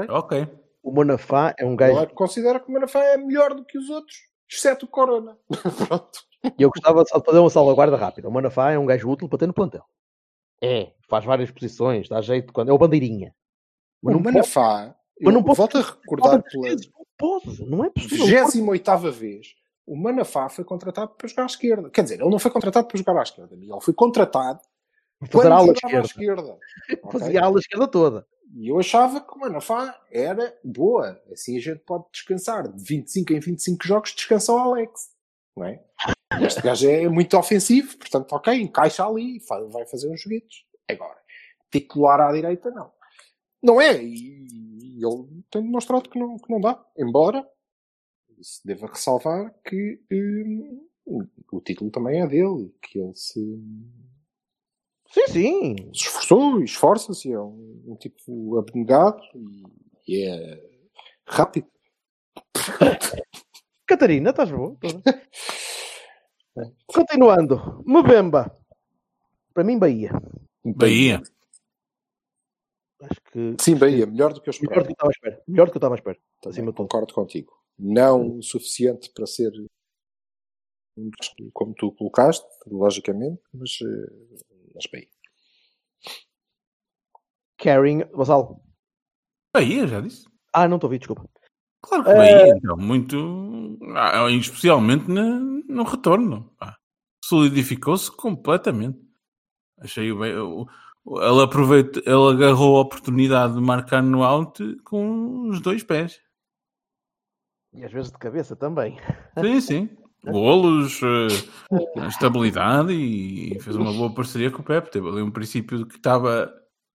Ok. 0.10 0.48
O 0.84 0.92
Manafá 0.92 1.54
é 1.58 1.66
um 1.66 1.76
gajo. 1.76 2.00
é 2.00 2.06
que 2.06 2.14
considera 2.14 2.60
que 2.60 2.70
o 2.70 2.74
Manafá 2.74 3.04
é 3.04 3.18
melhor 3.18 3.54
do 3.54 3.66
que 3.66 3.78
os 3.78 3.90
outros, 3.90 4.16
exceto 4.50 4.86
o 4.86 4.90
Corona. 4.90 5.38
Pronto. 5.88 6.20
E 6.58 6.64
eu 6.64 6.70
gostava 6.70 7.04
só 7.06 7.20
de 7.20 7.26
fazer 7.26 7.40
uma 7.40 7.50
salvaguarda 7.50 7.98
rápida. 7.98 8.30
O 8.30 8.32
Manafá 8.32 8.72
é 8.72 8.80
um 8.80 8.86
gajo 8.86 9.10
útil 9.10 9.28
para 9.28 9.40
ter 9.40 9.48
no 9.48 9.54
plantel. 9.54 9.84
É, 10.62 10.94
faz 11.10 11.26
várias 11.26 11.52
posições, 11.52 12.08
dá 12.08 12.22
jeito 12.22 12.54
quando. 12.54 12.70
É 12.70 12.74
o 12.74 12.78
bandeirinha. 12.78 13.36
Mas 14.02 14.16
o 14.16 14.20
Manafá, 14.20 14.96
mas 15.22 15.34
não 15.34 15.44
pode- 15.44 15.58
volto 15.58 15.78
a 15.78 15.82
recordar 15.82 16.44
pela 16.44 16.70
Não 16.70 17.06
pode, 17.18 17.66
não 17.70 17.84
é 17.86 17.90
possível. 17.90 18.26
28 18.48 19.12
vez, 19.12 19.48
o 19.86 19.96
Manafá 19.96 20.50
foi 20.50 20.64
contratado 20.64 21.12
para 21.18 21.28
jogar 21.28 21.44
à 21.44 21.46
esquerda. 21.48 21.90
Quer 21.90 22.04
dizer, 22.04 22.20
ele 22.22 22.30
não 22.30 22.40
foi 22.40 22.52
contratado 22.52 22.88
para 22.88 22.98
jogar 22.98 23.20
à 23.20 23.24
esquerda, 23.24 23.56
ele 23.56 23.82
foi 23.82 23.94
contratado 23.94 24.60
Fazer 25.20 25.32
quando 25.32 25.52
a 25.52 25.56
ala 25.56 25.74
jogava 25.74 25.98
à 25.98 26.02
esquerda. 26.06 26.42
esquerda. 26.42 27.10
Fazia 27.12 27.42
a 27.42 27.46
ala 27.46 27.60
esquerda 27.60 27.88
toda. 27.88 28.28
E 28.56 28.70
eu 28.70 28.80
achava 28.80 29.20
que 29.20 29.36
o 29.36 29.40
Manafá 29.40 30.00
era 30.12 30.56
boa. 30.64 31.20
Assim 31.32 31.58
a 31.58 31.60
gente 31.60 31.80
pode 31.80 32.06
descansar. 32.14 32.68
De 32.72 32.82
25 32.84 33.34
em 33.34 33.40
25 33.40 33.86
jogos 33.86 34.14
descansa 34.16 34.54
o 34.54 34.58
Alex. 34.58 35.10
Não 35.56 35.66
é? 35.66 35.84
Este 36.42 36.62
gajo 36.62 36.88
é 36.90 37.10
muito 37.10 37.36
ofensivo, 37.38 37.98
portanto, 37.98 38.32
ok, 38.34 38.54
encaixa 38.62 39.06
ali, 39.06 39.40
vai 39.70 39.86
fazer 39.88 40.08
uns 40.10 40.22
joguetos. 40.22 40.66
Agora, 40.90 41.18
titular 41.72 42.22
à 42.22 42.32
direita, 42.32 42.70
não. 42.72 42.92
Não 43.68 43.82
é, 43.82 44.02
e, 44.02 44.48
e 44.82 45.06
ele 45.06 45.44
tem 45.52 45.62
demonstrado 45.62 46.10
que 46.10 46.18
não, 46.18 46.38
que 46.38 46.50
não 46.50 46.62
dá. 46.62 46.82
Embora 46.98 47.46
se 48.42 48.66
deva 48.66 48.88
ressalvar 48.88 49.54
que 49.66 50.00
hum, 50.10 50.88
o 51.52 51.60
título 51.60 51.92
também 51.92 52.22
é 52.22 52.28
dele, 52.28 52.74
que 52.82 52.98
ele 52.98 53.14
se, 53.14 53.42
Sim, 55.10 55.28
sim. 55.28 55.76
se 55.94 56.06
esforçou 56.06 56.62
e 56.62 56.64
esforça-se, 56.64 57.32
é 57.32 57.40
um, 57.40 57.84
um 57.88 57.96
tipo 57.98 58.58
abnegado 58.58 59.20
e, 59.36 59.64
e 60.08 60.30
é 60.30 60.64
rápido. 61.26 61.68
Catarina, 63.86 64.30
estás 64.30 64.50
boa? 64.50 64.78
Continuando. 66.88 67.84
Mbemba. 67.86 68.56
Para 69.54 69.64
mim, 69.64 69.78
Bahia. 69.78 70.12
Bahia. 70.64 71.22
Acho 73.02 73.22
que. 73.32 73.56
Sim, 73.62 73.76
Bahia, 73.78 74.06
melhor 74.06 74.34
do 74.34 74.42
que 74.42 74.50
eu 74.50 74.54
Melhor 74.62 74.84
do 74.84 74.84
esperava. 74.84 74.86
que 74.86 74.92
eu 74.92 74.94
estava 74.94 75.10
à 75.10 75.12
espera. 75.12 75.44
Melhor 75.48 75.66
do 75.68 75.72
que 75.72 75.78
eu 75.78 75.80
estava 75.80 75.96
à 75.96 75.98
espera. 75.98 76.20
Acima 76.46 76.74
concordo 76.74 77.14
contigo. 77.14 77.54
Não 77.78 78.38
o 78.38 78.42
suficiente 78.42 79.12
para 79.14 79.28
ser 79.28 79.52
como 81.54 81.76
tu 81.76 81.92
colocaste, 81.92 82.44
logicamente, 82.66 83.40
mas, 83.54 83.78
eh, 83.82 84.36
mas 84.74 84.86
Bahia. 84.92 85.08
Carrying. 87.60 88.04
Basal. 88.16 88.64
Bahia, 89.54 89.88
já 89.88 90.02
disse. 90.02 90.26
Ah, 90.54 90.68
não 90.68 90.78
estou 90.78 90.88
a 90.88 90.90
ouvir, 90.90 91.00
desculpa. 91.00 91.30
Claro 91.82 92.04
que 92.04 92.10
Eh, 92.10 92.16
Bahia, 92.16 92.48
então, 92.58 92.78
muito. 92.78 93.78
ah, 93.96 94.30
Especialmente 94.32 95.08
na- 95.10 95.40
no 95.40 95.84
retorno. 95.84 96.52
pá. 96.58 96.76
Solidificou-se 97.24 98.10
completamente. 98.12 99.00
Achei 99.80 100.12
o. 100.12 100.20
bem- 100.20 100.36
o- 100.38 100.62
o- 100.64 100.68
Ele 101.10 101.42
aproveitou, 101.42 102.04
ele 102.06 102.44
agarrou 102.44 102.78
a 102.78 102.82
oportunidade 102.82 103.54
de 103.54 103.62
marcar 103.62 104.04
no 104.04 104.24
out 104.24 104.76
com 104.84 105.48
os 105.48 105.62
dois 105.62 105.82
pés. 105.84 106.20
E 107.74 107.86
às 107.86 107.92
vezes 107.92 108.12
de 108.12 108.18
cabeça 108.18 108.56
também. 108.56 108.98
Sim, 109.40 109.62
sim. 109.62 109.90
Golos, 110.26 111.00
eh, 111.04 112.08
estabilidade 112.08 112.92
e 112.92 113.58
fez 113.62 113.76
uma 113.76 113.94
boa 113.94 114.14
parceria 114.14 114.52
com 114.52 114.62
o 114.62 114.66
Pepe. 114.66 114.92
Teve 114.92 115.08
ali 115.08 115.22
um 115.22 115.32
princípio 115.32 115.78
de 115.78 115.86
que 115.86 115.96
estava. 115.96 116.52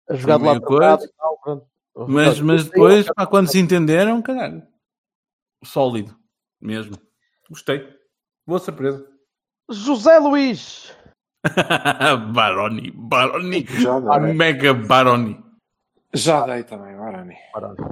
A 0.10 0.16
jogar 0.16 0.38
de 0.40 0.46
lado 0.46 0.62
coisa. 0.62 1.06
e 1.06 1.12
tal, 1.16 1.40
pronto. 1.44 1.68
Mas, 2.08 2.40
mas 2.40 2.64
depois, 2.64 3.06
pá, 3.14 3.28
quando 3.28 3.52
se 3.52 3.60
entenderam, 3.60 4.22
caralho. 4.22 4.64
Sólido. 5.64 6.18
Mesmo. 6.60 6.98
Gostei. 7.50 7.88
Boa 8.48 8.60
surpresa. 8.60 9.06
José 9.70 10.18
Luís. 10.18 10.96
Baroni. 12.34 12.92
Baroni. 12.92 13.64
Dei. 13.64 14.34
Mega 14.34 14.74
Baroni. 14.74 15.38
Já 16.14 16.46
dei 16.46 16.64
também, 16.64 16.94
Arani. 16.96 17.36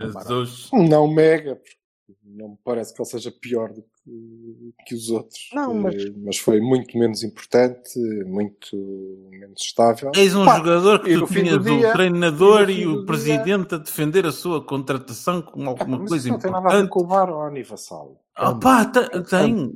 Jesus. 0.01 0.69
Não 0.73 1.07
mega, 1.07 1.55
porque 1.55 1.77
não 2.25 2.49
me 2.49 2.57
parece 2.65 2.93
que 2.93 2.99
ele 3.01 3.09
seja 3.09 3.31
pior 3.31 3.71
do 3.71 3.81
que, 3.83 4.73
que 4.87 4.95
os 4.95 5.09
outros. 5.11 5.49
Não, 5.53 5.73
mas- 5.75 6.09
mas 6.15 6.37
foi 6.39 6.59
muito 6.59 6.97
menos 6.97 7.21
importante, 7.23 7.99
muito 8.25 8.75
menos 9.29 9.61
estável. 9.61 10.11
Eis 10.15 10.33
um 10.35 10.45
Pá, 10.45 10.57
jogador 10.57 10.99
que 11.03 11.13
tu 11.15 11.27
tinhas 11.27 11.63
do 11.63 11.73
o 11.75 11.77
dia- 11.77 11.93
treinador 11.93 12.69
e 12.71 12.81
e, 12.81 12.87
o 12.87 12.89
do 12.91 12.95
dia- 12.97 13.05
presidente 13.05 13.75
a 13.75 13.77
defender 13.77 14.25
a 14.25 14.31
sua 14.31 14.63
contratação 14.65 15.39
com 15.41 15.63
Ah, 15.65 15.67
alguma 15.67 15.99
coisa 15.99 16.15
isso 16.17 16.29
não 16.29 16.39
tem 16.39 16.51
nada 16.51 16.65
a 16.67 16.71
ver 16.71 16.75
importante. 16.85 16.89
com 16.91 16.99
o 17.01 17.07
Baroni, 17.07 17.61
Vassalo. 17.63 18.17
Ah, 18.35 18.55
pá, 18.55 18.85
te- 18.85 19.23
tem. 19.29 19.71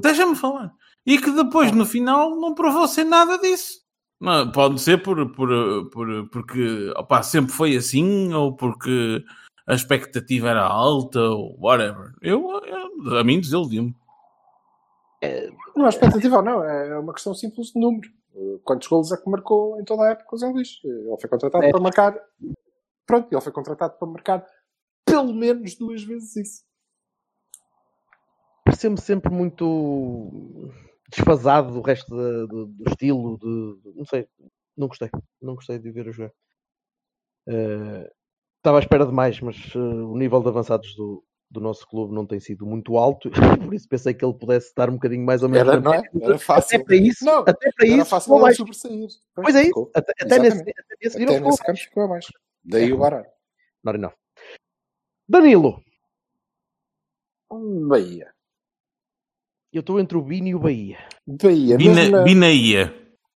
Deixa-me 0.00 0.36
falar. 0.36 0.72
E 1.04 1.18
que 1.18 1.30
depois, 1.32 1.72
no 1.72 1.84
final, 1.84 2.36
não 2.36 2.54
provou 2.54 2.86
ser 2.86 3.04
nada 3.04 3.38
disso. 3.38 3.80
Não, 4.20 4.50
pode 4.52 4.80
ser 4.80 5.02
por, 5.02 5.16
por, 5.32 5.48
por, 5.90 6.28
porque 6.30 6.90
opá, 6.96 7.22
sempre 7.24 7.50
foi 7.52 7.76
assim, 7.76 8.32
ou 8.32 8.54
porque 8.54 9.24
a 9.66 9.74
expectativa 9.74 10.48
era 10.48 10.62
alta, 10.64 11.20
ou 11.20 11.58
whatever. 11.60 12.12
Eu, 12.22 12.48
eu- 12.64 13.18
a 13.18 13.24
mim 13.24 13.40
desiludiu-me. 13.40 13.94
Não 15.76 15.86
é 15.86 15.88
expectativa 15.88 16.36
ou 16.36 16.42
não, 16.42 16.62
é 16.64 16.98
uma 16.98 17.12
questão 17.12 17.34
simples 17.34 17.68
de 17.72 17.80
número. 17.80 18.08
Quantos 18.64 18.86
golos 18.88 19.12
é 19.12 19.16
que 19.16 19.28
marcou 19.28 19.78
em 19.80 19.84
toda 19.84 20.04
a 20.04 20.10
época 20.10 20.34
o 20.34 20.38
Zé 20.38 20.48
Luís? 20.48 20.80
Ele 20.84 21.16
foi 21.20 21.28
contratado 21.28 21.60
Dez. 21.60 21.72
para 21.72 21.80
marcar. 21.80 22.16
Pronto, 23.06 23.28
ele 23.32 23.40
foi 23.40 23.52
contratado 23.52 23.98
para 23.98 24.08
marcar 24.08 24.46
pelo 25.04 25.34
menos 25.34 25.74
duas 25.74 26.02
vezes 26.02 26.36
isso. 26.36 26.62
Pareceu-me 28.64 29.00
sempre 29.00 29.30
muito 29.32 30.70
desfasado 31.14 31.72
do 31.72 31.80
resto 31.80 32.14
da- 32.16 32.46
do, 32.46 32.66
do 32.66 32.84
estilo. 32.90 33.38
De, 33.38 33.90
não 33.94 34.04
sei. 34.04 34.26
Não 34.76 34.88
gostei. 34.88 35.10
Não 35.40 35.54
gostei 35.54 35.78
de 35.78 35.90
ver 35.90 36.08
a 36.08 36.12
jogar. 36.12 36.32
Eh, 37.48 38.10
estava 38.58 38.78
à 38.78 38.80
espera 38.80 39.04
de 39.06 39.12
mais, 39.12 39.40
mas 39.40 39.56
eh, 39.74 39.78
o 39.78 40.16
nível 40.16 40.40
de 40.40 40.48
avançados 40.48 40.94
do, 40.94 41.22
do 41.50 41.60
nosso 41.60 41.86
clube 41.86 42.14
não 42.14 42.24
tem 42.24 42.38
sido 42.40 42.64
muito 42.64 42.96
alto, 42.96 43.30
por 43.70 43.74
isso 43.74 43.88
pensei 43.88 44.14
que 44.14 44.24
ele 44.24 44.32
pudesse 44.34 44.72
dar 44.74 44.88
um 44.88 44.94
bocadinho 44.94 45.24
mais 45.26 45.42
ou 45.42 45.48
menos. 45.48 45.68
Era, 45.68 45.80
não 45.80 45.92
é? 45.92 46.02
Era 46.22 46.38
fácil. 46.38 46.76
Até 46.76 46.84
para 46.84 46.96
isso, 46.96 47.24
Não, 47.24 47.40
até 47.40 47.70
para 47.72 47.86
Era 47.86 47.96
isso, 47.96 48.04
fácil 48.06 48.38
baixo. 48.38 48.56
sobressair. 48.58 49.08
Pois 49.34 49.54
é 49.56 49.62
isso, 49.62 49.90
até, 49.94 50.12
até 50.20 50.38
nesse, 50.38 50.60
até 50.60 50.72
nesse 51.02 51.22
Até 51.22 51.40
nesse 51.40 51.62
campo 51.62 51.78
ficou 51.78 52.02
abaixo. 52.04 52.32
Daí 52.64 52.92
o 52.92 52.98
baralho. 52.98 53.26
Not 53.84 53.98
enough. 53.98 54.14
Danilo, 55.28 55.82
Bahia. 57.50 58.32
Eu 59.72 59.80
estou 59.80 59.98
entre 59.98 60.16
o 60.16 60.22
Bini 60.22 60.50
e 60.50 60.54
o 60.54 60.58
Bahia. 60.60 60.98
Bahia. 61.26 61.76
Bina, 61.76 61.94
Mesmo 61.94 62.16
na, 62.16 62.22
Binaía. 62.22 62.94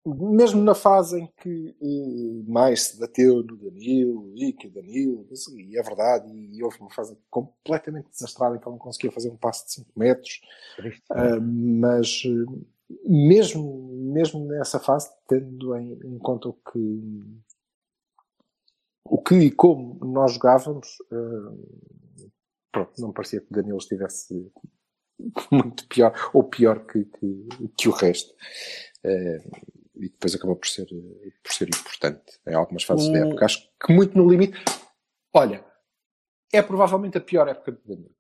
mesmo 0.06 0.62
na 0.62 0.74
fase 0.74 1.20
em 1.20 1.26
que 1.42 1.76
eh, 1.80 2.50
mais 2.50 2.82
se 2.84 2.98
bateu 2.98 3.42
no 3.42 3.56
Danilo 3.56 4.32
e 4.36 4.52
que 4.52 4.66
o 4.66 4.70
Danilo, 4.70 5.26
e 5.58 5.78
é 5.78 5.82
verdade, 5.82 6.32
e 6.32 6.62
houve 6.62 6.78
uma 6.80 6.90
fase 6.90 7.16
completamente 7.30 8.08
desastrada 8.10 8.56
em 8.56 8.58
que 8.58 8.66
ele 8.66 8.72
não 8.72 8.78
conseguia 8.78 9.12
fazer 9.12 9.30
um 9.30 9.36
passo 9.36 9.66
de 9.66 9.72
5 9.72 9.90
metros, 9.96 10.40
Triste. 10.76 11.02
Ah, 11.10 11.38
mas 11.40 12.22
eh, 12.24 12.96
mesmo, 13.06 13.88
mesmo 14.12 14.44
nessa 14.46 14.78
fase, 14.80 15.10
tendo 15.28 15.76
em, 15.76 15.92
em 16.04 16.18
conta 16.18 16.48
o 16.48 16.52
que, 16.54 17.22
o 19.04 19.18
que 19.22 19.34
e 19.36 19.50
como 19.50 19.98
nós 20.04 20.32
jogávamos, 20.34 20.96
ah, 21.12 21.52
pronto, 22.72 22.92
não 23.00 23.12
parecia 23.12 23.40
que 23.40 23.50
o 23.50 23.54
Danilo 23.54 23.78
estivesse 23.78 24.50
muito 25.50 25.86
pior, 25.88 26.12
ou 26.32 26.44
pior 26.44 26.86
que, 26.86 27.04
que, 27.04 27.48
que 27.76 27.88
o 27.88 27.92
resto. 27.92 28.34
Ah, 29.04 29.60
e 29.94 30.08
depois 30.08 30.34
acabou 30.34 30.56
por 30.56 30.66
ser, 30.68 30.86
por 30.86 31.52
ser 31.52 31.68
importante 31.68 32.40
em 32.46 32.54
algumas 32.54 32.82
fases 32.82 33.08
O- 33.08 33.12
da 33.12 33.18
época. 33.20 33.44
Acho 33.44 33.68
que 33.84 33.92
muito 33.92 34.16
no 34.16 34.28
limite. 34.28 34.58
Olha, 35.34 35.64
é 36.52 36.62
provavelmente 36.62 37.18
a 37.18 37.20
pior 37.20 37.48
época 37.48 37.72
do 37.72 37.80
Danilo. 37.86 38.10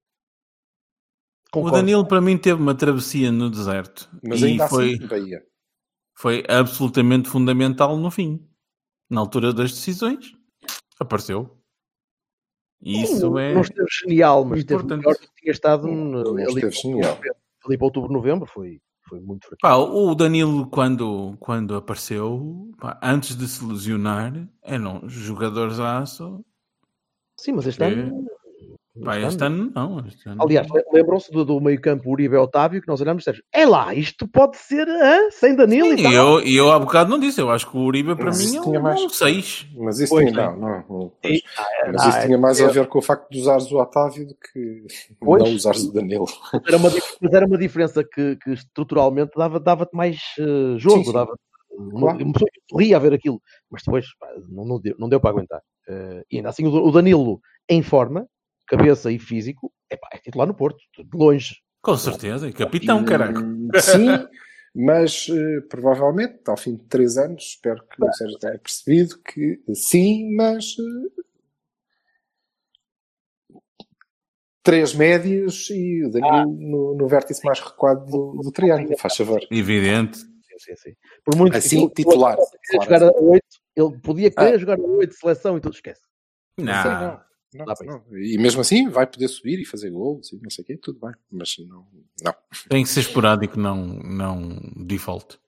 O 1.54 1.54
Concordo. 1.54 1.76
Danilo, 1.78 2.06
para 2.08 2.20
mim, 2.20 2.38
teve 2.38 2.60
uma 2.60 2.74
travessia 2.74 3.30
no 3.30 3.50
deserto. 3.50 4.08
Mas 4.22 4.40
e 4.40 4.46
ainda 4.46 4.68
foi, 4.68 4.94
assim, 4.94 5.06
Bahia. 5.06 5.42
foi 6.16 6.44
absolutamente 6.48 7.28
fundamental 7.28 7.96
no 7.96 8.10
fim. 8.10 8.48
Na 9.10 9.20
altura 9.20 9.52
das 9.52 9.72
decisões, 9.72 10.32
apareceu. 10.98 11.61
Isso 12.82 13.30
não, 13.30 13.38
é. 13.38 13.54
não 13.54 13.60
esteve 13.60 13.86
genial, 14.02 14.44
mas 14.44 14.58
esteve 14.60 14.82
importante. 14.82 14.98
melhor 15.06 15.14
do 15.14 15.20
que 15.20 15.34
tinha 15.40 15.52
estado 15.52 15.86
no- 15.86 16.36
ali, 16.36 16.70
genial. 16.70 17.18
ali 17.64 17.78
para 17.78 17.84
outubro, 17.86 18.12
novembro. 18.12 18.46
Foi, 18.46 18.80
foi 19.08 19.20
muito 19.20 19.46
fraco. 19.46 19.58
Pá, 19.62 19.76
o 19.76 20.14
Danilo, 20.14 20.66
quando, 20.68 21.36
quando 21.38 21.76
apareceu, 21.76 22.70
pá, 22.80 22.98
antes 23.02 23.36
de 23.36 23.46
se 23.46 23.64
lesionar, 23.64 24.32
eram 24.62 25.08
jogadores 25.08 25.78
aço. 25.78 26.44
Sim, 27.38 27.52
mas 27.52 27.66
este 27.66 27.82
É. 27.82 27.86
ano. 27.86 28.26
Pá, 29.02 29.18
este 29.18 29.42
ano 29.42 29.72
não. 29.74 30.00
Este 30.06 30.28
ano 30.28 30.42
Aliás, 30.42 30.66
lembram-se 30.92 31.32
do, 31.32 31.46
do 31.46 31.58
meio-campo 31.62 32.10
Uribe 32.10 32.36
Otávio 32.36 32.80
que 32.82 32.86
nós 32.88 33.00
olhamos 33.00 33.22
e 33.22 33.24
dissemos: 33.24 33.42
é 33.50 33.64
lá, 33.64 33.94
isto 33.94 34.28
pode 34.28 34.58
ser 34.58 34.86
hã? 34.86 35.30
sem 35.30 35.56
Danilo 35.56 35.94
e 35.94 35.96
Sim, 35.96 36.02
tal. 36.02 36.12
e 36.12 36.14
eu, 36.14 36.40
e 36.46 36.56
eu 36.56 36.70
há 36.70 36.78
bocado 36.78 37.08
não 37.08 37.18
disse. 37.18 37.40
Eu 37.40 37.50
acho 37.50 37.70
que 37.70 37.74
o 37.76 37.80
Uribe, 37.80 38.14
para 38.14 38.26
Mas 38.26 38.38
mim, 38.44 38.58
é 38.58 38.60
tinha 38.60 38.78
um, 38.78 38.82
mais. 38.82 39.00
um 39.00 39.08
6. 39.08 39.66
Mas 39.76 39.98
isso 39.98 40.12
Pois, 40.12 40.30
tinha, 40.30 40.46
né? 40.50 40.56
não, 40.58 40.60
não, 40.60 40.84
não, 40.90 41.12
E- 41.24 41.42
ah, 41.56 41.64
Mas 41.90 42.02
ah, 42.04 42.08
isso 42.10 42.26
tinha 42.26 42.36
mais 42.38 42.60
é- 42.60 42.64
a 42.66 42.68
ver 42.68 42.86
com 42.86 42.98
o 42.98 43.02
facto 43.02 43.30
de 43.30 43.38
usares 43.40 43.72
o 43.72 43.78
Otávio 43.78 44.26
do 44.26 44.34
que 44.34 44.84
Pois. 45.18 45.42
não 45.42 45.50
usares 45.54 45.84
o 45.84 45.92
Danilo. 45.92 46.26
Era 46.66 46.76
uma, 46.76 46.90
mas 47.22 47.32
era 47.32 47.46
uma 47.46 47.56
diferença 47.58 48.04
que, 48.04 48.36
que 48.36 48.50
estruturalmente 48.50 49.32
dava- 49.34 49.58
dava-te 49.58 49.96
mais 49.96 50.18
eh, 50.38 50.76
jogo, 50.76 50.98
Sim, 50.98 51.04
sim. 51.06 51.12
dava 51.14 51.34
Claro. 51.98 52.22
uma 52.22 52.32
pessoa 52.34 52.50
ria 52.78 52.96
a 52.96 53.00
ver 53.00 53.14
aquilo, 53.14 53.40
mas 53.70 53.82
depois 53.82 54.04
pá, 54.20 54.28
não, 54.50 54.66
não 54.66 54.78
deu, 54.78 54.94
não 54.98 55.08
deu 55.08 55.18
para 55.18 55.30
aguentar. 55.30 55.62
Eh, 55.88 56.22
e 56.30 56.36
ainda 56.36 56.50
assim, 56.50 56.66
o, 56.66 56.70
o 56.70 56.92
Danilo 56.92 57.40
em 57.68 57.82
forma, 57.82 58.26
cabeça 58.76 59.10
e 59.12 59.18
físico, 59.18 59.70
epá, 59.90 60.08
é 60.12 60.18
titular 60.18 60.46
no 60.48 60.54
Porto, 60.54 60.78
de 60.98 61.16
longe. 61.16 61.56
Com 61.82 61.96
certeza. 61.96 62.48
E 62.48 62.52
capitão, 62.52 63.04
caraca. 63.04 63.40
Hum, 63.40 63.68
Sim, 63.78 64.26
mas 64.74 65.26
eh, 65.28 65.60
provavelmente, 65.68 66.40
ao 66.46 66.56
fim 66.56 66.76
de 66.76 66.84
três 66.84 67.16
anos, 67.18 67.42
espero 67.44 67.84
que 67.86 68.02
o 68.02 68.12
Sérgio 68.12 68.38
tenha 68.38 68.58
percebido 68.58 69.18
que 69.22 69.60
sim, 69.74 70.34
mas 70.34 70.76
eh, 70.78 71.22
três 74.62 74.94
médios 74.94 75.68
e 75.70 76.04
o 76.06 76.10
Danilo 76.10 76.52
no, 76.52 76.94
no 76.96 77.08
vértice 77.08 77.44
mais 77.44 77.60
recuado 77.60 78.06
do, 78.06 78.40
do 78.42 78.50
triângulo, 78.52 78.96
faz 78.96 79.16
favor. 79.16 79.40
Evidente. 79.50 80.18
Sim, 80.18 80.58
sim, 80.58 80.76
sim. 80.76 80.92
Por 81.24 81.36
muito 81.36 81.56
Assim, 81.56 81.88
que 81.88 81.94
titular. 82.04 82.36
ele 82.38 82.46
Claro, 82.70 82.84
jogar 82.84 83.02
a 83.02 83.20
8, 83.20 83.44
ele 83.76 83.98
podia 84.00 84.30
querer 84.30 84.54
Ah. 84.54 84.58
jogar 84.58 84.78
a 84.78 84.82
8 84.82 85.10
de 85.10 85.16
seleção 85.16 85.56
e 85.58 85.60
tudo, 85.60 85.74
esquece. 85.74 86.00
Não, 86.56 86.64
Não. 86.66 87.31
Não. 87.54 87.66
Não. 87.84 88.18
E 88.18 88.38
mesmo 88.38 88.60
assim 88.60 88.88
vai 88.88 89.06
poder 89.06 89.28
subir 89.28 89.60
e 89.60 89.64
fazer 89.64 89.90
gols 89.90 90.32
e 90.32 90.40
não 90.42 90.50
sei 90.50 90.62
o 90.62 90.66
quê, 90.66 90.76
tudo 90.76 90.98
bem. 91.00 91.12
Mas 91.30 91.56
não. 91.58 91.86
não. 92.22 92.34
Tem 92.68 92.82
que 92.82 92.88
ser 92.88 93.00
esporádico, 93.00 93.58
não, 93.58 93.76
não 93.76 94.58
default. 94.76 95.38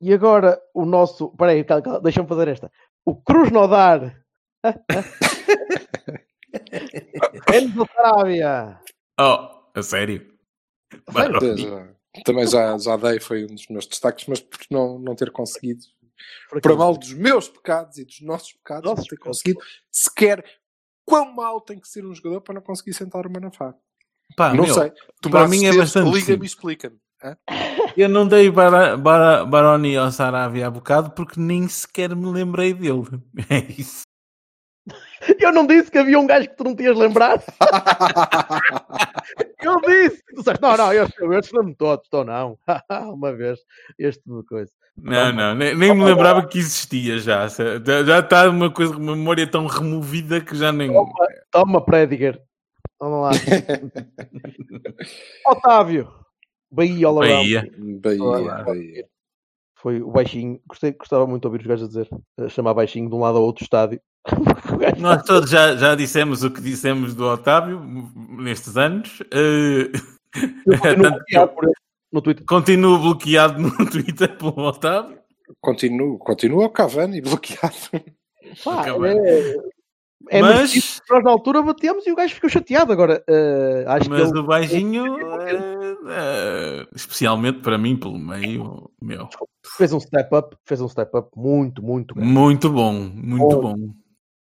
E 0.00 0.12
agora 0.12 0.60
o 0.74 0.84
nosso. 0.84 1.30
Peraí, 1.36 1.64
deixa-me 2.02 2.28
fazer 2.28 2.48
esta. 2.48 2.72
O 3.04 3.16
Cruz 3.16 3.50
Nodar. 3.50 4.20
Enzo 7.54 7.86
Sarabia. 7.94 8.78
Oh, 9.20 9.48
a 9.74 9.82
sério? 9.82 10.32
Também 12.24 12.46
já, 12.46 12.76
já 12.78 12.96
dei, 12.96 13.20
foi 13.20 13.44
um 13.44 13.54
dos 13.54 13.66
meus 13.68 13.86
destaques, 13.86 14.26
mas 14.26 14.40
por 14.40 14.58
não, 14.70 14.98
não 14.98 15.14
ter 15.14 15.30
conseguido, 15.30 15.80
para 16.60 16.76
mal 16.76 16.96
dos 16.96 17.12
meus 17.14 17.48
pecados 17.48 17.98
e 17.98 18.04
dos 18.04 18.20
nossos 18.20 18.52
pecados, 18.52 18.84
Nossos 18.84 19.04
não 19.04 19.08
ter 19.08 19.16
pecados. 19.16 19.38
conseguido 19.38 19.60
sequer 19.90 20.44
quão 21.04 21.34
mal 21.34 21.60
tem 21.60 21.78
que 21.78 21.88
ser 21.88 22.04
um 22.04 22.14
jogador 22.14 22.40
para 22.40 22.54
não 22.54 22.62
conseguir 22.62 22.94
sentar 22.94 23.26
o 23.26 23.32
Manafá. 23.32 23.74
Pá, 24.36 24.54
não 24.54 24.64
meu, 24.64 24.74
sei. 24.74 24.92
Tu 25.20 25.30
para 25.30 25.48
mim 25.48 25.66
é 25.66 25.76
bastante 25.76 26.10
Liga-me 26.10 26.44
e 26.44 26.46
explica-me. 26.46 26.98
Eu 27.96 28.08
não 28.08 28.26
dei 28.26 28.50
bara, 28.50 28.96
bara, 28.96 29.44
Baroni 29.44 29.96
ao 29.96 30.10
Sarabia 30.10 30.66
há 30.66 30.70
bocado 30.70 31.10
porque 31.10 31.38
nem 31.38 31.68
sequer 31.68 32.16
me 32.16 32.30
lembrei 32.30 32.74
dele. 32.74 33.04
É 33.48 33.58
isso. 33.78 34.02
Eu 35.38 35.52
não 35.52 35.66
disse 35.66 35.90
que 35.90 35.98
havia 35.98 36.18
um 36.18 36.26
gajo 36.26 36.48
que 36.48 36.56
tu 36.56 36.64
não 36.64 36.74
tinhas 36.74 36.96
lembrado. 36.96 37.44
Eu 39.62 39.80
disse. 39.80 40.20
Tu 40.24 40.36
disseste, 40.38 40.60
não, 40.60 40.76
não, 40.76 40.92
este, 40.92 41.24
este 41.24 41.54
não 41.54 41.62
me 41.62 41.74
todos, 41.76 42.04
estou 42.04 42.24
não. 42.24 42.58
Uma 43.14 43.32
vez, 43.32 43.60
este 43.96 44.22
tipo 44.22 44.40
de 44.40 44.46
coisa. 44.46 44.72
Não, 44.96 45.32
não, 45.32 45.54
nem, 45.54 45.74
nem 45.74 45.94
me 45.94 46.04
lembrava 46.04 46.46
que 46.46 46.58
existia 46.58 47.18
já. 47.18 47.48
Já 47.48 48.20
está 48.20 48.48
uma 48.48 48.70
coisa, 48.70 48.96
uma 48.96 49.16
memória 49.16 49.46
tão 49.46 49.66
removida 49.66 50.40
que 50.40 50.54
já 50.54 50.70
nem. 50.70 50.92
Toma, 51.50 51.84
Prediger. 51.84 52.40
Vamos 53.00 53.22
lá. 53.22 53.30
Otávio. 55.46 56.08
Bahia, 56.70 57.08
Olabão. 57.08 57.36
Bahia. 57.36 57.70
Bahia, 58.02 58.22
Olá. 58.22 58.62
Bahia. 58.62 59.06
Foi 59.76 60.00
o 60.00 60.10
baixinho. 60.10 60.60
Gostei, 60.66 60.92
gostava 60.92 61.26
muito 61.26 61.42
de 61.42 61.46
ouvir 61.48 61.60
os 61.60 61.66
gajos 61.66 61.84
a 61.84 61.88
dizer. 61.88 62.08
a 62.38 62.48
chamar 62.48 62.74
baixinho 62.74 63.08
de 63.08 63.14
um 63.14 63.20
lado 63.20 63.38
ao 63.38 63.44
outro 63.44 63.64
estádio. 63.64 64.00
Nós 64.98 65.24
todos 65.24 65.50
já, 65.50 65.74
já 65.74 65.96
dissemos 65.96 66.44
o 66.44 66.50
que 66.50 66.60
dissemos 66.60 67.14
do 67.14 67.26
Otávio 67.26 67.80
nestes 68.38 68.76
anos. 68.76 69.20
Eh, 69.32 69.90
Eu 70.64 70.78
eu 71.30 71.48
por 71.48 71.64
ele 71.64 71.74
no 72.12 72.20
Twitter. 72.22 72.44
continuo 72.46 72.98
bloqueado 72.98 73.60
no 73.60 73.70
Twitter 73.90 74.36
pelo 74.36 74.58
Otávio. 74.58 75.18
Continua, 75.60 76.18
continua 76.18 76.66
o 76.66 76.70
Cavani 76.70 77.20
bloqueado. 77.20 77.74
Pá, 78.64 78.84
Cavani. 78.84 79.18
é, 79.18 79.56
é 80.30 80.40
Mas- 80.40 81.00
nós 81.10 81.24
na 81.24 81.30
altura 81.30 81.62
batemos 81.62 82.06
e 82.06 82.12
o 82.12 82.16
gajo 82.16 82.34
ficou 82.34 82.48
chateado. 82.48 82.92
Agora, 82.92 83.22
eh, 83.28 83.84
acho 83.88 84.08
Mas 84.08 84.22
que 84.22 84.28
ele 84.30 84.38
o 84.38 84.44
baixinho, 84.44 85.18
eh, 85.42 85.96
eh, 86.08 86.86
especialmente 86.94 87.60
para 87.60 87.76
mim, 87.76 87.96
pelo 87.96 88.18
meio, 88.18 88.90
meu, 89.00 89.28
fez 89.76 89.92
um 89.92 90.00
step 90.00 90.34
up, 90.34 90.56
fez 90.64 90.80
um 90.80 90.88
step 90.88 91.14
up 91.16 91.28
muito, 91.36 91.82
muito 91.82 92.14
grande. 92.14 92.30
muito 92.32 92.70
bom, 92.70 92.92
muito 92.92 93.48
Bom. 93.48 93.60
bom. 93.60 93.94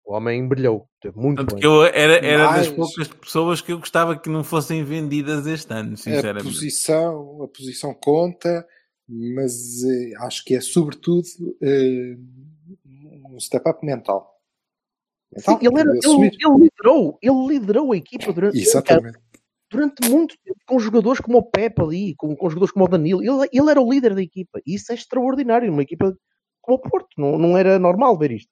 O 0.05 0.14
homem 0.14 0.46
brilhou, 0.48 0.88
teve 1.01 1.16
muito 1.18 1.38
Tanto 1.38 1.55
bem. 1.55 1.61
que 1.61 1.66
eu 1.66 1.84
era, 1.84 2.14
era 2.26 2.44
das 2.44 2.66
Mais- 2.66 2.68
poucas 2.70 3.09
pessoas 3.09 3.61
que 3.61 3.72
eu 3.72 3.78
gostava 3.78 4.18
que 4.18 4.28
não 4.28 4.42
fossem 4.42 4.82
vendidas 4.82 5.46
este 5.46 5.72
ano, 5.72 5.94
A 5.94 5.96
sinceramente. 5.96 6.44
posição, 6.44 7.42
a 7.42 7.48
posição 7.48 7.94
conta, 7.94 8.66
mas 9.09 9.84
eh, 9.84 10.12
acho 10.20 10.44
que 10.44 10.55
é 10.57 10.61
sobretudo 10.61 11.26
eh, 11.62 12.16
um 13.30 13.38
step-up 13.38 13.84
mental. 13.86 14.34
Sim, 15.36 15.53
Mental, 15.53 15.59
ele, 15.62 15.80
era- 15.80 15.90
ele- 15.92 16.36
ele 16.44 16.59
liderou, 16.64 17.18
ele 17.22 17.46
liderou 17.46 17.92
a 17.92 17.96
equipa 17.96 18.32
durante, 18.32 18.59
Exatamente. 18.59 19.18
durante 19.70 20.09
muito 20.11 20.34
tempo, 20.44 20.59
com 20.66 20.78
jogadores 20.80 21.20
como 21.20 21.38
o 21.38 21.42
Pepe 21.48 21.82
ali, 21.82 22.14
com, 22.16 22.34
com 22.34 22.48
jogadores 22.51 22.72
como 22.72 22.84
o 22.84 22.88
Danilo. 22.88 23.22
Ele, 23.22 23.48
ele 23.53 23.70
era 23.70 23.80
o 23.80 23.88
líder 23.88 24.14
da 24.16 24.22
equipa. 24.22 24.61
E 24.66 24.74
isso 24.74 24.90
é 24.90 24.94
extraordinário, 24.96 25.70
numa 25.70 25.82
equipa 25.82 26.16
como 26.61 26.78
o 26.78 26.80
Porto. 26.80 27.09
Não, 27.16 27.38
não 27.38 27.57
era 27.57 27.78
normal 27.78 28.18
ver 28.18 28.32
isto. 28.32 28.51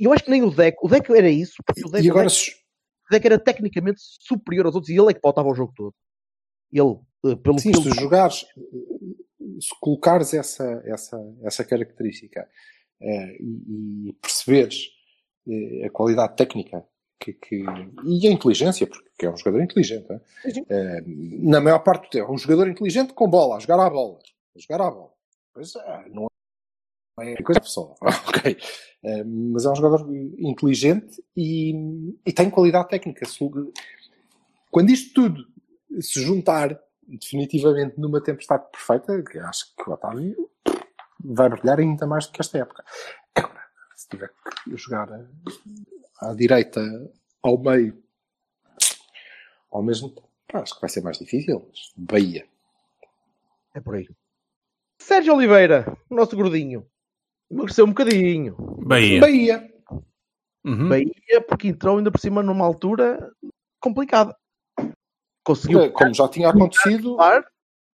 Eu 0.00 0.12
acho 0.12 0.24
que 0.24 0.30
nem 0.30 0.42
o 0.42 0.50
Deco, 0.50 0.86
o 0.86 0.90
Deco 0.90 1.14
era 1.14 1.28
isso, 1.28 1.56
porque 1.66 1.82
o 1.84 1.90
Deco, 1.90 2.04
E 2.04 2.10
agora, 2.10 2.26
o 2.26 2.30
Deco, 2.30 2.58
o 3.06 3.10
Deco 3.12 3.26
era 3.26 3.38
tecnicamente 3.38 4.00
superior 4.20 4.66
aos 4.66 4.74
outros 4.74 4.90
e 4.90 4.98
ele 4.98 5.10
é 5.10 5.14
que 5.14 5.20
pautava 5.20 5.48
o 5.48 5.54
jogo 5.54 5.72
todo. 5.76 5.94
Ele, 6.72 6.98
eh, 7.32 7.36
pelo 7.36 7.58
sim, 7.58 7.70
que 7.72 7.76
se 7.80 7.86
ele- 7.88 7.94
tu 7.94 8.00
jogares, 8.00 8.46
se 9.60 9.68
colocares 9.80 10.32
essa, 10.34 10.82
essa, 10.86 11.18
essa 11.42 11.64
característica 11.64 12.48
eh, 13.00 13.36
e, 13.40 14.08
e 14.08 14.12
perceberes 14.14 14.88
eh, 15.48 15.84
a 15.86 15.90
qualidade 15.90 16.34
técnica 16.36 16.84
que, 17.20 17.32
que- 17.34 17.64
e 18.06 18.26
a 18.26 18.30
inteligência, 18.30 18.86
porque 18.86 19.26
é 19.26 19.30
um 19.30 19.36
jogador 19.36 19.62
inteligente. 19.62 20.06
é? 20.10 20.20
Eh, 20.68 21.02
na 21.06 21.60
maior 21.60 21.80
parte 21.80 22.04
do 22.04 22.10
tempo, 22.10 22.30
é 22.30 22.34
um 22.34 22.38
jogador 22.38 22.68
inteligente 22.68 23.12
com 23.12 23.28
bola, 23.28 23.56
a 23.56 23.60
jogar 23.60 23.78
à 23.84 23.90
bola. 23.90 24.18
A 24.56 24.58
jogar 24.58 24.80
à 24.86 24.90
bola. 24.90 25.10
Pois 25.52 25.74
é, 25.76 26.08
não 26.08 26.26
é 27.18 27.42
coisa 27.42 27.60
pessoal. 27.60 27.96
ok. 28.28 28.56
Eh, 29.02 29.24
mas 29.24 29.64
é 29.64 29.70
um 29.70 29.76
jogador 29.76 30.08
inteligente 30.38 31.22
e, 31.36 31.72
e 32.24 32.32
tem 32.32 32.50
qualidade 32.50 32.88
técnica. 32.88 33.26
Quando 34.70 34.90
isto 34.90 35.14
tudo 35.14 35.46
se 36.00 36.20
juntar 36.20 36.80
definitivamente 37.06 38.00
numa 38.00 38.20
tempestade 38.20 38.64
perfeita, 38.70 39.22
que 39.22 39.38
acho 39.38 39.74
que 39.76 39.88
o 39.88 39.92
Otávio 39.92 40.50
vai 41.20 41.48
brilhar 41.48 41.78
ainda 41.78 42.06
mais 42.06 42.26
do 42.26 42.32
que 42.32 42.40
esta 42.40 42.58
época. 42.58 42.84
Agora, 43.34 43.62
se 43.94 44.08
tiver 44.08 44.28
que 44.28 44.76
jogar 44.76 45.08
à 46.20 46.34
direita, 46.34 46.80
ao 47.42 47.58
meio, 47.58 48.02
ao 49.70 49.82
mesmo 49.82 50.10
tempo, 50.10 50.28
acho 50.54 50.74
que 50.74 50.80
vai 50.80 50.90
ser 50.90 51.02
mais 51.02 51.18
difícil. 51.18 51.66
Mas 51.68 51.92
Bahia. 51.96 52.46
É 53.74 53.80
por 53.80 53.96
aí. 53.96 54.08
Sérgio 54.98 55.34
Oliveira, 55.34 55.96
o 56.08 56.14
nosso 56.14 56.36
gordinho. 56.36 56.86
Emagreceu 57.50 57.84
um 57.84 57.88
bocadinho. 57.88 58.56
Bahia. 58.86 59.20
Bahia. 59.20 59.74
Uhum. 60.64 60.88
Bahia, 60.88 61.40
porque 61.46 61.68
entrou 61.68 61.98
ainda 61.98 62.10
por 62.10 62.18
cima 62.20 62.42
numa 62.42 62.64
altura 62.64 63.30
complicada. 63.80 64.34
Conseguiu. 65.44 65.92
Como 65.92 66.14
já 66.14 66.28
tinha 66.28 66.48
acontecido. 66.48 67.16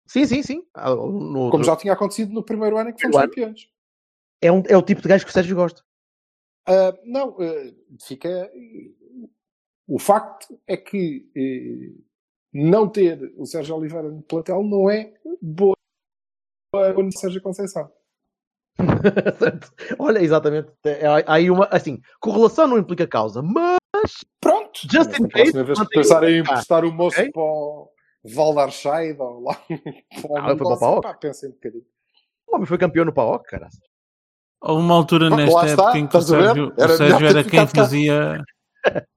Sim, 0.07 0.25
sim, 0.25 0.43
sim. 0.43 0.67
Ah, 0.75 0.91
no 0.95 1.39
outro- 1.39 1.51
como 1.53 1.65
já 1.65 1.77
tinha 1.77 1.93
acontecido 1.93 2.33
no 2.33 2.45
primeiro 2.45 2.77
ano 2.79 2.91
em 2.91 2.95
que 2.95 3.03
fomos 3.03 3.17
Primeiro 3.17 3.31
campeões. 3.35 3.69
é, 4.43 4.53
um- 4.53 4.63
é 4.69 4.77
o 4.77 4.83
tipo 4.83 5.03
de 5.03 5.09
gajo 5.09 5.25
que 5.25 5.31
o 5.31 5.35
Sérgio 5.35 5.57
gosta. 5.57 5.83
Ah, 6.67 6.97
não, 7.05 7.37
ah, 7.41 7.75
fica. 8.07 8.51
O 9.89 9.99
facto 9.99 10.61
é 10.69 10.77
que 10.77 11.29
eh, 11.37 12.01
não 12.53 12.89
ter 12.89 13.33
o 13.37 13.45
Sérgio 13.47 13.75
Oliveira 13.77 14.09
no 14.09 14.23
plantel 14.23 14.63
não 14.63 14.89
é 14.89 15.13
boa 15.43 15.75
para 16.73 16.97
o 17.01 17.13
Sérgio 17.13 17.43
Conceição. 17.43 17.91
Olha, 19.99 20.19
exatamente. 20.21 20.71
É- 20.85 21.07
Há 21.07 21.25
aí 21.27 21.51
uma. 21.51 21.67
Assim, 21.71 22.01
correlação 22.21 22.67
não 22.67 22.79
implica 22.79 23.07
causa, 23.07 23.43
mas. 23.43 23.79
Pronto! 24.41 24.81
Just 24.83 25.11
Mas 25.11 25.21
in 25.21 25.25
a 25.25 25.29
próxima 25.29 25.53
case, 25.53 25.65
vez 25.65 25.81
que 25.81 25.89
pensarem 25.89 26.35
em 26.35 26.39
Ah, 26.39 26.41
emprestar 26.41 26.85
o 26.85 26.93
moço 26.93 27.19
ok. 27.19 27.33
para 27.33 27.43
o 27.43 27.91
Valdarscheid 28.25 29.21
ou 29.21 29.41
lá 29.43 29.55
para 29.55 30.31
o 30.31 30.37
Ah, 30.37 30.45
foi 30.45 30.57
para 30.57 30.89
o 30.89 31.01
pá, 31.01 31.15
pensem 31.15 31.51
um 31.51 31.53
bocadinho. 31.53 31.85
O 32.47 32.55
homem 32.57 32.67
foi 32.67 32.79
campeão 32.79 33.05
no 33.05 33.13
PAOC, 33.13 33.45
cara. 33.47 33.69
Houve 34.63 34.83
uma 34.83 34.95
altura 34.95 35.29
Ah, 35.29 35.37
nesta 35.37 35.57
lá 35.57 35.67
está, 35.67 35.83
época 35.83 35.99
em 35.99 36.07
que 36.07 36.17
o? 36.17 36.23
Sérgio, 36.23 36.69
o 36.69 36.81
Era 36.81 36.97
Sérgio 36.97 37.05
melhor 37.05 37.19
ter 37.21 37.39
era 37.39 37.45
quem 37.45 37.67
fazia. 37.67 38.45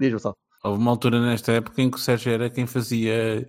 Diz-me 0.00 0.18
só. 0.20 0.34
Houve 0.64 0.80
uma 0.80 0.90
altura 0.90 1.20
nesta 1.20 1.52
época 1.52 1.82
em 1.82 1.90
que 1.90 1.96
o 1.96 2.00
Sérgio 2.00 2.32
era 2.32 2.50
quem 2.50 2.66
fazia 2.66 3.48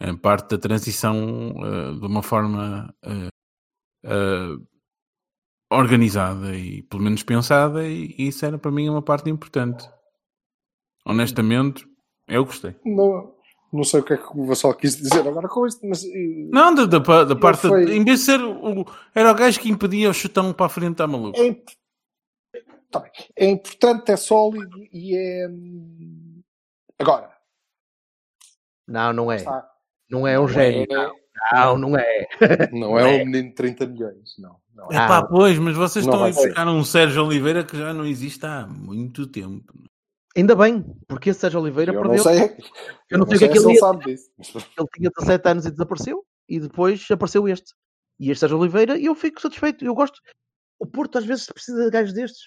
eh, 0.00 0.12
parte 0.22 0.50
da 0.50 0.58
transição 0.58 1.14
eh, 1.14 1.92
de 1.98 2.06
uma 2.06 2.22
forma 2.22 2.94
eh, 3.04 3.28
eh, 4.04 4.56
organizada 5.70 6.54
e 6.56 6.82
pelo 6.82 7.02
menos 7.02 7.22
pensada, 7.22 7.86
e 7.86 8.14
isso 8.18 8.44
era 8.46 8.58
para 8.58 8.70
mim 8.70 8.88
uma 8.88 9.02
parte 9.02 9.28
importante. 9.30 9.88
Honestamente, 11.04 11.86
eu 12.26 12.44
gostei. 12.44 12.74
Não, 12.84 13.34
não 13.72 13.84
sei 13.84 14.00
o 14.00 14.02
que 14.04 14.14
é 14.14 14.16
que 14.16 14.28
o 14.38 14.44
Vassal 14.46 14.74
quis 14.74 14.96
dizer 14.96 15.26
agora 15.26 15.48
com 15.48 15.66
isto, 15.66 15.86
mas. 15.86 16.04
eh, 16.04 16.48
Não, 16.50 16.74
da, 16.74 16.86
da, 16.86 17.24
da 17.24 17.36
parte. 17.36 17.68
foi- 17.68 17.96
Em 17.96 18.04
vez 18.04 18.20
de 18.20 18.24
ser 18.26 18.40
o. 18.40 18.84
Era 19.14 19.30
o 19.32 19.34
gajo 19.34 19.60
que 19.60 19.70
impedia 19.70 20.10
o 20.10 20.14
chutão 20.14 20.52
para 20.52 20.66
a 20.66 20.70
frente, 20.70 20.92
está 20.92 21.06
maluco. 21.06 21.38
É, 21.38 21.46
imp- 21.46 21.66
tá 22.90 23.00
bem. 23.00 23.10
é 23.36 23.46
importante, 23.46 24.10
é 24.12 24.16
sólido 24.16 24.78
e 24.92 25.16
é. 25.16 25.46
Agora, 26.98 27.30
Não, 28.86 29.12
não 29.12 29.32
é. 29.32 29.36
está. 29.36 29.68
Não 30.10 30.26
é 30.26 30.40
um 30.40 30.48
gênio. 30.48 30.86
Não, 31.52 31.78
não 31.78 31.96
é. 31.96 32.26
Não 32.72 32.98
é 32.98 33.04
um 33.06 33.18
menino 33.26 33.50
de 33.50 33.54
30 33.54 33.86
milhões, 33.86 34.30
não. 34.38 34.56
Não 34.78 34.92
É 34.92 34.96
é. 34.96 35.06
pá, 35.08 35.26
pois, 35.26 35.58
mas 35.58 35.76
vocês 35.76 36.04
estão 36.04 36.24
a 36.24 36.30
buscar 36.30 36.68
um 36.68 36.84
Sérgio 36.84 37.24
Oliveira 37.24 37.64
que 37.64 37.76
já 37.76 37.92
não 37.92 38.04
existe 38.06 38.44
há 38.46 38.66
muito 38.66 39.26
tempo. 39.26 39.72
Ainda 40.36 40.54
bem, 40.54 40.84
porque 41.08 41.30
esse 41.30 41.40
Sérgio 41.40 41.60
Oliveira 41.60 41.92
Eu 41.92 42.00
perdeu. 42.00 42.16
não 42.16 42.22
sei, 42.24 42.56
Eu 43.10 43.18
não 43.18 43.26
sei 43.26 43.36
o 43.36 43.38
que 43.40 43.44
é 43.44 43.48
que 43.48 43.58
ele 43.58 43.76
sabe 43.78 44.04
disso. 44.04 44.30
Ele 44.78 44.88
tinha 44.94 45.10
17 45.10 45.48
anos 45.48 45.66
e 45.66 45.70
desapareceu. 45.70 46.24
E 46.48 46.60
depois 46.60 47.04
apareceu 47.10 47.48
este. 47.48 47.74
E 48.20 48.30
este 48.30 48.40
Sérgio 48.40 48.58
Oliveira. 48.58 48.96
E 48.96 49.06
eu 49.06 49.14
fico 49.14 49.40
satisfeito. 49.40 49.84
Eu 49.84 49.94
gosto. 49.94 50.20
O 50.78 50.86
Porto 50.86 51.18
às 51.18 51.24
vezes 51.26 51.46
precisa 51.46 51.84
de 51.84 51.90
gajos 51.90 52.12
destes. 52.14 52.42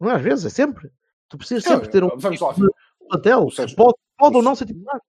Não 0.00 0.10
é 0.10 0.14
às 0.16 0.22
vezes, 0.22 0.44
é 0.46 0.50
sempre. 0.50 0.90
Tu 1.28 1.38
precisas 1.38 1.62
sempre 1.62 1.88
ter 1.88 2.02
um 2.02 2.08
Vamos 2.16 2.40
lá. 2.40 2.52
plantel. 3.08 3.44
O 3.46 3.50
Sérgio- 3.50 3.76
Pode, 3.76 3.94
pode 4.18 4.36
ou 4.36 4.42
não 4.42 4.54
ser 4.56 4.66
titular. 4.66 5.00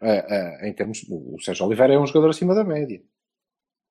É, 0.00 0.64
é, 0.66 0.68
em 0.68 0.72
termos, 0.74 1.02
o 1.08 1.36
Sérgio 1.40 1.64
Oliveira 1.66 1.94
é 1.94 1.98
um 1.98 2.06
jogador 2.06 2.28
acima 2.30 2.54
da 2.54 2.62
média. 2.62 3.00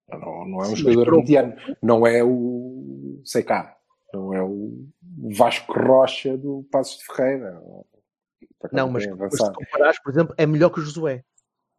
Não, 0.09 0.45
não 0.47 0.59
é 0.61 0.67
um 0.67 0.75
Sim, 0.75 0.77
jogador 0.77 1.17
mediano. 1.17 1.53
Não 1.81 2.07
é 2.07 2.23
o 2.23 3.21
CK. 3.23 3.75
Não 4.13 4.33
é 4.33 4.41
o 4.41 4.87
Vasco 5.35 5.73
Rocha 5.73 6.37
do 6.37 6.65
Passos 6.71 6.97
de 6.99 7.05
Ferreira. 7.05 7.61
Não, 8.71 8.89
mas 8.89 9.03
se 9.03 9.09
comparares, 9.09 10.01
por 10.01 10.11
exemplo, 10.11 10.33
é 10.37 10.45
melhor 10.45 10.69
que 10.69 10.79
o 10.79 10.83
Josué. 10.83 11.23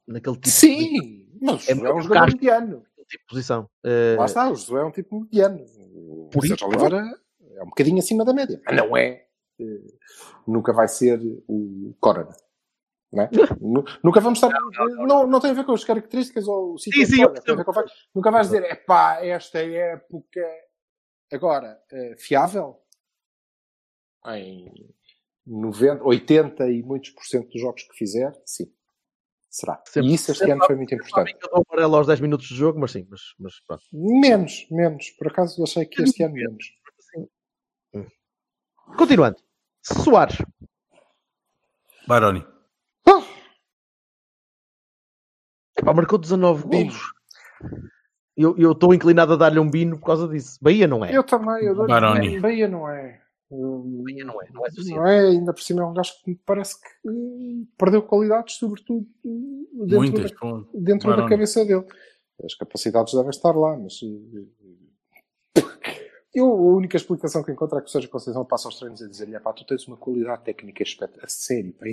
Naquele 0.07 0.37
tipo, 0.37 0.45
de, 0.47 0.51
Sim, 0.51 1.26
mas 1.41 1.68
É 1.68 1.72
o 1.72 1.76
Josué 1.76 1.89
é 1.91 1.95
um 1.95 2.01
jogador 2.03 2.26
mediano. 2.33 2.83
tipo 3.09 3.22
de 3.22 3.26
posição. 3.29 3.68
Eh, 3.85 4.16
Lá 4.18 4.26
está, 4.26 4.51
o 4.51 4.55
Josué 4.55 4.83
é 4.83 4.85
um 4.85 4.91
tipo 4.91 5.20
mediano. 5.20 5.64
O 5.79 6.29
Por 6.31 6.41
Sérgio 6.43 6.55
isso, 6.57 6.66
Oliveira 6.66 7.05
é 7.57 7.62
um 7.62 7.66
bocadinho 7.66 7.99
acima 7.99 8.24
da 8.24 8.33
média. 8.35 8.61
Mas 8.64 8.76
não 8.76 8.97
é. 8.97 9.24
eh, 9.61 9.64
Nunca 10.47 10.72
vai 10.72 10.87
ser 10.89 11.18
o 11.49 11.95
Corona. 12.01 12.35
Não 13.13 13.23
é? 13.25 13.31
Nu- 13.61 13.85
Nunca 14.05 14.21
vamos 14.21 14.39
estar. 14.43 14.51
Não, 15.07 15.27
não, 15.27 15.41
tem 15.41 15.51
a 15.51 15.55
ver 15.55 15.65
com 15.65 15.73
as 15.73 15.85
características 15.85 16.47
ou 16.47 16.75
o 16.75 16.79
sítio 16.79 17.01
Sim, 17.01 17.07
sim, 17.15 17.23
joga, 17.23 17.39
eu 17.39 17.43
tem 17.43 17.55
a 17.55 17.57
ver 17.59 17.65
com 17.65 17.71
o 17.71 17.75
facto- 17.75 17.93
Nunca 18.15 18.31
vais 18.31 18.47
dizer, 18.49 18.63
é 18.65 18.75
pá, 18.75 19.25
esta 19.25 19.59
época. 19.61 20.41
Agora, 21.33 21.81
eh, 21.93 22.17
fiável? 22.19 22.83
Em 24.27 24.95
90, 25.47 26.05
80 26.05 26.69
e 26.71 26.83
muitos 26.83 27.11
por 27.11 27.25
cento 27.25 27.49
dos 27.51 27.61
jogos 27.61 27.83
que 27.85 27.97
fizer, 27.97 28.33
sim. 28.45 28.71
Será. 29.51 29.83
Sempre- 29.87 30.11
e 30.11 30.15
isso 30.15 30.31
este 30.31 30.41
sempre- 30.41 30.53
ano 30.53 30.65
foi 30.67 30.77
muito 30.77 30.95
importante. 30.95 31.35
Eu 31.43 31.49
dou 31.51 31.65
amarelo 31.71 31.97
aos 31.97 32.07
10 32.07 32.21
minutos 32.21 32.47
de 32.47 32.55
jogo, 32.55 32.79
mas 32.79 32.91
sim, 32.93 33.07
mas, 33.11 33.21
mas 33.39 33.59
pronto. 33.67 33.83
Menos, 33.93 34.67
menos. 34.71 35.09
Por 35.13 35.29
acaso 35.29 35.63
achei 35.63 35.87
que 35.87 36.03
este 36.03 36.23
ano 36.23 36.35
menos. 36.35 36.67
Continuando. 38.97 39.37
Soares. 39.83 40.37
Baroni. 42.07 42.45
Epá, 45.79 45.95
marcou 45.95 46.18
19 46.18 46.66
Bino. 46.66 46.91
golos. 46.91 47.12
Eu 48.37 48.57
eu 48.57 48.72
estou 48.72 48.95
inclinado 48.95 49.33
a 49.33 49.37
dar-lhe 49.37 49.59
um 49.59 49.68
bino 49.68 49.99
por 49.99 50.07
causa 50.07 50.29
disso. 50.29 50.59
Bahia 50.62 50.87
não 50.87 51.05
é. 51.05 51.16
Eu 51.16 51.24
também, 51.24 51.64
eu 51.64 51.74
dou 51.74 51.87
Baroni. 51.87 52.39
Bahia 52.39 52.68
não 52.68 52.89
é. 52.89 53.20
Hum, 53.51 54.05
Bahia 54.05 54.24
não 54.24 54.41
é. 54.43 54.49
Não 54.53 54.64
é 54.64 54.70
suficiente. 54.70 54.99
Não 54.99 55.07
é, 55.07 55.20
ainda 55.20 55.53
por 55.53 55.62
cima 55.62 55.83
é 55.83 55.85
um 55.85 55.95
gajo 55.95 56.12
que 56.22 56.31
me 56.31 56.41
parece 56.47 56.81
que 56.81 56.89
hum, 57.09 57.66
perdeu 57.76 58.03
qualidades, 58.03 58.55
sobretudo 58.57 59.07
hum, 59.24 59.66
dentro, 59.87 59.97
Muitas. 59.97 60.31
da, 60.31 60.64
dentro 60.74 61.16
da 61.16 61.29
cabeça 61.29 61.64
dele. 61.64 61.85
As 62.45 62.55
capacidades 62.55 63.14
devem 63.14 63.31
estar 63.31 63.51
lá, 63.51 63.76
mas 63.76 63.99
eh, 64.03 65.62
eu, 66.33 66.47
a 66.47 66.76
única 66.76 66.97
explicação 66.97 67.43
que 67.43 67.51
encontro 67.51 67.79
é 67.79 67.81
que 67.81 67.89
o 67.89 67.91
Sérgio 67.91 68.11
Conceição 68.11 68.45
passa 68.45 68.68
aos 68.68 68.79
treinos 68.79 69.03
a 69.03 69.09
dizer-lhe: 69.09 69.39
pá, 69.41 69.53
tu 69.53 69.66
tens 69.66 69.89
uma 69.89 69.97
qualidade 69.97 70.45
técnica 70.45 70.85
a 71.22 71.29
sério, 71.29 71.72
pá, 71.72 71.89
é 71.89 71.91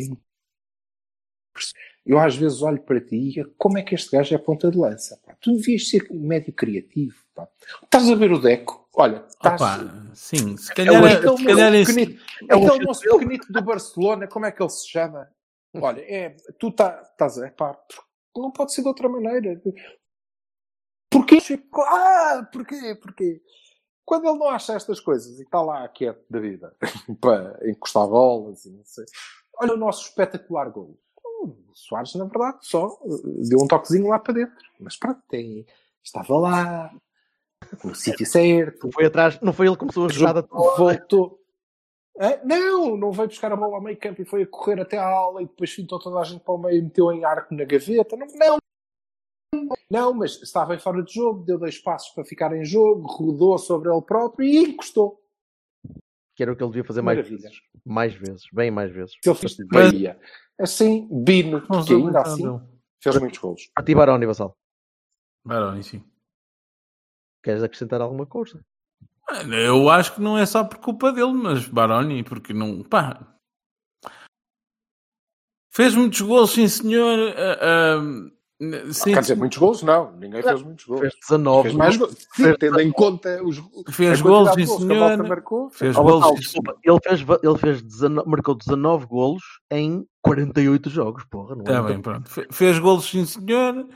eu 2.06 2.20
às 2.20 2.36
vezes 2.36 2.62
olho 2.62 2.82
para 2.82 3.02
ti 3.02 3.16
e 3.16 3.32
digo, 3.32 3.54
como 3.58 3.78
é 3.78 3.82
que 3.84 3.96
este 3.96 4.12
gajo 4.16 4.36
é 4.36 4.38
ponta 4.38 4.70
de 4.70 4.78
lança? 4.78 5.20
Pá? 5.26 5.36
Tu 5.42 5.52
devias 5.56 5.90
ser 5.90 6.08
um 6.12 6.20
médio 6.20 6.54
criativo. 6.54 7.16
Pá. 7.34 7.48
Estás 7.84 8.10
a 8.10 8.16
ver 8.16 8.32
o 8.32 8.40
Deco? 8.40 8.88
Olha, 8.98 9.26
estás... 9.28 9.60
Opa, 9.62 9.80
sim, 10.14 10.56
se 10.56 10.72
É 10.72 10.76
calhar, 10.76 11.04
se 11.10 11.18
aquele 11.18 11.82
esse- 11.82 11.94
pequenito, 11.94 12.24
é 12.50 12.54
o 12.56 12.58
aquele 12.58 12.70
cheiro 12.70 12.86
moço 12.88 13.02
dele. 13.02 13.14
pequenito 13.18 13.52
do 13.52 13.62
Barcelona, 13.62 14.28
como 14.28 14.46
é 14.46 14.52
que 14.52 14.62
ele 14.64 14.70
se 14.70 14.88
chama? 14.90 15.30
Olha, 15.74 16.00
é, 16.02 16.30
tu 16.58 16.72
tá, 16.72 17.02
estás 17.12 17.38
a. 17.38 17.52
Pá, 17.52 17.78
não 18.38 18.52
pode 18.52 18.74
ser 18.74 18.82
de 18.84 18.88
outra 18.88 19.10
maneira. 19.10 19.62
Porquê? 21.10 21.40
Ah, 21.78 22.48
porquê? 22.52 22.96
Porquê? 22.96 23.42
Quando 24.06 24.30
ele 24.30 24.38
não 24.38 24.50
acha 24.50 24.74
estas 24.74 25.00
coisas 25.00 25.40
e 25.40 25.44
está 25.44 25.62
lá 25.62 25.88
quieto 25.90 26.24
da 26.30 26.40
vida 26.40 26.76
para 27.20 27.60
encostar 27.70 28.08
bolas 28.08 28.64
e 28.66 28.72
não 28.72 28.84
sei. 28.86 29.04
Olha 29.58 29.74
o 29.74 29.78
nosso 29.78 30.08
espetacular 30.08 30.70
gol. 30.70 30.98
O 31.46 31.76
Soares, 31.76 32.16
na 32.16 32.26
verdade, 32.26 32.58
só 32.62 32.88
eh, 33.04 33.48
deu 33.50 33.60
um 33.62 33.68
toquezinho 33.68 34.08
lá 34.08 34.20
para 34.20 34.34
dentro. 34.34 34.56
Mas 34.80 34.98
pronto, 34.98 35.22
tem, 35.30 35.66
estava 36.04 36.38
lá, 36.38 36.92
no 37.84 37.96
sítio 37.96 38.26
certo, 38.26 38.86
Não 38.86 38.92
foi 38.92 39.06
atrás, 39.06 39.40
não 39.42 39.54
foi 39.54 39.68
ele 39.68 39.76
que 39.76 39.80
começou 39.80 40.06
a 40.06 40.10
jogada 40.10 40.44
toda. 40.44 40.78
voltou. 40.78 41.40
Hã? 42.18 42.40
Não, 42.46 42.96
não 42.96 43.12
veio 43.12 43.28
buscar 43.28 43.52
a 43.52 43.56
bola 43.58 43.76
ao 43.76 43.82
meio 43.82 43.98
campo 43.98 44.22
e 44.22 44.26
foi 44.26 44.44
a 44.44 44.48
correr 44.48 44.80
até 44.80 44.98
à 44.98 45.06
aula 45.06 45.42
e 45.42 45.48
depois 45.48 45.72
fintou 45.74 46.00
toda 46.00 46.18
a 46.20 46.24
gente 46.24 46.42
para 46.44 46.54
o 46.54 46.58
meio 46.58 46.78
e 46.80 46.82
meteu 46.82 47.12
em 47.12 47.26
arco 47.26 47.54
na 47.54 47.66
gaveta. 47.66 48.16
Não, 48.16 48.26
não, 49.54 49.70
não, 49.92 50.14
mas 50.14 50.42
estava 50.42 50.76
em 50.76 50.80
fora 50.80 51.04
de 51.04 51.14
jogo, 51.14 51.44
deu 51.44 51.58
dois 51.60 51.78
passos 51.78 52.10
para 52.14 52.24
ficar 52.24 52.56
em 52.56 52.64
jogo, 52.64 53.06
rodou 53.06 53.58
sobre 53.58 53.90
ele 53.92 54.02
próprio 54.02 54.48
e 54.48 54.58
encostou. 54.60 55.22
Que 56.36 56.44
era 56.44 56.52
o 56.54 56.56
que 56.56 56.64
ele 56.64 56.72
devia 56.72 56.84
fazer 56.86 57.02
mais 57.02 57.18
Maravilha. 57.18 57.42
vezes. 57.42 57.62
Mais 57.86 58.14
vezes, 58.14 58.44
bem 58.52 58.72
mais 58.72 58.92
vezes. 58.92 59.16
Se 59.22 59.30
ele 59.30 59.38
fez 59.38 59.58
Mas-. 59.72 59.94
Assim, 60.60 61.08
Bino, 61.12 61.62
porque 61.62 61.84
sou 61.84 61.98
ainda 61.98 62.22
assim 62.22 62.62
fez 63.02 63.20
muitos 63.20 63.40
golos. 63.40 63.72
A 63.76 63.84
ti, 63.84 63.94
Baroni, 63.94 64.26
Vassal. 64.26 64.58
Baroni, 65.44 65.84
sim. 65.84 66.04
Queres 67.44 67.62
acrescentar 67.62 68.02
alguma 68.02 68.26
coisa? 68.26 68.64
Eu 69.52 69.90
acho 69.90 70.16
que 70.16 70.22
não 70.22 70.38
é 70.38 70.46
só 70.46 70.64
por 70.64 70.80
culpa 70.80 71.12
dele, 71.12 71.34
mas 71.34 71.68
Baroni, 71.68 72.24
porque 72.24 72.54
não. 72.54 72.84
Pá. 72.84 73.38
Fez 75.72 75.94
muitos 75.94 76.22
gols, 76.22 76.52
sim 76.52 76.68
senhor. 76.68 77.36
ah, 77.38 77.60
ah, 77.62 78.35
sim, 78.92 79.14
Quer 79.14 79.22
dizer, 79.22 79.36
muitos 79.36 79.58
golos, 79.58 79.84
não. 79.84 80.12
Ninguém 80.18 80.42
fez 80.42 80.62
muitos 80.64 80.86
golos. 80.86 81.02
Fez 81.02 81.14
19. 81.22 81.64
Fez 81.64 81.76
mais 81.76 81.98
golos. 81.98 82.16
Sim, 82.36 82.54
tendo 82.60 82.80
em 82.80 82.92
conta 82.92 83.44
os 83.44 83.58
Fez 83.90 84.12
de 84.12 84.18
sim 84.18 84.24
golos 84.24 84.56
que 84.56 84.62
a 84.62 84.68
senhor. 84.68 85.28
marcou. 85.28 85.70
Fez 85.70 85.96
gols, 85.96 86.40
desculpa, 86.40 86.78
ele, 86.84 87.00
fez, 87.04 87.26
ele 87.44 87.58
fez 87.58 87.82
19 87.82 88.30
marcou 88.30 88.56
19 88.56 89.06
golos 89.08 89.44
em 89.72 90.06
48 90.22 90.90
jogos, 90.90 91.24
porra. 91.26 91.56
Não 91.56 91.62
é 91.62 91.68
Está 91.68 91.82
muita 91.82 91.94
bem, 91.94 92.02
pronto. 92.02 92.30
Fe- 92.30 92.48
Fez 92.52 92.80
golos, 92.80 93.06
sim 93.10 93.26
senhor, 93.26 93.88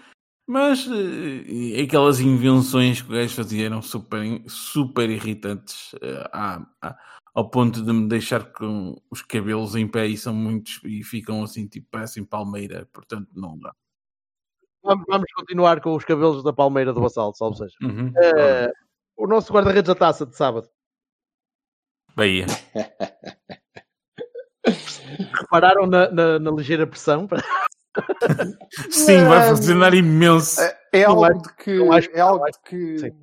mas 0.47 0.87
eh, 0.87 1.81
aquelas 1.81 2.19
invenções 2.19 3.01
que 3.01 3.09
o 3.09 3.15
gajo 3.15 3.35
fazia 3.35 3.65
eram 3.67 3.81
super, 3.81 4.19
super 4.47 5.09
irritantes 5.09 5.91
eh, 6.01 6.29
à- 6.33 6.65
à- 6.81 6.97
ao 7.35 7.49
ponto 7.49 7.81
de 7.83 7.93
me 7.93 8.07
deixar 8.09 8.51
com 8.51 8.99
os 9.09 9.21
cabelos 9.21 9.75
em 9.75 9.87
pé 9.87 10.07
e 10.07 10.17
são 10.17 10.33
muitos 10.33 10.81
e 10.83 11.03
ficam 11.03 11.43
assim, 11.43 11.67
tipo, 11.67 11.87
parecem 11.91 12.25
palmeira, 12.25 12.89
portanto 12.91 13.27
não 13.35 13.57
dá. 13.57 13.73
Vamos, 14.81 15.05
vamos 15.07 15.31
continuar 15.33 15.81
com 15.81 15.95
os 15.95 16.05
cabelos 16.05 16.43
da 16.43 16.53
palmeira 16.53 16.93
do 16.93 17.01
Vassal, 17.01 17.33
salve 17.33 17.57
seja. 17.57 17.75
Uhum. 17.83 18.13
Eh, 18.15 18.71
o 19.17 19.27
nosso 19.27 19.51
guarda-redes 19.53 19.87
da 19.87 19.95
taça 19.95 20.25
de 20.25 20.35
sábado. 20.35 20.69
Bahia. 22.15 22.45
Repararam 25.41 25.85
na, 25.85 26.09
na- 26.11 26.39
na 26.39 26.51
ligeira 26.51 26.85
pressão? 26.87 27.27
Sim, 28.91 29.25
vai 29.27 29.49
funcionar 29.49 29.93
imenso. 29.93 30.61
É, 30.61 30.77
é 30.93 31.03
algo 31.03 31.41
de 31.41 31.53
que 31.55 31.71
é 32.13 32.19
algo 32.21 32.45
de 32.45 32.59
que 32.65 33.13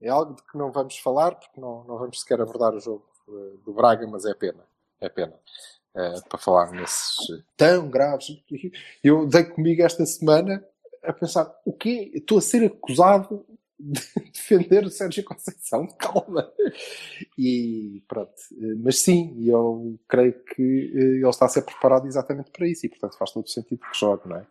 é 0.00 0.08
algo 0.08 0.34
de 0.34 0.42
que 0.42 0.58
não 0.58 0.70
vamos 0.70 0.98
falar 0.98 1.34
porque 1.34 1.58
não, 1.60 1.84
não 1.84 1.98
vamos 1.98 2.20
sequer 2.20 2.40
abordar 2.40 2.74
o 2.74 2.80
jogo 2.80 3.06
eh, 3.28 3.56
do 3.64 3.72
Braga, 3.72 4.06
mas 4.06 4.26
é 4.26 4.34
pena, 4.34 4.62
é 5.00 5.08
pena 5.08 5.32
eh, 5.96 6.20
para 6.28 6.38
falar 6.38 6.70
nesses 6.72 7.16
tão 7.56 7.88
graves. 7.88 8.26
Eu 9.02 9.26
dei 9.26 9.44
comigo 9.44 9.82
esta 9.82 10.04
semana 10.04 10.62
a 11.04 11.12
pensar 11.12 11.52
o 11.64 11.72
quê? 11.72 12.10
Estou 12.14 12.38
a 12.38 12.40
ser 12.40 12.64
acusado 12.64 13.44
de 13.78 14.00
defender 14.32 14.84
o 14.84 14.90
Sérgio 14.90 15.24
Conceição, 15.24 15.86
calma. 15.98 16.50
E 17.38 18.02
pronto, 18.08 18.32
mas 18.78 19.00
sim, 19.00 19.34
eu 19.44 19.98
creio 20.08 20.32
que 20.44 20.92
eh, 20.94 21.16
ele 21.16 21.28
está 21.28 21.46
a 21.46 21.48
ser 21.48 21.62
preparado 21.62 22.06
exatamente 22.06 22.50
para 22.50 22.68
isso 22.68 22.86
e 22.86 22.88
portanto 22.88 23.18
faz 23.18 23.32
todo 23.32 23.44
o 23.44 23.50
sentido 23.50 23.80
que 23.80 23.98
jogue, 23.98 24.28
não 24.28 24.36
é? 24.36 24.46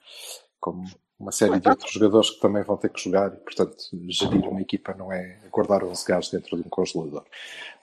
Como 0.59 0.85
uma 1.19 1.31
série 1.31 1.59
de 1.59 1.69
outros 1.69 1.91
jogadores 1.91 2.31
que 2.31 2.41
também 2.41 2.63
vão 2.63 2.77
ter 2.77 2.89
que 2.89 3.01
jogar 3.01 3.33
e 3.33 3.37
portanto 3.37 3.77
gerir 4.09 4.47
uma 4.47 4.61
equipa 4.61 4.93
não 4.93 5.11
é 5.11 5.39
guardar 5.51 5.83
11 5.83 6.05
gajos 6.05 6.31
dentro 6.31 6.57
de 6.57 6.63
um 6.67 6.69
congelador. 6.69 7.25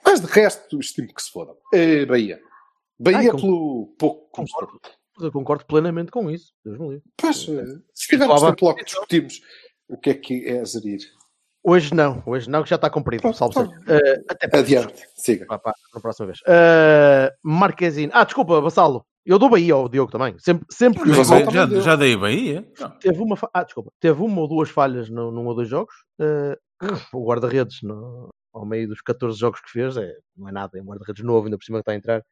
Mas 0.05 0.21
de 0.21 0.27
resto, 0.27 0.79
estimo 0.79 1.13
que 1.13 1.21
se 1.21 1.31
fodam. 1.31 1.57
Eh, 1.73 2.05
Bahia. 2.05 2.41
Bahia 2.99 3.31
Ai, 3.31 3.41
pelo 3.41 3.87
pouco 3.97 4.41
mostrou. 4.41 4.79
Eu 5.23 5.31
concordo 5.31 5.65
plenamente 5.65 6.11
com 6.11 6.29
isso. 6.29 6.53
Deus 6.63 6.77
me 6.79 6.87
livre. 6.89 7.03
Pois, 7.17 7.47
eh, 7.49 7.65
se 7.93 8.07
tivermos 8.07 8.41
tempo 8.41 8.65
logo 8.65 8.83
discutimos 8.83 9.41
o 9.89 9.97
que 9.97 10.09
é 10.09 10.13
que 10.13 10.47
é 10.47 10.63
gerir. 10.65 10.99
Hoje 11.63 11.93
não, 11.93 12.23
hoje 12.25 12.49
não, 12.49 12.63
que 12.63 12.69
já 12.69 12.75
está 12.75 12.89
cumprido. 12.89 13.21
Pronto, 13.21 13.37
Salve 13.37 13.53
seja. 13.55 13.71
Eh, 13.87 14.23
até 14.29 14.47
para 14.47 14.59
Adiante, 14.61 15.07
siga. 15.15 15.45
Pá, 15.45 15.59
pá, 15.59 15.73
na 15.93 16.01
próxima 16.01 16.25
vez. 16.27 16.39
Uh, 16.41 17.29
Marquezine. 17.43 18.11
Ah, 18.15 18.23
desculpa, 18.23 18.59
Vassalo. 18.59 19.05
Eu 19.23 19.37
dou 19.37 19.47
Bahia 19.51 19.75
ao 19.75 19.87
Diogo 19.87 20.11
também. 20.11 20.35
Sempre, 20.39 20.65
sempre 20.71 21.03
que 21.03 21.13
já, 21.53 21.65
deu. 21.67 21.81
já 21.81 21.95
dei 21.95 22.17
Bahia? 22.17 22.67
teve 22.99 23.21
uma, 23.21 23.35
fa- 23.37 23.49
ah, 23.53 23.63
desculpa, 23.63 23.91
teve 23.99 24.19
uma 24.23 24.41
ou 24.41 24.47
duas 24.47 24.69
falhas 24.71 25.07
no, 25.11 25.29
num 25.31 25.45
ou 25.45 25.53
dois 25.53 25.69
jogos. 25.69 25.93
Uh, 26.19 26.57
o 27.13 27.23
guarda-redes, 27.27 27.83
no- 27.83 28.29
ao 28.51 28.65
meio 28.65 28.87
dos 28.87 28.99
14 29.01 29.37
jogos 29.37 29.61
que 29.61 29.69
fez, 29.69 29.95
é, 29.97 30.11
não 30.35 30.49
é 30.49 30.51
nada. 30.51 30.79
É 30.79 30.81
um 30.81 30.85
guarda-redes 30.85 31.23
novo, 31.23 31.45
ainda 31.45 31.57
por 31.59 31.63
cima 31.63 31.77
que 31.77 31.81
está 31.83 31.91
a 31.91 31.95
entrar. 31.95 32.23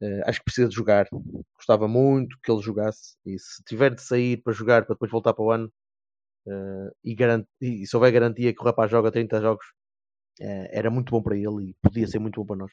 Uh, 0.00 0.22
acho 0.26 0.38
que 0.40 0.44
precisa 0.44 0.68
de 0.68 0.74
jogar. 0.74 1.06
Gostava 1.56 1.88
muito 1.88 2.38
que 2.42 2.50
ele 2.50 2.62
jogasse. 2.62 3.16
E 3.24 3.38
se 3.38 3.62
tiver 3.64 3.94
de 3.94 4.02
sair 4.02 4.42
para 4.42 4.52
jogar, 4.52 4.84
para 4.84 4.94
depois 4.94 5.10
voltar 5.10 5.32
para 5.34 5.44
o 5.44 5.50
ano, 5.50 5.72
uh, 6.46 6.90
e, 7.02 7.14
garant, 7.14 7.46
e 7.60 7.86
se 7.86 7.96
houver 7.96 8.12
garantia 8.12 8.52
que 8.54 8.60
o 8.60 8.64
rapaz 8.64 8.90
joga 8.90 9.12
30 9.12 9.40
jogos, 9.40 9.66
uh, 10.40 10.68
era 10.70 10.90
muito 10.90 11.10
bom 11.10 11.22
para 11.22 11.36
ele 11.36 11.70
e 11.70 11.74
podia 11.82 12.06
ser 12.06 12.18
muito 12.18 12.40
bom 12.40 12.46
para 12.46 12.56
nós 12.56 12.72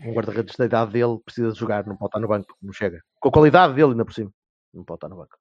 um 0.00 0.12
guarda-redes 0.12 0.56
da 0.56 0.66
idade 0.66 0.92
dele 0.92 1.18
precisa 1.24 1.52
de 1.52 1.58
jogar, 1.58 1.86
não 1.86 1.96
pode 1.96 2.10
estar 2.10 2.20
no 2.20 2.28
banco, 2.28 2.56
não 2.62 2.72
chega. 2.72 3.02
Com 3.20 3.28
a 3.28 3.32
qualidade 3.32 3.74
dele 3.74 3.90
ainda 3.90 4.04
por 4.04 4.14
cima, 4.14 4.32
não 4.72 4.84
pode 4.84 4.98
estar 4.98 5.08
no 5.08 5.16
banco. 5.16 5.36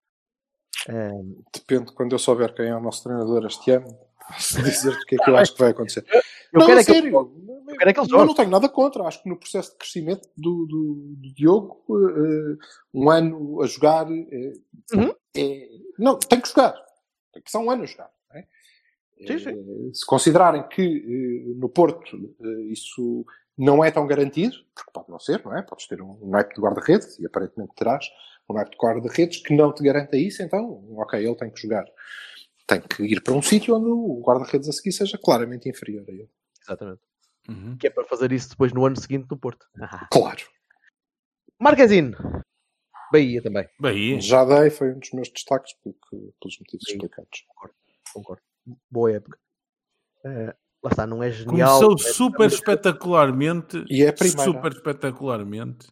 Eh, 0.89 1.11
Depende, 1.53 1.91
quando 1.93 2.13
eu 2.13 2.19
souber 2.19 2.53
quem 2.53 2.67
é 2.67 2.75
o 2.75 2.79
nosso 2.81 3.03
treinador 3.03 3.45
este 3.45 3.71
ano, 3.71 3.87
posso 4.27 4.61
dizer-te 4.63 5.01
o 5.01 5.05
que 5.05 5.15
é 5.15 5.17
que 5.17 5.29
eu 5.29 5.37
acho 5.37 5.53
que 5.53 5.59
vai 5.59 5.71
acontecer. 5.71 6.05
eu 6.53 6.59
não, 6.59 6.65
quero 6.67 6.79
é 6.79 6.83
sério. 6.83 7.09
Eu 7.15 7.75
quero 7.77 7.89
é 7.89 7.93
que 7.93 7.99
ele 7.99 8.13
Eu 8.13 8.25
não 8.25 8.33
tenho 8.33 8.49
nada 8.49 8.69
contra. 8.69 9.03
Acho 9.03 9.21
que 9.23 9.29
no 9.29 9.37
processo 9.37 9.71
de 9.71 9.77
crescimento 9.77 10.27
do, 10.37 10.65
do, 10.65 11.15
do 11.17 11.33
Diogo, 11.33 11.83
eh, 11.89 12.57
um 12.93 13.09
ano 13.09 13.61
a 13.61 13.67
jogar 13.67 14.07
eh, 14.11 14.53
Uhum. 14.93 15.13
é- 15.35 15.69
não, 15.99 16.17
tem 16.17 16.39
que 16.39 16.47
jogar. 16.49 16.73
Tem 17.33 17.41
que 17.43 17.51
ser 17.51 17.57
um 17.57 17.69
ano 17.69 17.83
a 17.83 17.85
jogar. 17.85 18.09
é? 18.33 18.43
Sim, 19.27 19.39
sim. 19.39 19.49
Eh, 19.49 19.93
Se 19.93 20.05
considerarem 20.05 20.67
que 20.67 21.53
no 21.57 21.67
Porto 21.69 22.35
isso 22.69 23.25
não 23.57 23.83
é 23.83 23.89
tão 23.89 24.05
garantido, 24.05 24.55
porque 24.75 24.91
pode 24.93 25.09
não 25.09 25.19
ser, 25.19 25.43
não 25.43 25.57
é? 25.57 25.63
Podes 25.63 25.87
ter 25.87 25.99
um 26.01 26.17
naipe 26.29 26.53
de 26.53 26.61
guarda-redes, 26.61 27.17
e 27.19 27.25
aparentemente 27.25 27.73
terás 27.75 28.05
um 28.49 28.53
naipe 28.53 28.71
de 28.71 28.77
guarda-redes 28.77 29.41
que 29.41 29.55
não 29.55 29.73
te 29.73 29.83
garanta 29.83 30.15
isso, 30.17 30.41
então, 30.41 30.83
ok, 30.97 31.19
ele 31.25 31.35
tem 31.35 31.49
que 31.51 31.61
jogar. 31.61 31.85
Tem 32.65 32.81
que 32.81 33.03
ir 33.03 33.21
para 33.21 33.33
um 33.33 33.41
sítio 33.41 33.75
onde 33.75 33.87
o 33.89 34.21
guarda-redes 34.25 34.67
a 34.69 34.71
seguir 34.71 34.91
seja 34.91 35.17
claramente 35.17 35.69
inferior 35.69 36.03
a 36.07 36.11
ele. 36.11 36.29
Exatamente. 36.61 37.01
Uhum. 37.49 37.77
Que 37.77 37.87
é 37.87 37.89
para 37.89 38.03
fazer 38.05 38.31
isso 38.31 38.49
depois 38.49 38.73
no 38.73 38.85
ano 38.85 38.99
seguinte 38.99 39.27
no 39.29 39.37
Porto. 39.37 39.65
Claro. 40.11 40.43
Marquezine. 41.59 42.13
Bahia 43.11 43.41
também, 43.41 43.67
Bahia. 43.79 44.19
Já 44.19 44.43
dei, 44.43 44.69
foi 44.69 44.91
um 44.93 44.99
dos 44.99 45.11
meus 45.13 45.29
destaques 45.29 45.73
porque- 45.81 45.97
pelos 46.41 46.59
motivos 46.59 46.85
Sim. 46.85 46.93
explicados. 46.93 47.45
concordo. 48.13 48.41
Boa 48.91 49.13
época. 49.13 49.39
Eh, 50.25 50.53
lá 50.83 50.91
está, 50.91 51.07
não 51.07 51.23
é 51.23 51.31
genial. 51.31 51.79
Começou 51.79 51.93
é- 52.09 52.13
super 52.13 52.47
espetacularmente. 52.47 53.85
E 53.89 54.03
é 54.03 54.09
a 54.09 54.13
primeira. 54.13 54.43
Super 54.43 54.71
espetacularmente. 54.73 55.87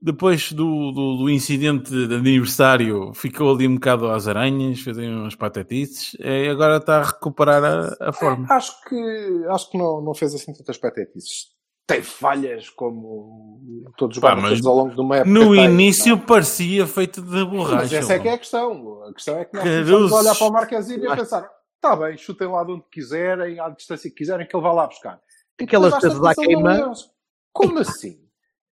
Depois 0.00 0.52
do, 0.52 0.92
do, 0.92 1.16
do 1.16 1.30
incidente 1.30 1.90
de 1.90 2.14
aniversário, 2.14 3.12
ficou 3.14 3.52
ali 3.52 3.66
um 3.66 3.74
bocado 3.74 4.08
às 4.08 4.28
aranhas, 4.28 4.80
fez 4.80 4.96
umas 4.96 5.34
patetices, 5.34 6.16
e 6.20 6.48
agora 6.48 6.76
está 6.76 6.98
a 6.98 7.02
recuperar 7.02 7.64
a, 7.64 8.08
a 8.08 8.12
forma. 8.12 8.46
Acho 8.48 8.80
que, 8.84 9.44
acho 9.48 9.70
que 9.70 9.76
não, 9.76 10.00
não 10.00 10.14
fez 10.14 10.34
assim 10.34 10.52
tantas 10.52 10.78
patetices. 10.78 11.48
Tem 11.84 12.00
falhas 12.02 12.68
como 12.68 13.60
todos 13.96 14.18
os 14.18 14.20
Pá, 14.20 14.36
mas 14.36 14.64
ao 14.64 14.76
longo 14.76 14.94
de 14.94 15.00
uma 15.00 15.16
época. 15.16 15.30
No 15.30 15.54
têm, 15.54 15.64
início 15.64 16.14
não 16.16 16.22
é? 16.22 16.26
parecia 16.26 16.86
feito 16.86 17.22
de 17.22 17.44
borracha. 17.46 17.76
Mas 17.76 17.92
essa 17.92 18.12
é 18.12 18.18
que 18.18 18.28
é 18.28 18.34
a 18.34 18.38
questão. 18.38 19.02
A 19.04 19.12
questão 19.14 19.38
é 19.38 19.44
que 19.46 19.56
nós 19.56 20.12
a 20.12 20.16
olhar 20.16 20.36
para 20.36 20.46
o 20.46 20.52
Marquezinho 20.52 21.02
e 21.02 21.06
a 21.08 21.16
pensar: 21.16 21.50
está 21.74 21.96
bem, 21.96 22.16
chutem 22.16 22.46
lá 22.46 22.62
de 22.62 22.72
onde 22.72 22.84
quiserem, 22.92 23.58
à 23.58 23.70
distância 23.70 24.10
que 24.10 24.16
quiserem, 24.16 24.46
que 24.46 24.54
ele 24.54 24.62
vai 24.62 24.74
lá 24.74 24.86
buscar. 24.86 25.18
Aquelas 25.60 25.98
coisas 25.98 26.20
não 26.20 26.34
queima. 26.34 26.76
é. 26.76 26.92
Como 27.52 27.78
assim? 27.78 28.20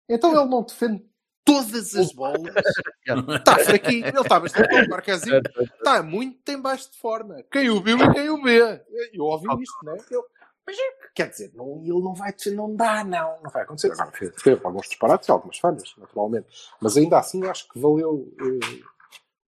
Então 0.08 0.30
ele 0.34 0.48
não 0.48 0.62
defende 0.62 1.04
todas 1.44 1.94
as 1.94 2.12
bolas. 2.12 2.54
Está 3.36 3.58
fraquinho. 3.58 4.06
Ele 4.06 4.20
está 4.20 4.40
bastante 4.40 4.68
bom. 4.68 4.84
O 4.84 4.88
Marquezinho 4.88 5.42
está 5.76 6.02
muito 6.02 6.48
em 6.48 6.60
baixo 6.60 6.90
de 6.92 6.98
forma. 6.98 7.42
Quem 7.50 7.68
o 7.68 7.82
viu 7.82 7.98
e 7.98 8.12
quem 8.12 8.30
o 8.30 8.42
vê. 8.42 8.80
Eu 9.12 9.24
ouvi 9.24 9.48
isto, 9.62 9.84
não 9.84 9.94
é? 9.94 9.98
Eu, 10.10 10.24
mas 10.66 10.78
é, 10.78 10.82
quer 11.14 11.28
dizer, 11.28 11.52
não, 11.54 11.80
ele 11.82 12.00
não 12.00 12.14
vai 12.14 12.32
não 12.54 12.74
dá, 12.74 13.02
não. 13.02 13.42
Não 13.42 13.50
vai 13.50 13.62
acontecer. 13.62 13.92
Agora, 13.92 14.12
fez 14.12 14.64
alguns 14.64 14.88
disparates 14.88 15.28
e 15.28 15.32
algumas 15.32 15.58
falhas, 15.58 15.92
naturalmente. 15.98 16.46
Mas 16.80 16.96
ainda 16.96 17.18
assim, 17.18 17.44
acho 17.46 17.68
que 17.68 17.78
valeu 17.78 18.32
eh, 18.40 18.82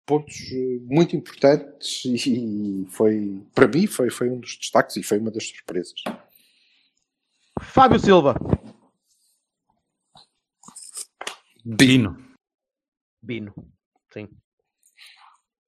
pontos 0.05 0.35
eh, 0.53 0.79
muito 0.83 1.15
importantes 1.15 2.05
e 2.27 2.87
foi, 2.91 3.43
para 3.55 3.69
mim, 3.69 3.87
foi, 3.87 4.11
foi 4.11 4.29
um 4.29 4.41
dos 4.41 4.57
destaques 4.57 4.97
e 4.97 5.03
foi 5.03 5.19
uma 5.19 5.31
das 5.31 5.47
surpresas. 5.47 6.03
Fábio 7.61 7.99
Silva. 8.01 8.35
Bino. 11.65 12.17
Bino. 13.23 13.55
Sim. 14.13 14.29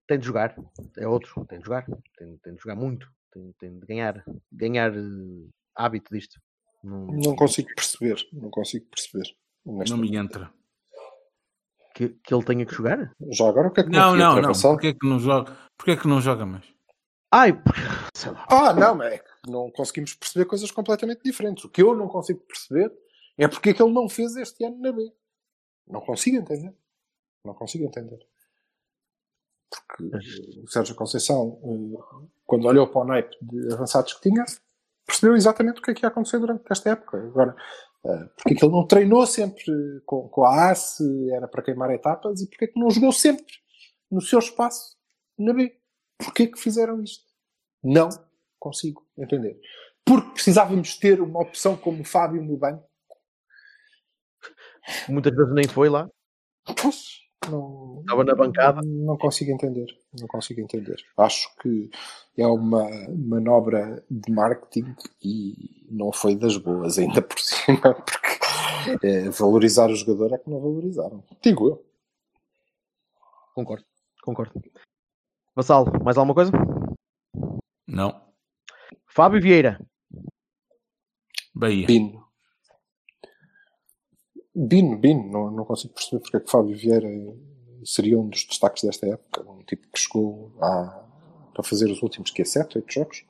Tem 0.07 0.19
de 0.19 0.27
jogar. 0.27 0.55
É 0.99 1.07
outro. 1.09 1.45
Tem 1.47 1.59
de 1.59 1.65
jogar. 1.65 1.87
Tem, 2.19 2.37
tem 2.39 2.55
de 2.55 2.61
jogar 2.63 2.77
muito. 2.77 3.09
Tem, 3.33 3.53
tem 3.59 3.79
de 3.79 3.87
ganhar. 3.87 4.25
Ganhar 4.53 4.95
eh, 4.95 5.49
hábito 5.75 6.15
disto. 6.15 6.41
Não- 6.85 7.07
Não 7.07 7.35
consigo 7.35 7.69
perceber. 7.75 8.17
Não 8.33 8.51
consigo 8.51 8.87
perceber. 8.87 9.27
Não 9.65 9.97
me 9.97 10.15
entra. 10.17 10.53
que, 11.95 12.11
que 12.11 12.33
ele 12.35 12.45
tenha 12.45 12.65
que 12.67 12.75
jogar? 12.75 13.13
Já 13.33 13.49
agora 13.49 13.69
o 13.69 13.73
que 13.73 13.81
é 13.81 13.85
que 13.85 13.91
Não, 13.91 14.15
não, 14.15 14.37
não. 14.37 14.49
Vassal? 14.49 14.73
Porquê 14.75 14.89
é 14.89 14.93
que 14.95 15.09
não 15.09 15.19
joga? 15.19 15.57
Porquê 15.77 15.91
é 15.93 15.97
que 15.97 16.07
não 16.07 16.21
joga 16.21 16.47
mais? 16.47 16.65
Ai, 17.33 17.51
sei 18.15 18.31
lá. 18.31 18.47
Ah, 18.49 18.73
não, 18.73 19.03
é 19.03 19.19
que 19.19 19.51
não 19.51 19.71
conseguimos 19.73 20.15
perceber 20.15 20.45
coisas 20.45 20.71
completamente 20.71 21.23
diferentes. 21.25 21.65
O 21.65 21.69
que 21.69 21.83
eu 21.83 21.97
não 21.97 22.07
consigo 22.07 22.39
perceber 22.41 22.93
É 23.37 23.49
porque 23.49 23.71
é 23.71 23.75
que 23.75 23.83
ele 23.83 23.93
não 23.93 24.09
fez 24.09 24.37
este 24.37 24.65
ano 24.65 24.79
na 24.79 24.93
B. 24.93 25.11
Não 25.87 26.01
consigo 26.01 26.37
entender. 26.37 26.75
Não 27.45 27.55
consigo 27.55 27.85
entender. 27.85 28.19
Porque 29.71 30.05
o 30.63 30.69
Sérgio 30.69 30.95
Conceição, 30.95 31.61
eh, 31.63 32.27
quando 32.45 32.67
olhou 32.67 32.87
para 32.89 33.01
o 33.01 33.05
naipe 33.05 33.37
de 33.43 33.73
avançados 33.73 34.15
que 34.15 34.29
tinha, 34.29 34.45
percebeu 35.07 35.37
exatamente 35.37 35.79
o 35.79 35.83
que 35.83 35.91
é 35.91 35.95
que 35.95 36.05
ia 36.05 36.09
acontecer 36.09 36.39
durante 36.39 36.65
esta 36.71 36.91
época. 36.91 37.19
Agora, 37.19 37.57
eh, 38.05 38.29
porque 38.37 38.55
é 38.55 38.57
que 38.57 38.65
ele 38.65 38.73
não 38.73 38.87
treinou 38.87 39.27
sempre 39.27 39.65
com, 40.05 40.29
com 40.29 40.45
a 40.45 40.73
era 41.33 41.49
para 41.49 41.63
queimar 41.63 41.91
etapas, 41.91 42.41
e 42.41 42.49
porque 42.49 42.67
é 42.67 42.69
que 42.69 42.81
não 42.81 42.91
jogou 42.91 43.13
sempre 43.13 43.55
no 44.11 44.21
seu 44.21 44.39
espaço 44.39 44.97
na 45.39 45.53
B? 45.53 45.79
Porquê 46.19 46.45
é 46.45 46.47
que 46.47 46.59
fizeram 46.59 47.03
isto? 47.03 47.25
Não 47.83 48.09
consigo 48.59 49.07
entender. 49.19 49.61
Porque 50.05 50.31
precisávamos 50.31 50.97
ter 50.97 51.21
uma 51.21 51.41
opção 51.41 51.77
como 51.77 52.03
o 52.03 52.05
Fábio 52.05 52.43
no 52.43 52.57
banco? 52.57 52.89
Muitas 55.09 55.35
vezes 55.35 55.55
nem 55.55 55.67
foi 55.69 55.89
lá. 55.89 56.09
Não, 57.51 58.01
Estava 58.01 58.25
na 58.25 58.35
bancada. 58.35 58.81
Não 58.85 59.17
consigo 59.17 59.51
entender. 59.51 59.87
Não 60.19 60.27
consigo 60.27 60.61
entender. 60.61 60.97
Acho 61.17 61.55
que 61.61 61.91
é 62.37 62.47
uma 62.47 62.89
manobra 63.11 64.05
de 64.11 64.33
marketing 64.33 64.95
e 65.23 65.87
não 65.91 66.13
foi 66.13 66.35
das 66.35 66.57
boas, 66.57 66.99
ainda 66.99 67.23
por 67.23 67.39
cima, 67.41 67.95
porque 67.95 69.07
é, 69.07 69.29
valorizar 69.31 69.91
o 69.91 69.95
jogador 69.95 70.33
é 70.35 70.39
que 70.39 70.51
não 70.51 70.61
valorizaram. 70.61 71.23
Digo 71.41 71.69
eu. 71.69 71.87
Concordo, 73.55 73.87
concordo. 74.23 74.63
Vassalo, 75.55 75.91
mais 76.05 76.19
alguma 76.19 76.35
coisa? 76.35 76.53
Não. 77.87 78.21
Fábio 79.07 79.41
Vieira. 79.41 79.81
Bahia. 81.55 81.87
Bino. 81.87 82.26
Bino, 84.57 84.97
Bino. 84.97 85.31
Não, 85.31 85.51
não 85.51 85.65
consigo 85.65 85.93
perceber 85.95 86.21
porque 86.21 86.37
é 86.39 86.41
que 86.41 86.51
Fábio 86.51 86.77
Vieira 86.77 87.09
seria 87.85 88.19
um 88.19 88.29
dos 88.29 88.45
destaques 88.47 88.83
desta 88.83 89.07
época. 89.07 89.49
Um 89.49 89.63
tipo 89.63 89.87
que 89.93 90.01
chegou 90.01 90.53
a, 90.61 91.05
para 91.53 91.63
fazer 91.63 91.91
os 91.91 92.03
últimos, 92.03 92.31
que 92.31 92.43
é 92.43 92.45
7, 92.45 92.79
8 92.79 92.93
jogos. 92.93 93.25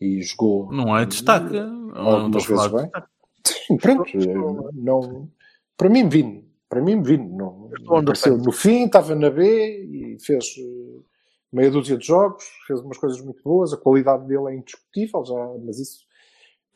E 0.00 0.22
jogou 0.22 0.72
Não 0.72 0.96
é 0.96 1.04
destaque. 1.04 1.52
Não 1.60 2.08
algumas 2.08 2.44
a 2.44 2.48
vezes 2.48 2.72
bem. 2.72 2.90
Sim, 3.44 3.76
pronto. 3.76 4.08
eh, 4.16 4.70
Não, 4.74 5.30
para 5.76 5.88
mim, 5.88 6.08
Vino. 6.08 6.44
Para 6.68 6.82
mim, 6.82 7.02
Vino. 7.02 7.36
Não, 7.36 7.64
under 7.66 8.00
apareceu 8.00 8.36
no 8.38 8.50
fim, 8.52 8.84
estava 8.84 9.14
na 9.14 9.30
B 9.30 9.84
e 9.84 10.18
fez 10.20 10.44
eh, 10.58 11.00
meia 11.52 11.70
dúzia 11.70 11.96
de 11.96 12.06
jogos, 12.06 12.44
fez 12.66 12.80
umas 12.80 12.98
coisas 12.98 13.20
muito 13.20 13.42
boas. 13.42 13.72
A 13.72 13.76
qualidade 13.76 14.26
dele 14.26 14.50
é 14.50 14.56
indiscutível, 14.56 15.24
já, 15.24 15.34
mas 15.64 15.78
isso. 15.78 16.04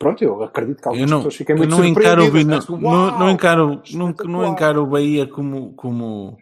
Pronto, 0.01 0.23
eu 0.23 0.41
acredito 0.41 0.81
que 0.81 0.87
algumas 0.87 1.09
não, 1.09 1.17
pessoas 1.19 1.35
fiquem 1.35 1.55
muito 1.55 1.69
não 1.69 1.85
encaro 1.85 2.23
surpreendidas. 2.23 2.67
Né? 2.67 2.77
não, 2.81 3.19
não 3.19 3.29
encaro, 3.29 3.67
não, 3.67 3.79
não 3.99 4.09
espetacular. 4.09 4.49
encaro 4.49 4.83
o 4.83 4.87
Bahia 4.87 5.27
como, 5.27 5.73
como 5.73 6.37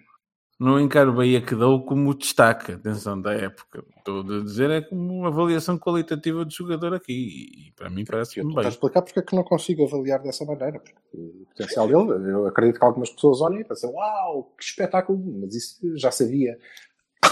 não 0.57 0.79
encaro 0.79 1.11
o 1.11 1.15
Bahia 1.15 1.41
que 1.41 1.53
dou 1.53 1.85
como 1.85 2.15
destaque, 2.15 2.71
atenção, 2.71 3.19
da 3.19 3.33
época. 3.33 3.83
Estou 3.97 4.21
a 4.21 4.43
dizer 4.43 4.69
é 4.69 4.81
como 4.81 5.13
uma 5.13 5.27
avaliação 5.27 5.77
qualitativa 5.77 6.45
do 6.45 6.51
jogador 6.53 6.93
aqui 6.93 7.67
e 7.67 7.71
para 7.73 7.89
mim 7.89 8.05
parece-me 8.05 8.47
estou 8.47 8.59
a 8.59 8.63
bem. 8.63 8.71
explicar 8.71 9.01
porque 9.01 9.19
é 9.19 9.21
que 9.21 9.35
não 9.35 9.43
consigo 9.43 9.85
avaliar 9.85 10.21
dessa 10.21 10.45
maneira. 10.45 10.79
Porque 10.79 10.93
o 11.13 11.45
potencial 11.49 11.85
dele, 11.85 12.31
eu 12.31 12.47
acredito 12.47 12.79
que 12.79 12.85
algumas 12.85 13.09
pessoas 13.09 13.41
olhem 13.41 13.59
e 13.59 13.65
pensam, 13.65 13.91
uau, 13.91 14.53
que 14.57 14.63
espetáculo, 14.63 15.21
mas 15.41 15.53
isso 15.53 15.79
já 15.97 16.11
sabia 16.11 16.57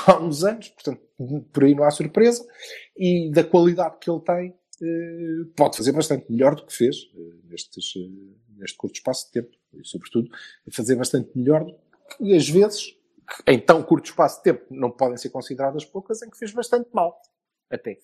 há 0.07 0.17
uns 0.19 0.43
anos, 0.43 0.67
portanto, 0.69 1.01
por 1.53 1.63
aí 1.63 1.73
não 1.73 1.85
há 1.85 1.91
surpresa. 1.91 2.45
E 2.97 3.31
da 3.31 3.45
qualidade 3.45 3.97
que 3.99 4.09
ele 4.09 4.21
tem, 4.21 4.55
pode 5.55 5.77
fazer 5.77 5.91
bastante 5.91 6.31
melhor 6.31 6.55
do 6.55 6.65
que 6.65 6.73
fez 6.73 7.09
eh, 7.15 7.35
nestes, 7.45 7.93
eh, 7.95 8.35
neste 8.57 8.77
curto 8.77 8.95
espaço 8.95 9.27
de 9.27 9.31
tempo. 9.33 9.57
E, 9.73 9.85
sobretudo, 9.85 10.29
fazer 10.71 10.95
bastante 10.95 11.35
melhor 11.37 11.65
do 11.65 11.75
que, 12.17 12.35
às 12.35 12.47
vezes, 12.47 12.95
em 13.45 13.59
tão 13.59 13.83
curto 13.83 14.05
espaço 14.05 14.37
de 14.37 14.43
tempo, 14.43 14.65
não 14.69 14.91
podem 14.91 15.17
ser 15.17 15.29
consideradas 15.29 15.83
poucas, 15.85 16.21
em 16.21 16.29
que 16.29 16.37
fez 16.37 16.53
bastante 16.53 16.89
mal. 16.93 17.19
Até. 17.69 17.97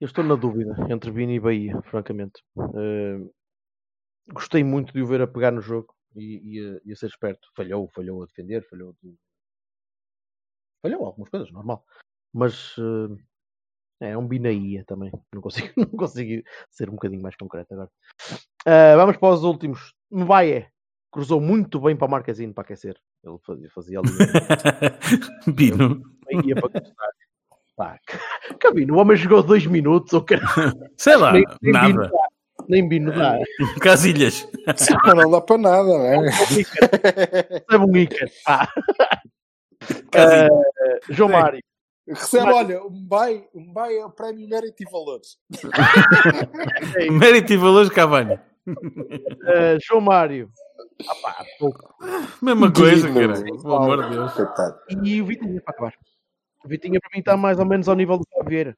Eu 0.00 0.06
estou 0.06 0.24
na 0.24 0.34
dúvida 0.34 0.74
entre 0.90 1.10
Vini 1.10 1.36
e 1.36 1.40
Bahia, 1.40 1.80
francamente. 1.82 2.42
Eh, 2.58 3.30
gostei 4.32 4.64
muito 4.64 4.92
de 4.92 5.02
o 5.02 5.06
ver 5.06 5.22
a 5.22 5.26
pegar 5.26 5.52
no 5.52 5.60
jogo 5.60 5.94
e, 6.16 6.58
e 6.58 6.60
a, 6.60 6.80
e 6.84 6.92
a 6.92 6.96
ser 6.96 7.06
esperto. 7.06 7.48
Falhou, 7.56 7.88
falhou 7.94 8.22
a 8.22 8.26
defender, 8.26 8.66
falhou. 8.68 8.94
Falhou 10.82 11.06
algumas 11.06 11.30
coisas, 11.30 11.50
normal. 11.52 11.84
Mas 12.32 12.74
eh, 12.78 13.24
é 14.04 14.16
um 14.16 14.26
binaía 14.26 14.84
também. 14.84 15.10
Não 15.32 15.40
consigo, 15.40 15.72
não 15.76 15.86
consigo 15.86 16.42
ser 16.70 16.88
um 16.88 16.94
bocadinho 16.94 17.22
mais 17.22 17.36
concreto 17.36 17.74
agora. 17.74 17.90
Eh, 18.66 18.96
vamos 18.96 19.16
para 19.16 19.34
os 19.34 19.44
últimos. 19.44 19.94
Mbaye 20.10 20.68
cruzou 21.14 21.40
muito 21.40 21.78
bem 21.78 21.94
para 21.94 22.08
o 22.08 22.10
Marquezine 22.10 22.52
para 22.52 22.62
aquecer. 22.64 22.96
Ele 23.22 23.38
fazia, 23.46 23.70
fazia 23.70 24.00
ali. 24.00 24.10
Bino, 25.54 26.02
ia 26.44 26.56
para. 26.56 26.82
Pá, 27.76 27.98
Cabino, 28.58 28.94
o 28.94 28.98
homem 28.98 29.16
jogou 29.16 29.40
dois 29.40 29.64
minutos, 29.64 30.12
ou 30.12 30.22
que 30.22 30.34
sei 30.96 31.16
lá, 31.16 31.32
nem, 31.32 31.44
nem 31.62 31.72
Bino 31.72 32.00
nada. 32.00 32.08
dá. 32.08 32.28
Nem 32.68 32.88
Bino 32.88 33.12
dá. 33.12 33.38
Casilhas. 33.80 34.48
Mas 34.66 34.88
não 35.14 35.30
dá 35.30 35.40
para 35.40 35.58
nada, 35.58 35.84
não 35.84 36.04
é? 36.04 36.30
Recebe 36.30 37.84
um 37.84 37.96
Iker. 37.96 38.30
Ah, 38.46 38.68
eh, 40.14 40.48
João 41.10 41.28
Sim. 41.28 41.34
Mário. 41.34 41.64
Recebe, 42.06 42.44
Mas- 42.44 42.54
olha, 42.56 42.84
um 42.84 43.06
BAI, 43.06 43.48
um 43.54 43.72
BAI 43.72 43.96
é 43.96 44.04
o 44.04 44.10
Prémio 44.10 44.48
Mérito 44.48 44.82
e 44.82 44.90
Valores. 44.90 45.38
Mérito 47.10 47.52
e 47.52 47.56
valores 47.56 47.88
Cavani. 47.90 48.38
eh, 49.46 49.78
João 49.82 50.00
Mário. 50.00 50.50
Ah, 51.08 51.14
pá, 51.22 51.44
pouco. 51.58 51.94
Mesma 52.42 52.72
coisa, 52.72 53.08
Digno. 53.08 53.14
cara. 53.14 53.42
Pelo 53.42 53.74
amor 53.74 54.04
de 54.04 54.10
Deus. 54.10 54.32
Coitado. 54.34 54.78
E 55.02 55.22
o 55.22 55.26
Vitinha 55.26 55.60
para 55.62 55.74
acabar. 55.74 55.94
O 56.64 56.68
Vitinha 56.68 57.00
para 57.00 57.10
mim 57.12 57.20
está 57.20 57.36
mais 57.36 57.58
ou 57.58 57.64
menos 57.64 57.88
ao 57.88 57.96
nível 57.96 58.18
do 58.18 58.24
Vieira. 58.46 58.76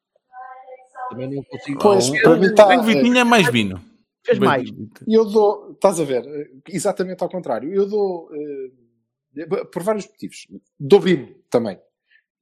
Também 1.10 1.30
não 1.34 1.42
consigo. 1.44 1.78
Pois, 1.80 2.08
Não, 2.08 2.20
para 2.20 2.36
mim 2.36 2.46
está. 2.46 2.76
O 2.78 2.82
Vitinho 2.82 3.18
é 3.18 3.24
mais 3.24 3.50
Bino. 3.50 3.80
Fez 4.24 4.38
mais. 4.38 4.68
E 5.06 5.14
eu 5.14 5.24
dou, 5.24 5.72
estás 5.72 6.00
a 6.00 6.04
ver, 6.04 6.24
exatamente 6.68 7.22
ao 7.22 7.28
contrário. 7.28 7.72
Eu 7.72 7.86
dou, 7.88 8.28
eh, 8.34 9.46
por 9.72 9.82
vários 9.84 10.06
motivos. 10.08 10.46
Dou 10.78 10.98
Bino 11.00 11.28
também. 11.48 11.78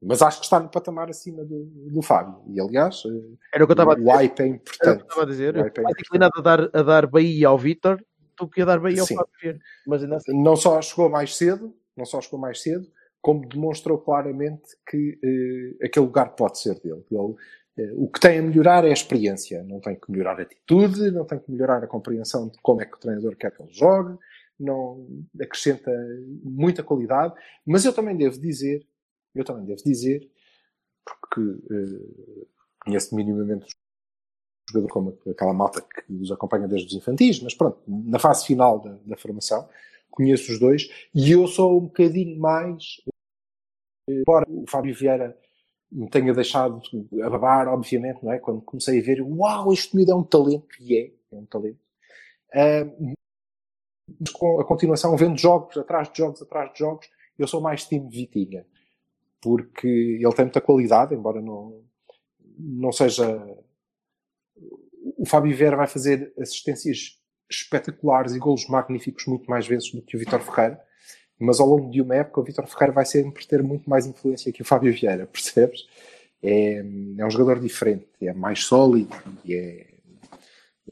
Mas 0.06 0.22
acho 0.22 0.38
que 0.38 0.44
está 0.44 0.60
no 0.60 0.68
patamar 0.68 1.08
acima 1.08 1.44
do, 1.44 1.64
do 1.90 2.02
Fábio. 2.02 2.42
E 2.48 2.60
aliás, 2.60 3.02
eh, 3.06 3.36
Era 3.54 3.64
o 3.64 3.66
que 3.66 3.72
eu 3.72 3.74
estava 3.74 3.92
a 3.92 3.94
o 3.94 3.96
dizer. 3.96 4.10
hype 4.12 4.20
é 4.20 4.24
Era 4.24 4.32
o 4.32 4.34
que 4.36 4.42
eu 4.42 4.54
importante. 4.56 5.02
estava 5.02 5.22
a 5.22 5.26
dizer. 5.26 5.72
Tem 5.72 5.84
mais 5.84 5.96
inclinado 5.98 6.32
a 6.38 6.40
dar, 6.42 6.60
a 6.72 6.82
dar 6.82 7.06
Bahia 7.06 7.48
ao 7.48 7.58
Vitor 7.58 8.04
do 8.38 8.48
que 8.48 8.62
a 8.62 8.64
dar 8.64 8.80
Bahia 8.80 9.00
ao 9.00 9.06
Sim. 9.06 9.16
Fábio 9.16 9.32
Vieira. 9.40 9.58
Mas 9.86 10.02
ainda 10.02 10.16
assim. 10.16 10.42
Não 10.42 10.56
só 10.56 10.80
chegou 10.82 11.08
mais 11.08 11.36
cedo, 11.36 11.74
não 11.96 12.04
só 12.04 12.20
chegou 12.20 12.38
mais 12.38 12.60
cedo, 12.60 12.86
como 13.22 13.48
demonstrou 13.48 13.96
claramente 13.98 14.62
que 14.88 15.18
eh, 15.80 15.86
aquele 15.86 16.06
lugar 16.06 16.34
pode 16.34 16.58
ser 16.58 16.74
dele. 16.80 17.04
Ele, 17.10 17.34
eh, 17.78 17.92
o 17.96 18.08
que 18.08 18.20
tem 18.20 18.38
a 18.38 18.42
melhorar 18.42 18.84
é 18.84 18.90
a 18.90 18.92
experiência. 18.92 19.62
Não 19.64 19.80
tem 19.80 19.94
que 19.94 20.10
melhorar 20.10 20.38
a 20.38 20.42
atitude, 20.42 21.10
não 21.10 21.24
tem 21.24 21.38
que 21.38 21.50
melhorar 21.50 21.82
a 21.82 21.86
compreensão 21.86 22.48
de 22.48 22.58
como 22.62 22.82
é 22.82 22.84
que 22.84 22.96
o 22.96 23.00
treinador 23.00 23.34
quer 23.36 23.50
que 23.52 23.62
ele 23.62 23.72
jogue, 23.72 24.18
não 24.60 25.06
acrescenta 25.40 25.90
muita 26.42 26.82
qualidade. 26.82 27.32
Mas 27.66 27.84
eu 27.84 27.92
também 27.92 28.16
devo 28.16 28.38
dizer, 28.38 28.86
eu 29.34 29.44
também 29.44 29.64
devo 29.64 29.82
dizer, 29.82 30.30
porque 31.04 31.40
eh, 31.70 32.46
conheço 32.84 33.14
minimamente 33.14 33.66
o 33.66 34.72
jogador 34.72 34.92
como 34.92 35.18
aquela 35.30 35.52
malta 35.52 35.82
que 35.82 36.12
os 36.12 36.32
acompanha 36.32 36.68
desde 36.68 36.88
os 36.88 36.94
infantis, 36.94 37.40
mas 37.40 37.54
pronto, 37.54 37.80
na 37.86 38.18
fase 38.18 38.46
final 38.46 38.80
da, 38.80 38.96
da 39.04 39.16
formação, 39.16 39.68
conheço 40.10 40.52
os 40.52 40.58
dois 40.58 40.88
e 41.14 41.32
eu 41.32 41.46
sou 41.46 41.78
um 41.78 41.86
bocadinho 41.86 42.38
mais, 42.38 43.00
eh, 44.08 44.20
embora 44.20 44.46
o 44.48 44.64
Fábio 44.68 44.94
Vieira 44.94 45.38
me 45.92 46.08
tenha 46.10 46.34
deixado 46.34 46.82
a 47.22 47.30
babar, 47.30 47.68
obviamente, 47.68 48.24
não 48.24 48.32
é? 48.32 48.38
Quando 48.38 48.62
comecei 48.62 49.00
a 49.00 49.02
ver, 49.02 49.22
uau, 49.22 49.72
este 49.72 49.94
miúdo 49.94 50.12
é 50.12 50.14
um 50.16 50.24
talento, 50.24 50.68
e 50.80 50.96
é, 50.96 51.12
é 51.32 51.36
um 51.36 51.46
talento. 51.46 51.78
Mas 54.20 54.30
com 54.30 54.60
a 54.60 54.64
continuação, 54.64 55.16
vendo 55.16 55.38
jogos, 55.38 55.76
atrás 55.76 56.10
de 56.10 56.18
jogos, 56.18 56.42
atrás 56.42 56.72
de 56.72 56.78
jogos, 56.78 57.08
eu 57.38 57.46
sou 57.46 57.60
mais 57.60 57.86
time 57.86 58.08
Vitinha. 58.08 58.66
Porque 59.44 59.86
ele 59.86 60.34
tem 60.34 60.46
muita 60.46 60.60
qualidade, 60.62 61.14
embora 61.14 61.42
não, 61.42 61.84
não 62.58 62.90
seja. 62.90 63.46
O 65.18 65.26
Fábio 65.26 65.54
Vieira 65.54 65.76
vai 65.76 65.86
fazer 65.86 66.32
assistências 66.38 67.18
espetaculares 67.50 68.34
e 68.34 68.38
golos 68.38 68.66
magníficos 68.66 69.26
muito 69.26 69.50
mais 69.50 69.66
vezes 69.66 69.92
do 69.92 70.00
que 70.00 70.16
o 70.16 70.18
Vitor 70.18 70.40
Ferreira, 70.40 70.80
mas 71.38 71.60
ao 71.60 71.68
longo 71.68 71.90
de 71.90 72.00
uma 72.00 72.14
época 72.14 72.40
o 72.40 72.44
Vitor 72.44 72.66
Ferreira 72.66 72.94
vai 72.94 73.04
sempre 73.04 73.46
ter 73.46 73.62
muito 73.62 73.88
mais 73.88 74.06
influência 74.06 74.50
que 74.50 74.62
o 74.62 74.64
Fábio 74.64 74.94
Vieira, 74.94 75.26
percebes? 75.30 75.86
É, 76.42 76.78
é 77.18 77.26
um 77.26 77.30
jogador 77.30 77.60
diferente, 77.60 78.08
é 78.22 78.32
mais 78.32 78.64
sólido 78.64 79.14
e 79.44 79.54
é, 79.54 79.86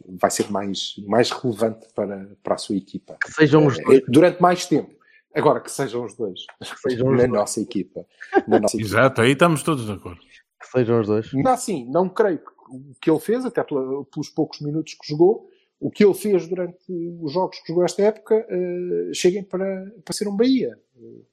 vai 0.06 0.30
ser 0.30 0.50
mais, 0.50 0.94
mais 1.06 1.30
relevante 1.30 1.86
para, 1.94 2.28
para 2.42 2.54
a 2.54 2.58
sua 2.58 2.76
equipa. 2.76 3.16
Que 3.22 3.32
sejam 3.32 3.66
os 3.66 3.78
É, 3.78 3.82
dois. 3.82 4.02
Durante 4.08 4.40
mais 4.40 4.66
tempo. 4.66 4.94
Agora 5.34 5.60
que 5.60 5.70
sejam 5.70 6.04
os 6.04 6.14
dois. 6.16 6.40
sejam 6.88 7.08
os 7.08 7.12
na 7.12 7.26
dois. 7.26 7.30
nossa 7.30 7.60
equipa. 7.60 8.04
Na 8.46 8.60
nossa 8.60 8.76
equipa. 8.76 8.88
Exato, 8.90 9.20
aí 9.22 9.32
estamos 9.32 9.62
todos 9.62 9.86
de 9.86 9.92
acordo. 9.92 10.20
Que 10.60 10.66
sejam 10.70 11.00
os 11.00 11.06
dois. 11.06 11.34
Ainda 11.34 11.52
assim, 11.52 11.88
não 11.90 12.08
creio 12.08 12.38
que 12.38 12.52
o 12.70 12.94
que 13.00 13.10
ele 13.10 13.20
fez, 13.20 13.44
até 13.44 13.62
pela- 13.62 14.04
pelos 14.06 14.30
poucos 14.30 14.60
minutos 14.60 14.94
que 14.94 15.06
jogou, 15.08 15.48
o 15.78 15.90
que 15.90 16.04
ele 16.04 16.14
fez 16.14 16.46
durante 16.48 16.78
os 17.20 17.32
jogos 17.32 17.58
que 17.60 17.68
jogou 17.68 17.84
esta 17.84 18.00
época 18.02 18.46
eh, 18.48 19.10
cheguem 19.12 19.42
para, 19.42 19.92
para 20.04 20.14
ser 20.14 20.26
um 20.28 20.36
Bahia. 20.36 20.78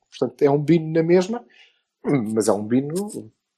Portanto, 0.10 0.41
é 0.41 0.50
um 0.50 0.62
bino 0.62 0.91
na 0.91 1.04
mesma, 1.04 1.45
mas 2.34 2.47
é 2.47 2.52
um 2.52 2.66
bino 2.66 2.93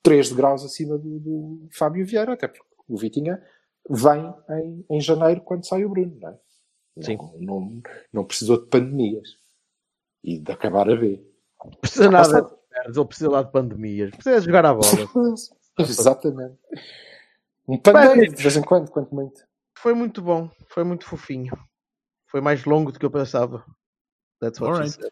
3 0.04 0.34
graus 0.34 0.64
acima 0.66 0.98
do, 0.98 1.20
do 1.20 1.68
Fábio 1.72 2.06
Vieira, 2.06 2.34
até 2.34 2.48
porque 2.48 2.66
o 2.90 2.98
Vitinha 2.98 3.42
vem 3.90 4.34
em, 4.50 4.86
em 4.98 5.02
janeiro 5.02 5.42
quando 5.42 5.66
sai 5.66 5.86
o 5.86 5.90
Bruno, 5.90 6.16
não 6.20 6.30
é? 6.30 6.38
Sim. 7.02 7.18
Não, 7.18 7.32
não, 7.40 7.82
não 8.12 8.24
precisou 8.26 8.60
de 8.62 8.68
pandemias 8.68 9.30
e 10.24 10.40
de 10.40 10.52
acabar 10.52 10.90
a 10.90 10.96
ver. 10.96 11.26
Precisa 11.80 12.10
nada 12.10 12.42
de 12.42 12.50
pernas, 12.70 12.98
ele 12.98 13.06
precisa 13.06 13.30
lá 13.30 13.44
de 13.44 13.52
pandemias. 13.52 14.12
Precisa 14.12 14.42
jogar 14.42 14.66
a 14.66 14.74
bola. 14.74 14.86
Exatamente. 15.80 16.58
Um 17.68 17.78
pandeiro 17.78 18.34
de 18.34 18.42
vez 18.42 18.58
em 18.58 18.62
quando, 18.62 18.90
quanto 18.90 19.14
muito. 19.14 19.42
Foi 19.78 19.94
muito 19.94 20.22
bom, 20.22 20.50
foi 20.70 20.84
muito 20.84 21.06
fofinho. 21.06 21.54
Foi 22.28 22.42
mais 22.42 22.66
longo 22.66 22.92
do 22.92 23.00
que 23.00 23.06
eu 23.06 23.12
pensava. 23.12 23.66
That's 24.40 24.60
what 24.60 24.76
she 24.76 24.82
Alright. 24.82 24.94
said. 24.94 25.12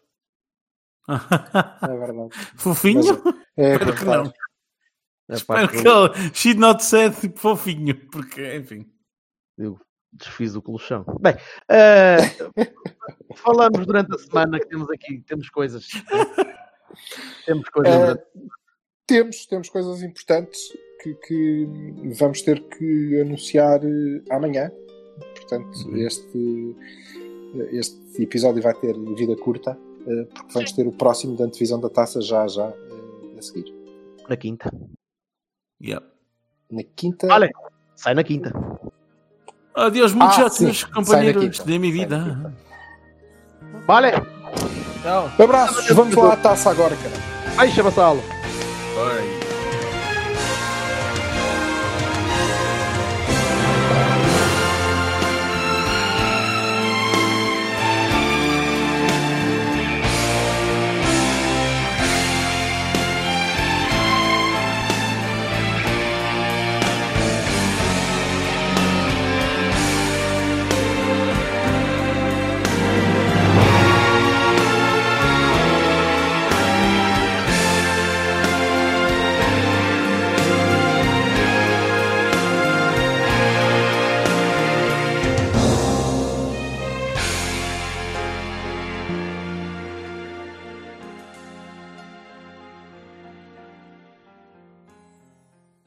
É 1.82 1.98
verdade. 1.98 2.30
Fofinho? 2.56 3.22
É, 3.56 3.72
Espero 3.72 3.96
que 3.96 4.04
não. 4.04 4.24
É 4.26 5.38
pá, 5.44 5.62
Espero 5.64 5.68
que 5.68 5.76
ele. 6.18 6.34
She 6.34 6.54
not 6.54 6.82
said 6.84 7.14
tipo, 7.20 7.38
fofinho, 7.38 8.08
porque, 8.10 8.56
enfim. 8.56 8.92
eu 9.58 9.78
desfiz 10.12 10.54
o 10.56 10.62
colchão. 10.62 11.04
Bem, 11.20 11.34
eh, 11.68 12.18
falamos 13.36 13.86
durante 13.86 14.14
a 14.14 14.18
semana 14.18 14.58
que 14.58 14.66
temos 14.66 14.90
aqui, 14.90 15.20
temos 15.26 15.48
coisas. 15.50 15.88
temos 17.46 17.68
coisas. 17.68 17.94
Durante- 17.94 18.24
temos, 19.06 19.46
temos 19.46 19.68
coisas 19.68 20.02
importantes 20.02 20.72
que, 21.02 21.14
que 21.14 21.68
vamos 22.18 22.42
ter 22.42 22.60
que 22.68 23.20
anunciar 23.20 23.80
eh, 23.84 24.22
amanhã. 24.30 24.70
Portanto, 25.34 25.96
este, 25.96 26.76
este 27.72 28.22
episódio 28.22 28.62
vai 28.62 28.72
ter 28.74 28.96
vida 29.16 29.36
curta, 29.36 29.76
eh, 30.06 30.24
porque 30.32 30.52
vamos 30.52 30.72
ter 30.72 30.86
o 30.86 30.92
próximo 30.92 31.36
da 31.36 31.44
antevisão 31.44 31.80
da 31.80 31.90
taça 31.90 32.20
já 32.20 32.46
já 32.46 32.68
eh, 32.68 33.38
a 33.38 33.42
seguir. 33.42 33.74
Na 34.28 34.36
quinta. 34.36 34.70
Yep. 35.82 36.06
Na 36.70 36.82
quinta. 36.94 37.26
Olha, 37.32 37.50
sai 37.96 38.14
na 38.14 38.22
quinta. 38.22 38.52
Adiós, 39.86 40.12
Ah, 40.12 40.24
muchachos, 40.24 40.56
sai 40.80 40.88
na 40.90 40.94
companheiros 40.94 41.58
de 41.64 41.78
minha 41.78 41.92
vida. 41.92 42.18
quinta. 42.18 42.54
Vale, 43.86 44.12
Tchau. 45.02 45.30
Abraços, 45.38 45.86
vamos 45.94 46.14
lá 46.14 46.34
à 46.34 46.36
taça 46.36 46.70
agora, 46.70 46.94
cara. 46.96 47.14
vai, 47.56 47.70
chama-se 47.70 47.98
a 48.00 48.04
aula. 48.04 48.20
Oi. 48.22 49.39